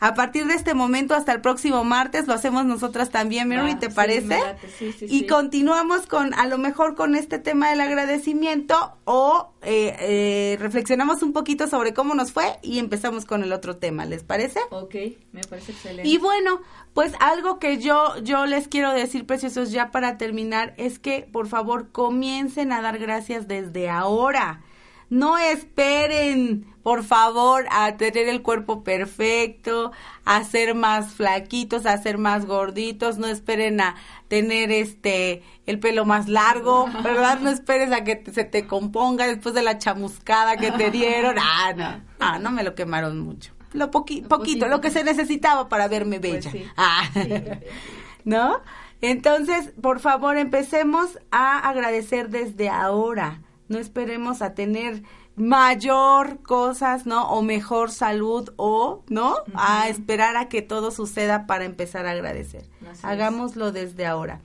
A 0.01 0.15
partir 0.15 0.47
de 0.47 0.55
este 0.55 0.73
momento 0.73 1.15
hasta 1.15 1.33
el 1.33 1.43
próximo 1.43 1.85
martes 1.85 2.27
lo 2.27 2.33
hacemos 2.33 2.65
nosotras 2.65 3.11
también, 3.11 3.49
Mary, 3.49 3.75
¿te 3.75 3.91
parece? 3.91 4.41
Sí, 4.79 4.93
sí, 4.93 5.07
y 5.09 5.27
continuamos 5.27 6.07
con, 6.07 6.33
a 6.33 6.47
lo 6.47 6.57
mejor 6.57 6.95
con 6.95 7.15
este 7.15 7.39
tema 7.39 7.69
del 7.69 7.83
agradecimiento 7.83 8.97
o 9.05 9.53
eh, 9.63 9.95
eh, 10.01 10.57
reflexionamos 10.59 11.23
un 11.23 11.35
poquito 11.35 11.67
sobre 11.67 11.93
cómo 11.93 12.15
nos 12.15 12.33
fue 12.33 12.59
y 12.63 12.79
empezamos 12.79 13.27
con 13.27 13.43
el 13.43 13.53
otro 13.53 13.77
tema, 13.77 14.07
¿les 14.07 14.25
parece? 14.25 14.59
Ok, 14.71 14.95
me 15.33 15.43
parece 15.43 15.73
excelente. 15.73 16.09
Y 16.09 16.17
bueno, 16.17 16.63
pues 16.95 17.13
algo 17.21 17.59
que 17.59 17.77
yo, 17.77 18.17
yo 18.23 18.47
les 18.47 18.69
quiero 18.69 18.93
decir, 18.93 19.27
preciosos, 19.27 19.71
ya 19.71 19.91
para 19.91 20.17
terminar, 20.17 20.73
es 20.79 20.99
que 20.99 21.29
por 21.31 21.47
favor 21.47 21.93
comiencen 21.93 22.73
a 22.73 22.81
dar 22.81 22.99
gracias 22.99 23.49
desde 23.49 23.91
ahora. 23.91 24.63
No 25.11 25.37
esperen, 25.39 26.73
por 26.85 27.03
favor, 27.03 27.67
a 27.73 27.97
tener 27.97 28.29
el 28.29 28.43
cuerpo 28.43 28.85
perfecto, 28.85 29.91
a 30.25 30.45
ser 30.45 30.77
más 30.77 31.15
flaquitos, 31.15 31.85
a 31.85 31.99
ser 31.99 32.17
más 32.17 32.47
gorditos, 32.47 33.19
no 33.19 33.27
esperen 33.27 33.81
a 33.81 33.97
tener 34.29 34.71
este 34.71 35.43
el 35.67 35.81
pelo 35.81 36.05
más 36.05 36.29
largo, 36.29 36.89
¿verdad? 37.03 37.41
No 37.41 37.51
esperes 37.51 37.91
a 37.91 38.05
que 38.05 38.23
se 38.33 38.45
te 38.45 38.69
componga 38.69 39.27
después 39.27 39.53
de 39.53 39.63
la 39.63 39.79
chamuscada 39.79 40.57
que 40.57 40.71
te 40.71 40.91
dieron. 40.91 41.37
Ah, 41.63 41.73
no, 41.77 42.01
ah, 42.21 42.39
no 42.39 42.51
me 42.53 42.63
lo 42.63 42.75
quemaron 42.77 43.19
mucho. 43.19 43.53
Lo 43.73 43.91
poquito, 43.91 44.69
lo 44.69 44.81
que 44.81 44.91
se 44.91 45.03
necesitaba 45.03 45.69
para 45.69 45.89
verme 45.89 46.21
pues 46.21 46.53
bella. 46.53 46.73
Ah. 46.77 47.09
¿No? 48.25 48.61
Entonces, 49.01 49.73
por 49.81 50.01
favor, 50.01 50.37
empecemos 50.37 51.19
a 51.31 51.69
agradecer 51.69 52.29
desde 52.29 52.69
ahora 52.69 53.41
no 53.71 53.79
esperemos 53.79 54.43
a 54.43 54.55
tener 54.55 55.05
mayor 55.37 56.43
cosas, 56.43 57.07
¿no? 57.07 57.31
O 57.31 57.41
mejor 57.41 57.91
salud 57.91 58.53
o, 58.57 59.05
¿no? 59.09 59.37
A 59.55 59.89
esperar 59.89 60.37
a 60.37 60.49
que 60.49 60.61
todo 60.61 60.91
suceda 60.91 61.47
para 61.47 61.65
empezar 61.65 62.05
a 62.07 62.11
agradecer. 62.11 62.65
Hagámoslo 63.03 63.71
desde 63.71 64.07
ahora. 64.07 64.41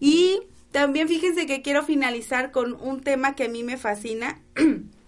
Y 0.00 0.40
también 0.70 1.06
fíjense 1.06 1.46
que 1.46 1.60
quiero 1.60 1.84
finalizar 1.84 2.50
con 2.50 2.72
un 2.80 3.02
tema 3.02 3.34
que 3.34 3.44
a 3.44 3.48
mí 3.48 3.62
me 3.62 3.76
fascina. 3.76 4.40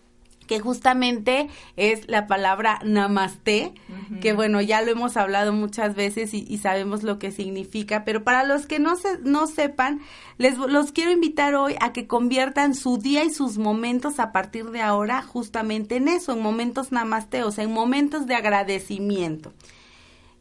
que 0.47 0.61
justamente 0.61 1.49
es 1.77 2.09
la 2.09 2.27
palabra 2.27 2.79
namaste, 2.85 3.73
que 4.21 4.33
bueno, 4.33 4.61
ya 4.61 4.83
lo 4.83 4.93
hemos 4.93 5.17
hablado 5.17 5.53
muchas 5.53 5.95
veces 5.95 6.35
y, 6.35 6.59
sabemos 6.59 7.03
lo 7.03 7.19
que 7.19 7.31
significa, 7.31 8.05
pero 8.05 8.25
para 8.25 8.45
los 8.45 8.67
que 8.67 8.79
no, 8.79 8.97
se, 8.97 9.19
no 9.23 9.47
sepan, 9.47 10.01
les 10.39 10.57
los 10.57 10.93
quiero 10.93 11.13
invitar 11.13 11.55
hoy 11.55 11.77
a 11.81 11.93
que 11.93 12.07
conviertan 12.07 12.75
su 12.75 12.99
día 12.99 13.25
y 13.25 13.31
sus 13.31 13.59
momentos 13.59 14.19
a 14.19 14.33
partir 14.33 14.71
de 14.71 14.81
ahora 14.81 15.23
justamente 15.23 15.97
en 15.97 16.09
eso, 16.09 16.33
en 16.33 16.41
momentos 16.41 16.93
namaste, 16.93 17.43
o 17.43 17.51
sea, 17.51 17.65
en 17.65 17.73
momentos 17.73 18.27
de 18.27 18.35
agradecimiento. 18.35 19.53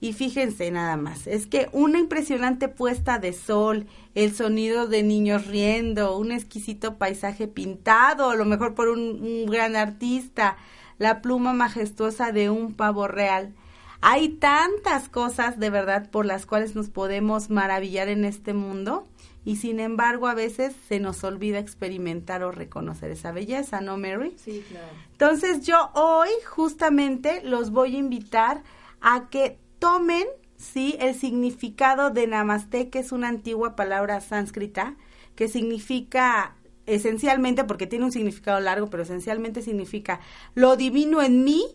Y 0.03 0.11
fíjense 0.11 0.69
nada 0.69 0.97
más, 0.97 1.27
es 1.27 1.47
que 1.47 1.69
una 1.71 1.97
impresionante 1.97 2.67
puesta 2.67 3.19
de 3.19 3.31
sol, 3.31 3.87
el 4.15 4.35
sonido 4.35 4.85
de 4.85 5.01
niños 5.01 5.47
riendo, 5.47 6.17
un 6.17 6.33
exquisito 6.33 6.97
paisaje 6.97 7.47
pintado, 7.47 8.29
a 8.29 8.35
lo 8.35 8.43
mejor 8.43 8.75
por 8.75 8.89
un, 8.89 9.45
gran 9.45 9.77
artista, 9.77 10.57
la 10.97 11.21
pluma 11.21 11.53
majestuosa 11.53 12.33
de 12.33 12.49
un 12.49 12.73
pavo 12.73 13.07
real. 13.07 13.53
Hay 14.01 14.27
tantas 14.27 15.07
cosas 15.07 15.57
de 15.57 15.69
verdad 15.69 16.09
por 16.11 16.25
las 16.25 16.45
cuales 16.45 16.75
nos 16.75 16.89
podemos 16.89 17.49
maravillar 17.49 18.09
en 18.09 18.25
este 18.25 18.53
mundo 18.53 19.07
y 19.45 19.55
sin 19.55 19.79
embargo 19.79 20.27
a 20.27 20.33
veces 20.33 20.75
se 20.89 20.99
nos 20.99 21.23
olvida 21.23 21.59
experimentar 21.59 22.43
o 22.43 22.51
reconocer 22.51 23.09
esa 23.09 23.31
belleza, 23.31 23.79
¿no, 23.79 23.95
Mary? 23.95 24.35
Sí, 24.35 24.65
claro. 24.67 24.87
Entonces 25.13 25.65
yo 25.65 25.91
hoy 25.93 26.27
justamente 26.45 27.41
los 27.45 27.71
voy 27.71 27.95
a 27.95 27.99
invitar 27.99 28.63
a 28.99 29.29
que 29.29 29.62
tomen, 29.83 30.25
sí, 30.55 30.95
el 31.01 31.13
significado 31.13 32.09
de 32.09 32.25
namaste, 32.25 32.89
que 32.89 32.99
es 32.99 33.11
una 33.11 33.27
antigua 33.27 33.75
palabra 33.75 34.21
sánscrita, 34.21 34.95
que 35.35 35.49
significa 35.49 36.55
esencialmente, 36.85 37.65
porque 37.65 37.85
tiene 37.85 38.05
un 38.05 38.13
significado 38.13 38.61
largo, 38.61 38.89
pero 38.89 39.03
esencialmente 39.03 39.61
significa 39.61 40.21
lo 40.55 40.77
divino 40.77 41.21
en 41.21 41.43
mí, 41.43 41.65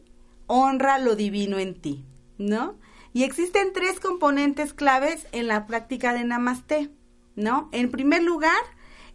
honra 0.46 0.98
lo 0.98 1.16
divino 1.16 1.58
en 1.58 1.74
ti, 1.74 2.06
¿no? 2.38 2.78
Y 3.12 3.24
existen 3.24 3.74
tres 3.74 4.00
componentes 4.00 4.72
claves 4.72 5.26
en 5.32 5.46
la 5.46 5.66
práctica 5.66 6.14
de 6.14 6.24
namaste, 6.24 6.90
¿no? 7.36 7.68
En 7.72 7.90
primer 7.90 8.22
lugar, 8.22 8.62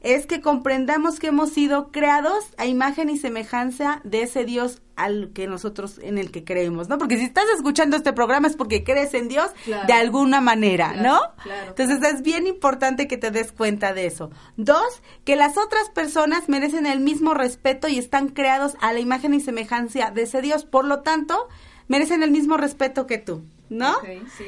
es 0.03 0.27
que 0.27 0.41
comprendamos 0.41 1.19
que 1.19 1.27
hemos 1.27 1.51
sido 1.51 1.91
creados 1.91 2.45
a 2.57 2.65
imagen 2.65 3.09
y 3.09 3.17
semejanza 3.17 4.01
de 4.03 4.23
ese 4.23 4.43
Dios 4.43 4.81
al 4.95 5.31
que 5.33 5.47
nosotros 5.47 5.99
en 6.03 6.17
el 6.17 6.29
que 6.29 6.43
creemos, 6.43 6.89
¿no? 6.89 6.97
Porque 6.97 7.17
si 7.17 7.23
estás 7.23 7.45
escuchando 7.55 7.97
este 7.97 8.13
programa 8.13 8.47
es 8.47 8.55
porque 8.55 8.83
crees 8.83 9.13
en 9.13 9.27
Dios 9.27 9.49
de 9.65 9.93
alguna 9.93 10.41
manera, 10.41 10.93
¿no? 10.93 11.19
Entonces 11.67 11.99
es 12.03 12.21
bien 12.21 12.45
importante 12.45 13.07
que 13.07 13.17
te 13.17 13.31
des 13.31 13.51
cuenta 13.51 13.93
de 13.93 14.05
eso. 14.05 14.29
Dos, 14.57 15.01
que 15.23 15.35
las 15.35 15.57
otras 15.57 15.89
personas 15.89 16.49
merecen 16.49 16.85
el 16.85 16.99
mismo 16.99 17.33
respeto 17.33 17.87
y 17.87 17.97
están 17.97 18.27
creados 18.27 18.75
a 18.81 18.93
la 18.93 18.99
imagen 18.99 19.33
y 19.33 19.39
semejanza 19.39 20.11
de 20.11 20.23
ese 20.23 20.41
Dios, 20.41 20.65
por 20.65 20.85
lo 20.85 20.99
tanto, 20.99 21.47
merecen 21.87 22.21
el 22.23 22.31
mismo 22.31 22.57
respeto 22.57 23.07
que 23.07 23.17
tú, 23.17 23.43
¿no? 23.69 23.95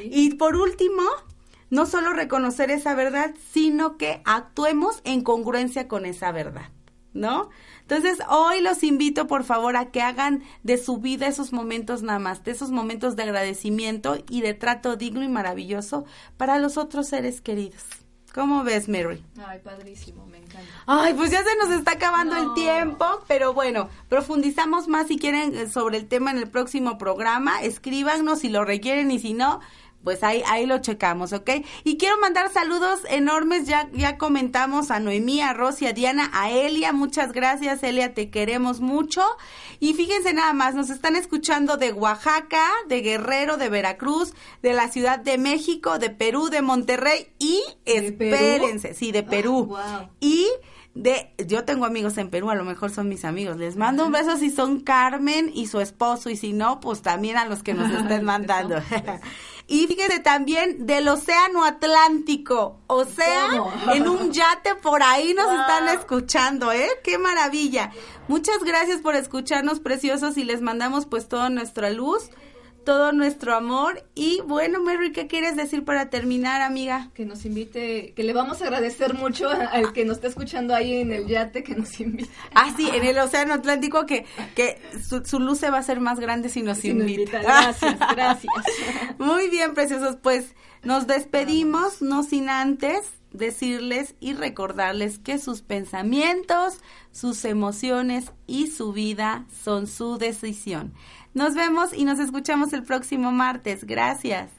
Y 0.04 0.34
por 0.34 0.54
último, 0.54 1.02
no 1.70 1.86
solo 1.86 2.12
reconocer 2.12 2.70
esa 2.70 2.94
verdad, 2.94 3.34
sino 3.52 3.96
que 3.96 4.22
actuemos 4.24 5.00
en 5.04 5.22
congruencia 5.22 5.88
con 5.88 6.06
esa 6.06 6.32
verdad, 6.32 6.70
¿no? 7.12 7.50
Entonces, 7.82 8.18
hoy 8.28 8.60
los 8.60 8.82
invito, 8.82 9.26
por 9.26 9.44
favor, 9.44 9.76
a 9.76 9.92
que 9.92 10.02
hagan 10.02 10.42
de 10.62 10.76
su 10.76 10.98
vida 10.98 11.28
esos 11.28 11.52
momentos 11.52 12.02
nada 12.02 12.18
más, 12.18 12.42
de 12.42 12.50
esos 12.50 12.70
momentos 12.70 13.14
de 13.14 13.22
agradecimiento 13.22 14.18
y 14.28 14.40
de 14.40 14.54
trato 14.54 14.96
digno 14.96 15.22
y 15.22 15.28
maravilloso 15.28 16.04
para 16.36 16.58
los 16.58 16.76
otros 16.76 17.08
seres 17.08 17.40
queridos. 17.40 17.84
¿Cómo 18.36 18.64
ves, 18.64 18.86
Mary? 18.86 19.24
Ay, 19.46 19.60
padrísimo, 19.60 20.26
me 20.26 20.36
encanta. 20.36 20.60
Ay, 20.84 21.14
pues 21.14 21.30
ya 21.30 21.42
se 21.42 21.56
nos 21.56 21.70
está 21.70 21.92
acabando 21.92 22.36
el 22.36 22.52
tiempo, 22.52 23.06
pero 23.26 23.54
bueno, 23.54 23.88
profundizamos 24.10 24.88
más 24.88 25.06
si 25.06 25.18
quieren 25.18 25.70
sobre 25.70 25.96
el 25.96 26.06
tema 26.06 26.32
en 26.32 26.36
el 26.36 26.50
próximo 26.50 26.98
programa, 26.98 27.62
escríbanos 27.62 28.40
si 28.40 28.50
lo 28.50 28.66
requieren 28.66 29.10
y 29.10 29.20
si 29.20 29.32
no, 29.32 29.60
pues 30.06 30.22
ahí, 30.22 30.40
ahí 30.46 30.66
lo 30.66 30.78
checamos, 30.78 31.32
¿ok? 31.32 31.50
Y 31.82 31.96
quiero 31.96 32.16
mandar 32.18 32.52
saludos 32.52 33.00
enormes, 33.10 33.66
ya, 33.66 33.88
ya 33.92 34.18
comentamos 34.18 34.92
a 34.92 35.00
Noemí, 35.00 35.40
a 35.40 35.52
Rosy, 35.52 35.88
a 35.88 35.92
Diana, 35.92 36.30
a 36.32 36.48
Elia, 36.48 36.92
muchas 36.92 37.32
gracias, 37.32 37.82
Elia, 37.82 38.14
te 38.14 38.30
queremos 38.30 38.78
mucho. 38.78 39.24
Y 39.80 39.94
fíjense 39.94 40.32
nada 40.32 40.52
más, 40.52 40.76
nos 40.76 40.90
están 40.90 41.16
escuchando 41.16 41.76
de 41.76 41.92
Oaxaca, 41.92 42.62
de 42.86 43.00
Guerrero, 43.00 43.56
de 43.56 43.68
Veracruz, 43.68 44.32
de 44.62 44.74
la 44.74 44.86
Ciudad 44.86 45.18
de 45.18 45.38
México, 45.38 45.98
de 45.98 46.10
Perú, 46.10 46.50
de 46.50 46.62
Monterrey 46.62 47.26
y 47.40 47.60
espérense, 47.84 48.94
sí, 48.94 49.10
de 49.10 49.24
Perú. 49.24 49.66
wow. 49.66 50.08
Y 50.20 50.46
de 50.96 51.30
yo 51.46 51.64
tengo 51.64 51.84
amigos 51.84 52.16
en 52.16 52.30
Perú, 52.30 52.50
a 52.50 52.54
lo 52.54 52.64
mejor 52.64 52.90
son 52.90 53.08
mis 53.08 53.24
amigos. 53.24 53.58
Les 53.58 53.76
mando 53.76 54.06
un 54.06 54.12
beso 54.12 54.36
si 54.36 54.50
son 54.50 54.80
Carmen 54.80 55.50
y 55.54 55.66
su 55.66 55.80
esposo 55.80 56.30
y 56.30 56.36
si 56.36 56.52
no, 56.52 56.80
pues 56.80 57.02
también 57.02 57.36
a 57.36 57.44
los 57.44 57.62
que 57.62 57.74
nos 57.74 57.90
estén 58.02 58.24
mandando. 58.24 58.76
Y 59.68 59.86
fíjense 59.86 60.20
también 60.20 60.86
del 60.86 61.08
Océano 61.08 61.64
Atlántico, 61.64 62.78
o 62.86 63.04
sea, 63.04 63.48
¿Cómo? 63.50 63.72
en 63.92 64.08
un 64.08 64.32
yate 64.32 64.74
por 64.76 65.02
ahí 65.02 65.34
nos 65.34 65.46
Wow. 65.46 65.60
están 65.60 65.88
escuchando, 65.88 66.72
¿eh? 66.72 66.88
Qué 67.02 67.18
maravilla. 67.18 67.90
Muchas 68.28 68.62
gracias 68.62 69.00
por 69.00 69.14
escucharnos 69.16 69.80
preciosos 69.80 70.36
y 70.36 70.44
les 70.44 70.60
mandamos 70.60 71.06
pues 71.06 71.28
toda 71.28 71.48
nuestra 71.50 71.90
luz, 71.90 72.30
todo 72.86 73.10
nuestro 73.10 73.52
amor 73.56 74.04
y 74.14 74.40
bueno, 74.46 74.80
Mary, 74.80 75.10
¿qué 75.10 75.26
quieres 75.26 75.56
decir 75.56 75.84
para 75.84 76.08
terminar, 76.08 76.62
amiga? 76.62 77.10
Que 77.14 77.26
nos 77.26 77.44
invite, 77.44 78.12
que 78.14 78.22
le 78.22 78.32
vamos 78.32 78.62
a 78.62 78.66
agradecer 78.66 79.12
mucho 79.14 79.50
al 79.50 79.92
que 79.92 80.04
nos 80.04 80.18
está 80.18 80.28
escuchando 80.28 80.72
ahí 80.72 81.00
en 81.00 81.10
el 81.10 81.26
yate, 81.26 81.64
que 81.64 81.74
nos 81.74 81.98
invite. 81.98 82.30
Ah, 82.54 82.72
sí, 82.76 82.88
en 82.94 83.04
el 83.04 83.18
Océano 83.18 83.54
Atlántico 83.54 84.06
que, 84.06 84.24
que 84.54 84.80
su, 85.04 85.24
su 85.24 85.40
luz 85.40 85.58
se 85.58 85.68
va 85.68 85.78
a 85.78 85.80
hacer 85.80 85.98
más 85.98 86.20
grande 86.20 86.48
si 86.48 86.62
nos 86.62 86.78
Si 86.78 86.94
nos 86.94 87.08
invita. 87.10 87.38
invita. 87.38 87.42
Gracias, 87.42 87.98
gracias. 88.14 88.54
Muy 89.18 89.50
bien, 89.50 89.74
preciosos. 89.74 90.16
Pues 90.22 90.54
nos 90.84 91.08
despedimos, 91.08 92.02
no 92.02 92.22
sin 92.22 92.48
antes 92.48 93.00
decirles 93.32 94.14
y 94.20 94.34
recordarles 94.34 95.18
que 95.18 95.38
sus 95.38 95.60
pensamientos, 95.60 96.78
sus 97.10 97.44
emociones 97.44 98.32
y 98.46 98.68
su 98.68 98.92
vida 98.92 99.44
son 99.64 99.88
su 99.88 100.18
decisión. 100.18 100.94
Nos 101.36 101.54
vemos 101.54 101.92
y 101.92 102.04
nos 102.04 102.18
escuchamos 102.18 102.72
el 102.72 102.82
próximo 102.82 103.30
martes. 103.30 103.84
Gracias. 103.84 104.50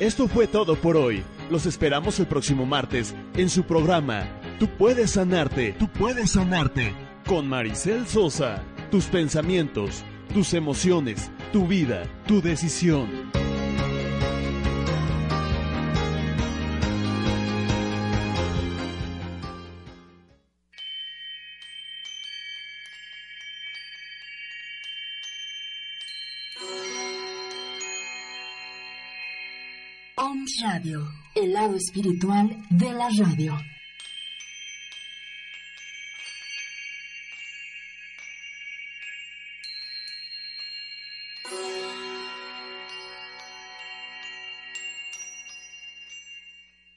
Esto 0.00 0.26
fue 0.26 0.48
todo 0.48 0.74
por 0.74 0.96
hoy. 0.96 1.22
Los 1.50 1.66
esperamos 1.66 2.18
el 2.18 2.26
próximo 2.26 2.64
martes 2.64 3.14
en 3.34 3.48
su 3.48 3.64
programa 3.64 4.26
Tú 4.60 4.68
puedes 4.68 5.12
sanarte, 5.12 5.74
tú 5.78 5.88
puedes 5.88 6.32
sanarte 6.32 6.92
con 7.26 7.48
Maricel 7.48 8.06
Sosa. 8.06 8.62
Tus 8.90 9.06
pensamientos, 9.06 10.04
tus 10.34 10.52
emociones, 10.52 11.30
tu 11.50 11.66
vida, 11.66 12.02
tu 12.26 12.42
decisión. 12.42 13.08
Radio, 30.58 31.08
el 31.34 31.52
lado 31.52 31.76
espiritual 31.76 32.56
de 32.70 32.92
la 32.92 33.08
radio. 33.18 33.56